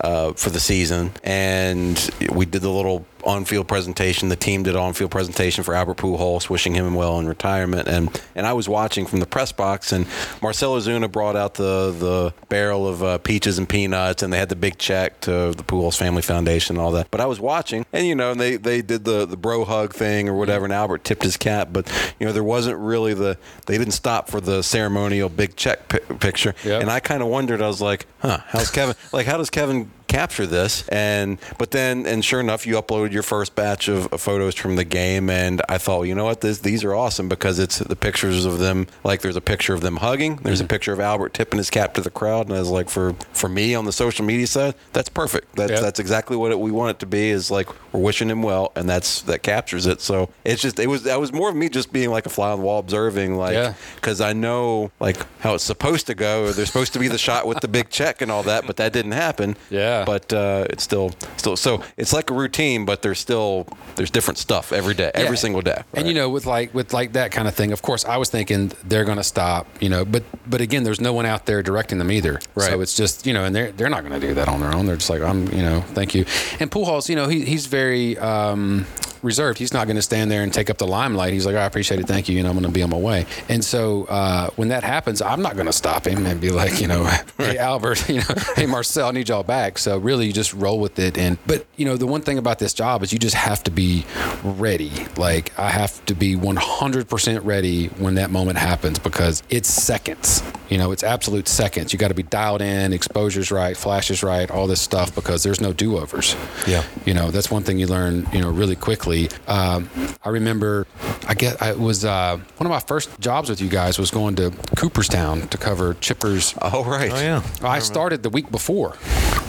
uh, 0.00 0.32
for 0.32 0.50
the 0.50 0.60
season. 0.60 1.12
And 1.22 2.10
we 2.32 2.46
did 2.46 2.62
the 2.62 2.70
little 2.70 3.04
on 3.24 3.44
field 3.44 3.68
presentation. 3.68 4.28
The 4.28 4.36
team 4.36 4.62
did 4.62 4.74
an 4.74 4.80
on 4.80 4.92
field 4.94 5.10
presentation 5.10 5.64
for 5.64 5.74
Albert 5.74 5.98
Pujols, 5.98 6.50
wishing 6.50 6.74
him 6.74 6.94
well 6.94 7.18
in 7.18 7.26
retirement. 7.26 7.88
And, 7.88 8.22
and 8.34 8.46
I 8.46 8.52
was 8.52 8.68
watching 8.68 9.06
from 9.06 9.20
the 9.20 9.26
press 9.26 9.52
box, 9.52 9.92
and 9.92 10.06
Marcell 10.40 10.76
Ozuna 10.76 11.10
brought 11.10 11.36
out 11.36 11.54
the, 11.54 11.90
the 11.92 12.34
barrel 12.48 12.86
of 12.86 13.02
uh, 13.02 13.18
peaches 13.18 13.58
and 13.58 13.68
peanuts, 13.68 14.22
and 14.22 14.32
they 14.32 14.38
had 14.38 14.48
the 14.48 14.56
big 14.56 14.78
check 14.78 15.20
to 15.22 15.52
the 15.52 15.62
Pujols 15.62 15.96
Family 15.96 16.22
Foundation 16.22 16.76
and 16.76 16.82
all 16.84 16.92
that. 16.92 17.10
But 17.10 17.20
I 17.20 17.26
was 17.26 17.40
watching, 17.40 17.86
and, 17.92 18.06
you 18.06 18.14
know, 18.14 18.32
and 18.32 18.40
they, 18.40 18.56
they 18.56 18.82
did 18.82 19.04
the, 19.04 19.26
the 19.26 19.36
bro 19.36 19.64
hug 19.64 19.94
thing 19.94 20.28
or 20.28 20.34
whatever, 20.34 20.64
and 20.64 20.72
Albert 20.72 21.04
tipped 21.04 21.22
his 21.22 21.36
cap. 21.36 21.68
But, 21.72 21.90
you 22.18 22.26
know, 22.26 22.32
there 22.32 22.44
wasn't 22.44 22.78
really 22.78 23.14
the, 23.14 23.38
they 23.66 23.78
didn't 23.78 23.94
stop 23.94 24.28
for 24.28 24.40
the 24.40 24.62
ceremonial 24.62 25.28
big 25.28 25.56
check 25.56 25.88
pi- 25.88 25.98
picture. 25.98 26.54
Yep. 26.64 26.82
And 26.82 26.90
I 26.90 27.00
kind 27.00 27.22
of 27.22 27.28
wondered, 27.28 27.62
I 27.62 27.68
was 27.68 27.80
like, 27.80 28.06
huh, 28.20 28.38
how's 28.46 28.70
Kevin, 28.70 28.96
like, 29.12 29.26
how 29.26 29.36
does 29.36 29.50
Kevin 29.50 29.90
capture 30.12 30.46
this 30.46 30.86
and 30.88 31.38
but 31.58 31.70
then 31.70 32.06
and 32.06 32.24
sure 32.24 32.40
enough 32.40 32.66
you 32.66 32.74
uploaded 32.74 33.12
your 33.12 33.22
first 33.22 33.54
batch 33.54 33.88
of, 33.88 34.08
photos 34.20 34.54
from 34.54 34.76
the 34.76 34.84
game 34.84 35.30
and 35.30 35.62
i 35.68 35.78
thought 35.78 36.02
you 36.02 36.14
know 36.14 36.24
what 36.24 36.40
this 36.40 36.58
these 36.60 36.84
are 36.84 36.94
awesome 36.94 37.28
because 37.28 37.58
it's 37.58 37.78
the 37.78 37.96
pictures 37.96 38.44
of 38.44 38.58
them 38.58 38.86
like 39.04 39.22
there's 39.22 39.36
a 39.36 39.40
picture 39.40 39.74
of 39.74 39.80
them 39.80 39.96
hugging 39.96 40.36
there's 40.36 40.60
a 40.60 40.64
mm-hmm. 40.64 40.68
picture 40.68 40.92
of 40.92 41.00
albert 41.00 41.32
tipping 41.32 41.58
his 41.58 41.70
cap 41.70 41.94
to 41.94 42.00
the 42.00 42.10
crowd 42.10 42.46
and 42.46 42.56
i 42.56 42.58
was 42.58 42.68
like 42.68 42.90
for 42.90 43.14
for 43.32 43.48
me 43.48 43.74
on 43.74 43.84
the 43.84 43.92
social 43.92 44.24
media 44.24 44.46
side 44.46 44.74
that's 44.92 45.08
perfect 45.08 45.54
that's 45.56 45.72
Yep. 45.72 45.80
that's 45.80 46.00
exactly 46.00 46.36
what 46.36 46.52
it, 46.52 46.58
we 46.60 46.70
want 46.70 46.90
it 46.90 46.98
to 47.00 47.06
be 47.06 47.30
is 47.30 47.50
like 47.50 47.68
we're 47.92 48.00
wishing 48.00 48.28
him 48.28 48.42
well 48.42 48.72
and 48.76 48.88
that's 48.88 49.22
that 49.22 49.42
captures 49.42 49.86
it 49.86 50.00
so 50.00 50.28
it's 50.44 50.60
just 50.60 50.78
it 50.78 50.88
was 50.88 51.04
that 51.04 51.18
was 51.20 51.32
more 51.32 51.48
of 51.48 51.56
me 51.56 51.68
just 51.68 51.92
being 51.92 52.10
like 52.10 52.26
a 52.26 52.28
fly 52.28 52.50
on 52.50 52.58
the 52.58 52.64
wall 52.64 52.78
observing 52.78 53.36
like 53.36 53.54
Yeah. 53.54 53.74
because 53.96 54.20
I 54.20 54.32
know 54.32 54.90
like 55.00 55.16
how 55.40 55.54
it's 55.54 55.64
supposed 55.64 56.06
to 56.06 56.14
go. 56.14 56.52
There's 56.52 56.68
supposed 56.68 56.92
to 56.92 56.98
be 56.98 57.08
the 57.08 57.18
shot 57.18 57.46
with 57.46 57.60
the 57.60 57.68
big 57.68 57.90
check 57.90 58.22
and 58.22 58.30
all 58.30 58.42
that, 58.44 58.66
but 58.66 58.76
that 58.76 58.92
didn't 58.92 59.12
happen. 59.12 59.56
Yeah. 59.70 60.01
But 60.04 60.32
uh, 60.32 60.66
it's 60.70 60.82
still 60.82 61.12
still 61.36 61.56
so 61.56 61.82
it's 61.96 62.12
like 62.12 62.30
a 62.30 62.34
routine, 62.34 62.84
but 62.84 63.02
there's 63.02 63.18
still 63.18 63.66
there's 63.96 64.10
different 64.10 64.38
stuff 64.38 64.72
every 64.72 64.94
day, 64.94 65.10
every 65.14 65.30
Yeah. 65.36 65.40
single 65.40 65.62
day. 65.62 65.82
And 65.94 66.06
you 66.08 66.14
know, 66.14 66.28
with 66.28 66.46
like 66.46 66.72
with 66.74 66.92
like 66.92 67.12
that 67.12 67.30
kind 67.32 67.46
of 67.48 67.54
thing, 67.54 67.72
of 67.72 67.82
course, 67.82 68.04
I 68.04 68.16
was 68.16 68.30
thinking 68.30 68.72
they're 68.84 69.04
going 69.04 69.18
to 69.18 69.24
stop. 69.24 69.66
You 69.80 69.88
know, 69.88 70.04
but 70.04 70.22
but 70.46 70.60
again, 70.60 70.84
there's 70.84 71.00
no 71.00 71.12
one 71.12 71.26
out 71.26 71.46
there 71.46 71.62
directing 71.62 71.98
them 71.98 72.10
either. 72.10 72.40
Right. 72.54 72.70
So 72.70 72.80
it's 72.80 72.96
just 72.96 73.26
you 73.26 73.32
know, 73.32 73.44
and 73.44 73.54
they're 73.54 73.72
they're 73.72 73.90
not 73.90 74.00
going 74.06 74.18
to 74.20 74.26
do 74.26 74.34
that 74.34 74.48
on 74.48 74.60
their 74.60 74.74
own. 74.74 74.86
They're 74.86 74.96
just 74.96 75.10
like 75.10 75.22
I'm, 75.22 75.46
you 75.52 75.62
know, 75.62 75.80
thank 75.94 76.14
you. 76.14 76.24
And 76.60 76.70
Pujols, 76.70 77.08
you 77.08 77.16
know, 77.16 77.28
he, 77.28 77.44
he's 77.44 77.66
very. 77.66 78.18
Um, 78.18 78.86
reserved. 79.22 79.58
He's 79.58 79.72
not 79.72 79.86
going 79.86 79.96
to 79.96 80.02
stand 80.02 80.30
there 80.30 80.42
and 80.42 80.52
take 80.52 80.70
up 80.70 80.78
the 80.78 80.86
limelight. 80.86 81.32
He's 81.32 81.46
like 81.46 81.56
i 81.56 81.64
appreciate 81.64 82.00
it. 82.00 82.06
Thank 82.06 82.28
you. 82.28 82.38
And 82.38 82.46
i'm 82.48 82.54
going 82.54 82.64
to 82.64 82.70
be 82.70 82.82
on 82.82 82.90
my 82.90 82.96
way. 82.96 83.26
And 83.48 83.64
so 83.64 84.04
uh, 84.04 84.50
when 84.56 84.68
that 84.68 84.82
happens 84.84 85.22
i'm 85.22 85.42
not 85.42 85.54
going 85.54 85.66
to 85.66 85.72
stop 85.72 86.06
him 86.06 86.26
and 86.26 86.40
be 86.40 86.50
like 86.50 86.80
you 86.80 86.86
know 86.88 87.04
hey 87.38 87.58
albert 87.58 88.08
you 88.08 88.16
know 88.16 88.34
hey 88.56 88.66
marcel 88.66 89.08
i 89.08 89.10
need 89.12 89.28
y'all 89.28 89.42
back. 89.42 89.78
So 89.78 89.98
really 89.98 90.26
you 90.26 90.32
just 90.32 90.52
roll 90.54 90.78
with 90.80 90.98
it. 90.98 91.16
And 91.18 91.38
but 91.46 91.66
you 91.76 91.84
know 91.84 91.96
the 91.96 92.06
one 92.06 92.22
thing 92.22 92.38
about 92.38 92.58
this 92.58 92.74
job 92.74 93.02
is 93.02 93.12
you 93.12 93.18
just 93.18 93.36
have 93.36 93.62
to 93.64 93.70
be 93.70 94.04
ready. 94.42 94.90
Like 95.16 95.56
i 95.58 95.70
have 95.70 96.04
to 96.06 96.14
be 96.14 96.34
100% 96.36 97.44
ready 97.44 97.86
when 97.86 98.14
that 98.14 98.30
moment 98.30 98.58
happens 98.58 98.98
because 98.98 99.42
it's 99.50 99.68
seconds. 99.68 100.42
You 100.68 100.78
know 100.78 100.90
it's 100.92 101.02
absolute 101.02 101.48
seconds. 101.48 101.92
You 101.92 101.98
got 101.98 102.08
to 102.08 102.14
be 102.14 102.22
dialed 102.22 102.62
in 102.62 102.92
exposures 102.92 103.50
right 103.50 103.76
flashes 103.76 104.22
right 104.22 104.50
all 104.50 104.66
this 104.66 104.80
stuff 104.80 105.14
because 105.14 105.42
there's 105.42 105.60
no 105.60 105.72
do-overs. 105.72 106.34
Yeah. 106.66 106.84
you 107.04 107.14
know 107.14 107.30
that's 107.30 107.50
one 107.50 107.62
thing 107.62 107.78
you 107.78 107.86
learn 107.86 108.26
you 108.32 108.40
know 108.40 108.50
really 108.50 108.76
quickly 108.76 109.11
um, 109.46 109.88
i 110.24 110.28
remember 110.28 110.86
i 111.28 111.34
guess 111.34 111.56
I 111.60 111.72
was 111.72 112.04
uh, 112.04 112.38
one 112.56 112.66
of 112.66 112.70
my 112.70 112.80
first 112.80 113.08
jobs 113.20 113.48
with 113.48 113.60
you 113.60 113.68
guys 113.68 113.98
was 113.98 114.10
going 114.10 114.34
to 114.36 114.50
cooperstown 114.76 115.48
to 115.48 115.58
cover 115.58 115.94
chippers 115.94 116.56
oh 116.60 116.84
right. 116.84 117.12
Oh 117.12 117.20
yeah. 117.20 117.42
I 117.62 117.78
started 117.78 118.22
the 118.22 118.30
week 118.30 118.50
before. 118.50 118.96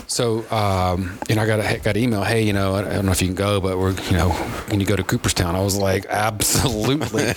So, 0.08 0.45
um, 0.52 1.17
you 1.30 1.36
know, 1.36 1.43
I 1.43 1.45
got 1.47 1.60
a 1.60 1.80
got 1.80 1.95
an 1.95 2.04
email. 2.04 2.23
Hey, 2.23 2.43
you 2.43 2.54
know, 2.54 2.76
I 2.76 2.82
don't 2.84 3.06
know 3.06 3.12
if 3.12 3.21
you 3.21 3.28
can 3.28 3.36
go, 3.36 3.60
but 3.60 3.78
we're, 3.78 3.91
you 4.10 4.17
know, 4.17 4.30
can 4.67 4.80
you 4.80 4.86
go 4.86 4.95
to 4.95 5.04
Cooperstown? 5.04 5.56
I 5.56 5.62
was 5.62 5.78
like, 5.78 6.06
absolutely. 6.08 7.34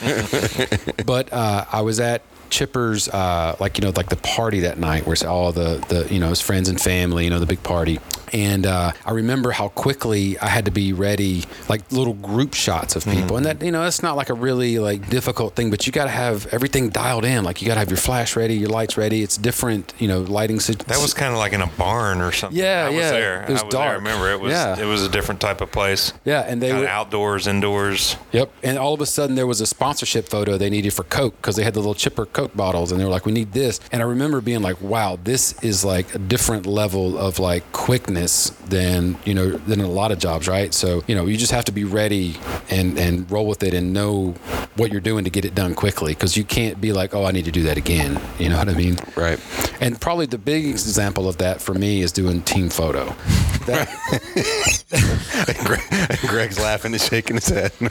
but 1.06 1.32
uh, 1.32 1.64
I 1.72 1.80
was 1.82 2.00
at 2.00 2.22
Chipper's, 2.50 3.08
uh, 3.08 3.56
like 3.60 3.78
you 3.78 3.84
know, 3.84 3.92
like 3.96 4.08
the 4.08 4.16
party 4.16 4.60
that 4.60 4.78
night, 4.78 5.06
where 5.06 5.12
it's 5.14 5.24
all 5.24 5.52
the 5.52 5.84
the 5.88 6.12
you 6.12 6.20
know 6.20 6.28
his 6.30 6.40
friends 6.40 6.68
and 6.68 6.80
family, 6.80 7.24
you 7.24 7.30
know, 7.30 7.38
the 7.40 7.46
big 7.46 7.62
party. 7.62 7.98
And 8.32 8.66
uh, 8.66 8.90
I 9.04 9.12
remember 9.12 9.52
how 9.52 9.68
quickly 9.68 10.36
I 10.40 10.48
had 10.48 10.64
to 10.64 10.72
be 10.72 10.92
ready, 10.92 11.44
like 11.68 11.90
little 11.92 12.12
group 12.14 12.54
shots 12.54 12.96
of 12.96 13.04
people. 13.04 13.36
And 13.36 13.46
that, 13.46 13.62
you 13.62 13.70
know, 13.70 13.82
that's 13.84 14.02
not 14.02 14.16
like 14.16 14.30
a 14.30 14.34
really 14.34 14.80
like 14.80 15.08
difficult 15.08 15.54
thing, 15.54 15.70
but 15.70 15.86
you 15.86 15.92
got 15.92 16.04
to 16.04 16.10
have 16.10 16.44
everything 16.48 16.88
dialed 16.88 17.24
in. 17.24 17.44
Like 17.44 17.62
you 17.62 17.68
got 17.68 17.74
to 17.74 17.80
have 17.80 17.88
your 17.88 17.96
flash 17.98 18.34
ready, 18.34 18.54
your 18.54 18.68
lights 18.68 18.96
ready. 18.96 19.22
It's 19.22 19.36
different, 19.36 19.94
you 20.00 20.08
know, 20.08 20.22
lighting. 20.22 20.58
sit- 20.58 20.80
That 20.80 20.98
was 21.00 21.14
kind 21.14 21.32
of 21.32 21.38
like 21.38 21.52
in 21.52 21.62
a 21.62 21.68
barn 21.78 22.20
or 22.20 22.32
something. 22.32 22.58
Yeah, 22.58 22.86
I 22.86 22.90
was 22.90 22.98
yeah. 22.98 23.10
there. 23.12 23.42
It 23.44 23.48
was 23.50 23.60
I 23.62 23.64
was 23.64 23.72
there. 23.74 23.82
I 23.82 23.92
remember 23.92 24.32
it 24.32 24.40
was 24.40 24.50
Yeah. 24.50 24.76
it 24.78 24.86
was 24.86 25.04
a 25.04 25.08
different 25.08 25.40
type 25.40 25.60
of 25.60 25.70
place. 25.70 26.12
yeah, 26.24 26.40
and 26.40 26.60
they 26.60 26.72
were 26.72 26.86
outdoors, 26.88 27.46
indoors. 27.46 28.16
Yep. 28.32 28.50
And 28.64 28.76
all 28.76 28.92
of 28.92 29.00
a 29.00 29.06
sudden, 29.06 29.36
there 29.36 29.46
was 29.46 29.60
a 29.60 29.66
sponsorship 29.66 30.28
photo 30.28 30.58
they 30.58 30.68
needed 30.68 30.92
for 30.92 31.04
Coke 31.04 31.36
because 31.36 31.54
they 31.54 31.62
had 31.62 31.74
the 31.74 31.80
little 31.80 31.94
chipper 31.94 32.26
Coke 32.36 32.54
bottles, 32.54 32.92
and 32.92 33.00
they 33.00 33.04
were 33.04 33.10
like, 33.10 33.24
"We 33.24 33.32
need 33.32 33.52
this." 33.52 33.80
And 33.90 34.02
I 34.02 34.04
remember 34.04 34.42
being 34.42 34.60
like, 34.60 34.80
"Wow, 34.82 35.18
this 35.24 35.54
is 35.62 35.86
like 35.86 36.14
a 36.14 36.18
different 36.18 36.66
level 36.66 37.16
of 37.16 37.38
like 37.38 37.72
quickness 37.72 38.50
than 38.68 39.16
you 39.24 39.32
know 39.32 39.52
than 39.52 39.80
a 39.80 39.88
lot 39.88 40.12
of 40.12 40.18
jobs, 40.18 40.46
right?" 40.46 40.74
So 40.74 41.02
you 41.06 41.14
know, 41.14 41.24
you 41.24 41.38
just 41.38 41.52
have 41.52 41.64
to 41.64 41.72
be 41.72 41.84
ready 41.84 42.36
and 42.68 42.98
and 42.98 43.30
roll 43.30 43.46
with 43.46 43.62
it 43.62 43.72
and 43.72 43.94
know 43.94 44.34
what 44.76 44.92
you're 44.92 45.00
doing 45.00 45.24
to 45.24 45.30
get 45.30 45.46
it 45.46 45.54
done 45.54 45.74
quickly 45.74 46.12
because 46.12 46.36
you 46.36 46.44
can't 46.44 46.78
be 46.78 46.92
like, 46.92 47.14
"Oh, 47.14 47.24
I 47.24 47.32
need 47.32 47.46
to 47.46 47.52
do 47.52 47.62
that 47.64 47.78
again." 47.78 48.20
You 48.38 48.50
know 48.50 48.58
what 48.58 48.68
I 48.68 48.74
mean? 48.74 48.98
Right. 49.16 49.40
And 49.80 49.98
probably 49.98 50.26
the 50.26 50.38
big 50.38 50.66
example 50.66 51.26
of 51.26 51.38
that 51.38 51.62
for 51.62 51.72
me 51.72 52.02
is 52.02 52.12
doing 52.12 52.42
team 52.42 52.68
photo. 52.68 53.16
That, 53.66 53.88
Greg, 55.64 56.18
Greg's 56.30 56.58
laughing 56.58 56.92
and 56.92 57.00
shaking 57.00 57.36
his 57.36 57.48
head. 57.48 57.72
you 57.80 57.88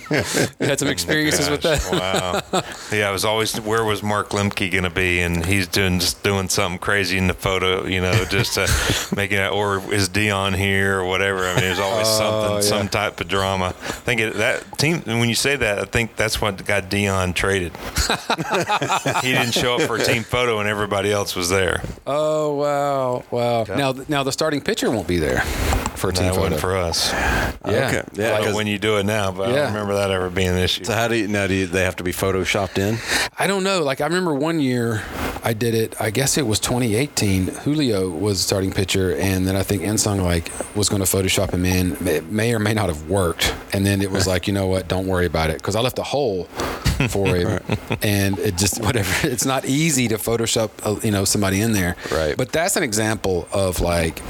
had 0.67 0.79
some 0.79 0.87
experiences 0.87 1.49
with 1.49 1.61
that. 1.63 1.85
wow. 1.91 2.61
yeah, 2.97 3.09
I 3.09 3.11
was 3.11 3.25
always 3.25 3.59
where 3.61 3.83
was 3.83 4.01
Mark 4.01 4.29
Lemke 4.29 4.71
going 4.71 4.83
to 4.85 4.89
be, 4.89 5.19
and 5.19 5.45
he's 5.45 5.67
doing 5.67 5.99
just 5.99 6.23
doing 6.23 6.49
something 6.49 6.79
crazy 6.79 7.17
in 7.17 7.27
the 7.27 7.33
photo, 7.33 7.85
you 7.85 8.01
know, 8.01 8.25
just 8.25 8.57
uh, 8.57 8.67
making 9.15 9.37
it. 9.39 9.51
Or 9.51 9.77
is 9.93 10.09
Deion 10.09 10.55
here 10.55 10.99
or 11.01 11.05
whatever? 11.05 11.45
I 11.45 11.53
mean, 11.53 11.61
there's 11.61 11.79
always 11.79 12.07
something, 12.07 12.25
Oh, 12.51 12.55
yeah. 12.55 12.61
some 12.61 12.87
type 12.89 13.19
of 13.19 13.27
drama. 13.27 13.67
I 13.67 13.71
think 13.71 14.21
it, 14.21 14.35
that 14.35 14.77
team. 14.77 15.01
When 15.01 15.29
you 15.29 15.35
say 15.35 15.55
that, 15.55 15.79
I 15.79 15.85
think 15.85 16.15
that's 16.15 16.39
what 16.41 16.63
got 16.65 16.89
Deion 16.89 17.33
traded. 17.33 17.71
he 19.23 19.31
didn't 19.33 19.53
show 19.53 19.75
up 19.75 19.81
for 19.81 19.95
a 19.97 20.03
team 20.03 20.23
photo, 20.23 20.59
and 20.59 20.69
everybody 20.69 21.11
else 21.11 21.35
was 21.35 21.49
there. 21.49 21.83
Oh 22.07 22.53
wow, 22.55 23.23
wow! 23.31 23.63
Now, 23.63 23.93
now 24.07 24.23
the 24.23 24.31
starting 24.31 24.61
pitcher 24.61 24.89
won't 24.91 25.07
be 25.07 25.17
there 25.19 25.43
for 25.95 26.09
a 26.09 26.13
team 26.13 26.25
That 26.25 26.35
photo. 26.35 26.57
for 26.57 26.75
us. 26.77 27.11
yeah, 27.11 27.51
Okay. 27.65 28.03
Yeah, 28.13 28.33
I 28.33 28.37
because- 28.39 28.51
know 28.51 28.55
when 28.55 28.67
you 28.67 28.77
do 28.77 28.97
it 28.97 29.05
now, 29.05 29.31
but 29.31 29.49
I 29.49 29.55
don't 29.55 29.67
remember 29.73 29.95
that 29.95 30.11
ever 30.11 30.29
being 30.29 30.49
an 30.49 30.57
issue. 30.57 30.83
so 30.83 30.93
how 30.93 31.07
do 31.07 31.15
you 31.15 31.27
now? 31.27 31.47
Do 31.47 31.53
you, 31.53 31.67
they 31.67 31.83
have 31.83 31.95
to 31.97 32.03
be 32.03 32.11
photoshopped 32.11 32.77
in? 32.77 32.97
I 33.37 33.47
don't 33.47 33.63
know. 33.63 33.81
Like 33.83 34.01
I 34.01 34.05
remember 34.05 34.33
one 34.33 34.59
year, 34.59 35.03
I 35.43 35.53
did 35.53 35.73
it. 35.75 35.95
I 35.99 36.09
guess 36.09 36.37
it 36.37 36.45
was 36.47 36.59
2018. 36.59 37.47
Julio 37.47 38.09
was 38.09 38.39
starting 38.41 38.71
pitcher, 38.71 39.15
and 39.15 39.47
then 39.47 39.55
I 39.55 39.63
think 39.63 39.83
Ensung 39.83 40.21
like 40.23 40.51
was 40.75 40.89
going 40.89 41.03
to 41.03 41.07
Photoshop 41.07 41.51
him 41.51 41.65
in. 41.65 41.95
It 42.07 42.29
may 42.31 42.53
or 42.53 42.59
may 42.59 42.73
not 42.73 42.87
have 42.89 43.09
worked, 43.09 43.53
and 43.73 43.85
then 43.85 44.01
it 44.01 44.11
was 44.11 44.27
like, 44.33 44.47
you 44.47 44.53
know 44.53 44.67
what? 44.67 44.87
Don't 44.87 45.07
worry 45.07 45.25
about 45.25 45.49
it 45.49 45.57
because 45.57 45.75
I 45.75 45.81
left 45.81 45.97
a 45.99 46.03
hole 46.03 46.45
for 47.09 47.27
him, 47.35 47.59
and 48.01 48.37
it 48.39 48.57
just 48.57 48.81
whatever. 48.81 49.05
It's 49.35 49.45
not 49.45 49.65
easy 49.65 50.07
to 50.09 50.15
Photoshop, 50.15 50.69
uh, 50.85 50.99
you 51.03 51.11
know, 51.11 51.25
somebody 51.25 51.61
in 51.61 51.73
there. 51.73 51.95
Right. 52.11 52.37
But 52.37 52.51
that's 52.51 52.75
an 52.77 52.83
example 52.83 53.47
of 53.51 53.79
like, 53.81 54.21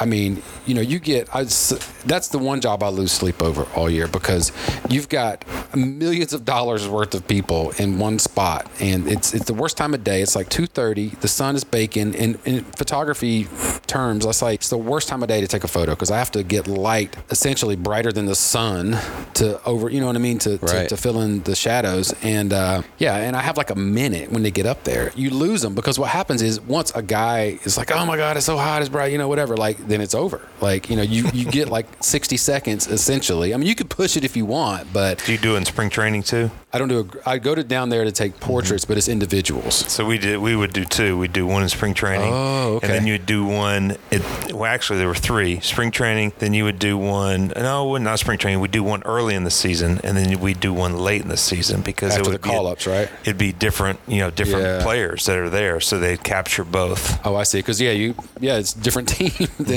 I 0.00 0.04
mean, 0.06 0.42
you 0.66 0.74
know, 0.74 0.80
you 0.80 0.98
get. 0.98 1.28
I, 1.34 1.44
that's 1.44 2.28
the 2.28 2.38
one 2.38 2.60
job 2.60 2.82
I 2.82 2.88
lose 2.88 3.12
sleep 3.12 3.42
over 3.42 3.66
all 3.74 3.88
year 3.88 4.08
because 4.08 4.52
you've 4.88 5.08
got 5.08 5.44
millions 5.74 6.32
of 6.32 6.44
dollars 6.44 6.88
worth 6.88 7.14
of 7.14 7.26
people 7.26 7.72
in 7.78 7.98
one 7.98 8.18
spot, 8.18 8.70
and 8.80 9.06
it's 9.08 9.34
it's 9.34 9.46
the 9.46 9.54
worst 9.54 9.76
time 9.76 9.94
of 9.94 10.04
day. 10.04 10.22
It's 10.22 10.36
like 10.36 10.48
two 10.48 10.66
thirty. 10.66 11.08
The 11.08 11.28
sun 11.28 11.56
is 11.56 11.64
baking. 11.64 12.14
In, 12.14 12.38
in 12.44 12.64
photography 12.64 13.48
terms, 13.86 14.24
that's 14.24 14.42
like 14.42 14.60
it's 14.60 14.70
the 14.70 14.78
worst 14.78 15.08
time 15.08 15.22
of 15.22 15.28
day 15.28 15.40
to 15.40 15.46
take 15.46 15.64
a 15.64 15.68
photo 15.68 15.92
because 15.92 16.10
I 16.10 16.18
have 16.18 16.30
to 16.32 16.42
get 16.42 16.66
light 16.66 17.16
essentially 17.30 17.76
brighter 17.76 18.12
than 18.12 18.26
the 18.26 18.34
sun 18.34 18.98
to 19.34 19.62
over. 19.64 19.88
You 19.88 20.00
know 20.00 20.06
what 20.06 20.16
I 20.16 20.20
mean? 20.20 20.38
To 20.40 20.58
to, 20.58 20.88
to 20.88 20.96
fill 20.96 21.20
in 21.20 21.42
the 21.42 21.54
shadows. 21.54 22.14
And 22.22 22.52
uh, 22.52 22.82
yeah, 22.98 23.16
and 23.16 23.36
I 23.36 23.42
have 23.42 23.56
like 23.56 23.70
a 23.70 23.76
minute 23.76 24.30
when 24.30 24.42
they 24.42 24.50
get 24.50 24.66
up 24.66 24.84
there. 24.84 25.12
You 25.14 25.30
lose 25.30 25.62
them 25.62 25.74
because 25.74 25.98
what 25.98 26.10
happens 26.10 26.42
is 26.42 26.60
once 26.60 26.90
a 26.94 27.02
guy 27.02 27.58
is 27.64 27.76
like, 27.76 27.90
oh 27.90 28.04
my 28.06 28.16
God, 28.16 28.36
it's 28.36 28.46
so 28.46 28.56
hot, 28.56 28.82
it's 28.82 28.88
bright, 28.88 29.12
you 29.12 29.18
know, 29.18 29.28
whatever, 29.28 29.56
like 29.56 29.83
then 29.86 30.00
it's 30.00 30.14
over. 30.14 30.40
Like, 30.60 30.88
you 30.90 30.96
know, 30.96 31.02
you, 31.02 31.28
you 31.32 31.44
get 31.44 31.68
like 31.68 31.86
60 32.02 32.36
seconds 32.36 32.86
essentially. 32.86 33.54
I 33.54 33.56
mean, 33.56 33.66
you 33.68 33.74
could 33.74 33.90
push 33.90 34.16
it 34.16 34.24
if 34.24 34.36
you 34.36 34.44
want, 34.46 34.92
but 34.92 35.22
Do 35.24 35.32
you 35.32 35.38
do 35.38 35.54
it 35.54 35.58
in 35.58 35.64
spring 35.64 35.90
training 35.90 36.22
too? 36.22 36.50
I 36.72 36.78
don't 36.78 36.88
do 36.88 37.00
a, 37.24 37.28
I 37.30 37.38
go 37.38 37.54
to 37.54 37.62
down 37.62 37.88
there 37.88 38.02
to 38.04 38.10
take 38.10 38.40
portraits, 38.40 38.84
mm-hmm. 38.84 38.90
but 38.92 38.98
it's 38.98 39.08
individuals. 39.08 39.74
So 39.92 40.04
we 40.04 40.18
did. 40.18 40.38
We 40.38 40.56
would 40.56 40.72
do 40.72 40.84
two. 40.84 41.16
We'd 41.16 41.32
do 41.32 41.46
one 41.46 41.62
in 41.62 41.68
spring 41.68 41.94
training. 41.94 42.30
Oh, 42.32 42.74
okay. 42.76 42.86
And 42.86 42.94
then 42.94 43.06
you'd 43.06 43.26
do 43.26 43.44
one. 43.44 43.96
It, 44.10 44.52
well, 44.52 44.64
actually, 44.64 44.98
there 44.98 45.06
were 45.06 45.14
three. 45.14 45.60
Spring 45.60 45.92
training. 45.92 46.32
Then 46.38 46.52
you 46.52 46.64
would 46.64 46.80
do 46.80 46.98
one. 46.98 47.52
No, 47.54 47.96
not 47.98 48.18
spring 48.18 48.38
training. 48.38 48.58
We'd 48.60 48.72
do 48.72 48.82
one 48.82 49.02
early 49.04 49.36
in 49.36 49.44
the 49.44 49.52
season, 49.52 50.00
and 50.02 50.16
then 50.16 50.40
we'd 50.40 50.58
do 50.58 50.72
one 50.72 50.98
late 50.98 51.22
in 51.22 51.28
the 51.28 51.36
season 51.36 51.82
because 51.82 52.10
After 52.12 52.22
it 52.22 52.24
the 52.24 52.30
would 52.32 52.42
be- 52.42 52.48
call-ups, 52.50 52.86
right? 52.88 53.08
It'd 53.22 53.38
be 53.38 53.52
different. 53.52 54.00
You 54.08 54.18
know, 54.18 54.30
different 54.30 54.64
Yeah. 54.64 54.82
players 54.82 55.26
that 55.26 55.38
are 55.38 55.50
there, 55.50 55.78
so 55.78 56.00
they'd 56.00 56.24
capture 56.24 56.64
both. 56.64 57.24
Oh, 57.24 57.36
I 57.36 57.44
see. 57.44 57.58
Because 57.58 57.80
yeah, 57.80 57.92
you 57.92 58.16
yeah, 58.40 58.56
it's 58.56 58.72
different 58.72 59.08
team 59.16 59.30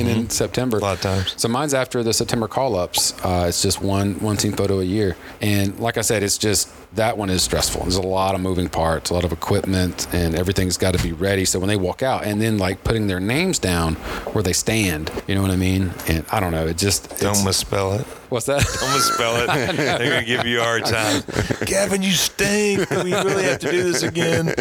than 0.03 0.17
in 0.17 0.29
September. 0.29 0.77
A 0.77 0.81
lot 0.81 0.95
of 0.95 1.01
times. 1.01 1.33
So 1.37 1.47
mine's 1.47 1.73
after 1.73 2.03
the 2.03 2.13
September 2.13 2.47
call-ups. 2.47 3.13
Uh, 3.23 3.45
it's 3.47 3.61
just 3.61 3.81
one 3.81 4.19
one 4.19 4.37
team 4.37 4.53
photo 4.53 4.79
a 4.79 4.83
year, 4.83 5.15
and 5.41 5.79
like 5.79 5.97
I 5.97 6.01
said, 6.01 6.23
it's 6.23 6.37
just 6.37 6.69
that 6.95 7.17
one 7.17 7.29
is 7.29 7.43
stressful. 7.43 7.81
There's 7.81 7.95
a 7.97 8.01
lot 8.01 8.33
of 8.33 8.41
moving 8.41 8.69
parts, 8.69 9.09
a 9.09 9.13
lot 9.13 9.23
of 9.23 9.31
equipment, 9.31 10.07
and 10.13 10.35
everything's 10.35 10.77
got 10.77 10.93
to 10.95 11.03
be 11.03 11.11
ready. 11.11 11.45
So 11.45 11.59
when 11.59 11.67
they 11.67 11.75
walk 11.75 12.01
out, 12.01 12.23
and 12.23 12.41
then 12.41 12.57
like 12.57 12.83
putting 12.83 13.07
their 13.07 13.19
names 13.19 13.59
down 13.59 13.95
where 14.33 14.43
they 14.43 14.53
stand, 14.53 15.11
you 15.27 15.35
know 15.35 15.41
what 15.41 15.51
I 15.51 15.55
mean? 15.57 15.91
And 16.07 16.25
I 16.31 16.39
don't 16.39 16.51
know. 16.51 16.67
It 16.67 16.77
just 16.77 17.19
Don't 17.19 17.43
misspell 17.43 17.93
it. 17.93 18.05
What's 18.29 18.45
that? 18.47 18.63
Don't 18.79 18.93
misspell 18.93 19.35
it. 19.37 19.47
They're 19.77 20.09
gonna 20.09 20.25
give 20.25 20.45
you 20.45 20.59
a 20.59 20.63
hard 20.63 20.85
time. 20.85 21.21
Kevin, 21.65 22.01
you 22.01 22.11
stink. 22.11 22.87
Do 22.89 23.03
we 23.03 23.13
really 23.13 23.43
have 23.43 23.59
to 23.59 23.71
do 23.71 23.83
this 23.83 24.03
again? 24.03 24.53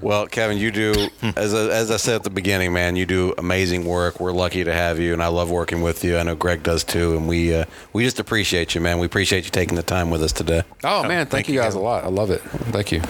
Well, 0.00 0.26
Kevin, 0.26 0.58
you 0.58 0.70
do 0.70 1.08
as 1.36 1.54
I, 1.54 1.68
as 1.68 1.90
I 1.90 1.96
said 1.96 2.16
at 2.16 2.22
the 2.24 2.30
beginning, 2.30 2.72
man. 2.72 2.96
You 2.96 3.06
do 3.06 3.34
amazing 3.38 3.84
work. 3.84 4.20
We're 4.20 4.32
lucky 4.32 4.64
to 4.64 4.72
have 4.72 4.98
you, 4.98 5.12
and 5.12 5.22
I 5.22 5.28
love 5.28 5.50
working 5.50 5.82
with 5.82 6.04
you. 6.04 6.16
I 6.16 6.22
know 6.22 6.34
Greg 6.34 6.62
does 6.62 6.84
too, 6.84 7.16
and 7.16 7.28
we 7.28 7.54
uh, 7.54 7.64
we 7.92 8.04
just 8.04 8.18
appreciate 8.18 8.74
you, 8.74 8.80
man. 8.80 8.98
We 8.98 9.06
appreciate 9.06 9.44
you 9.44 9.50
taking 9.50 9.76
the 9.76 9.82
time 9.82 10.10
with 10.10 10.22
us 10.22 10.32
today. 10.32 10.62
Oh 10.84 11.02
man, 11.02 11.26
thank, 11.26 11.30
thank 11.30 11.48
you 11.48 11.54
you, 11.54 11.60
guys 11.60 11.74
a 11.74 11.80
lot. 11.80 12.04
I 12.04 12.08
love 12.08 12.30
it. 12.30 12.40
Thank 12.40 12.92
you. 12.92 13.02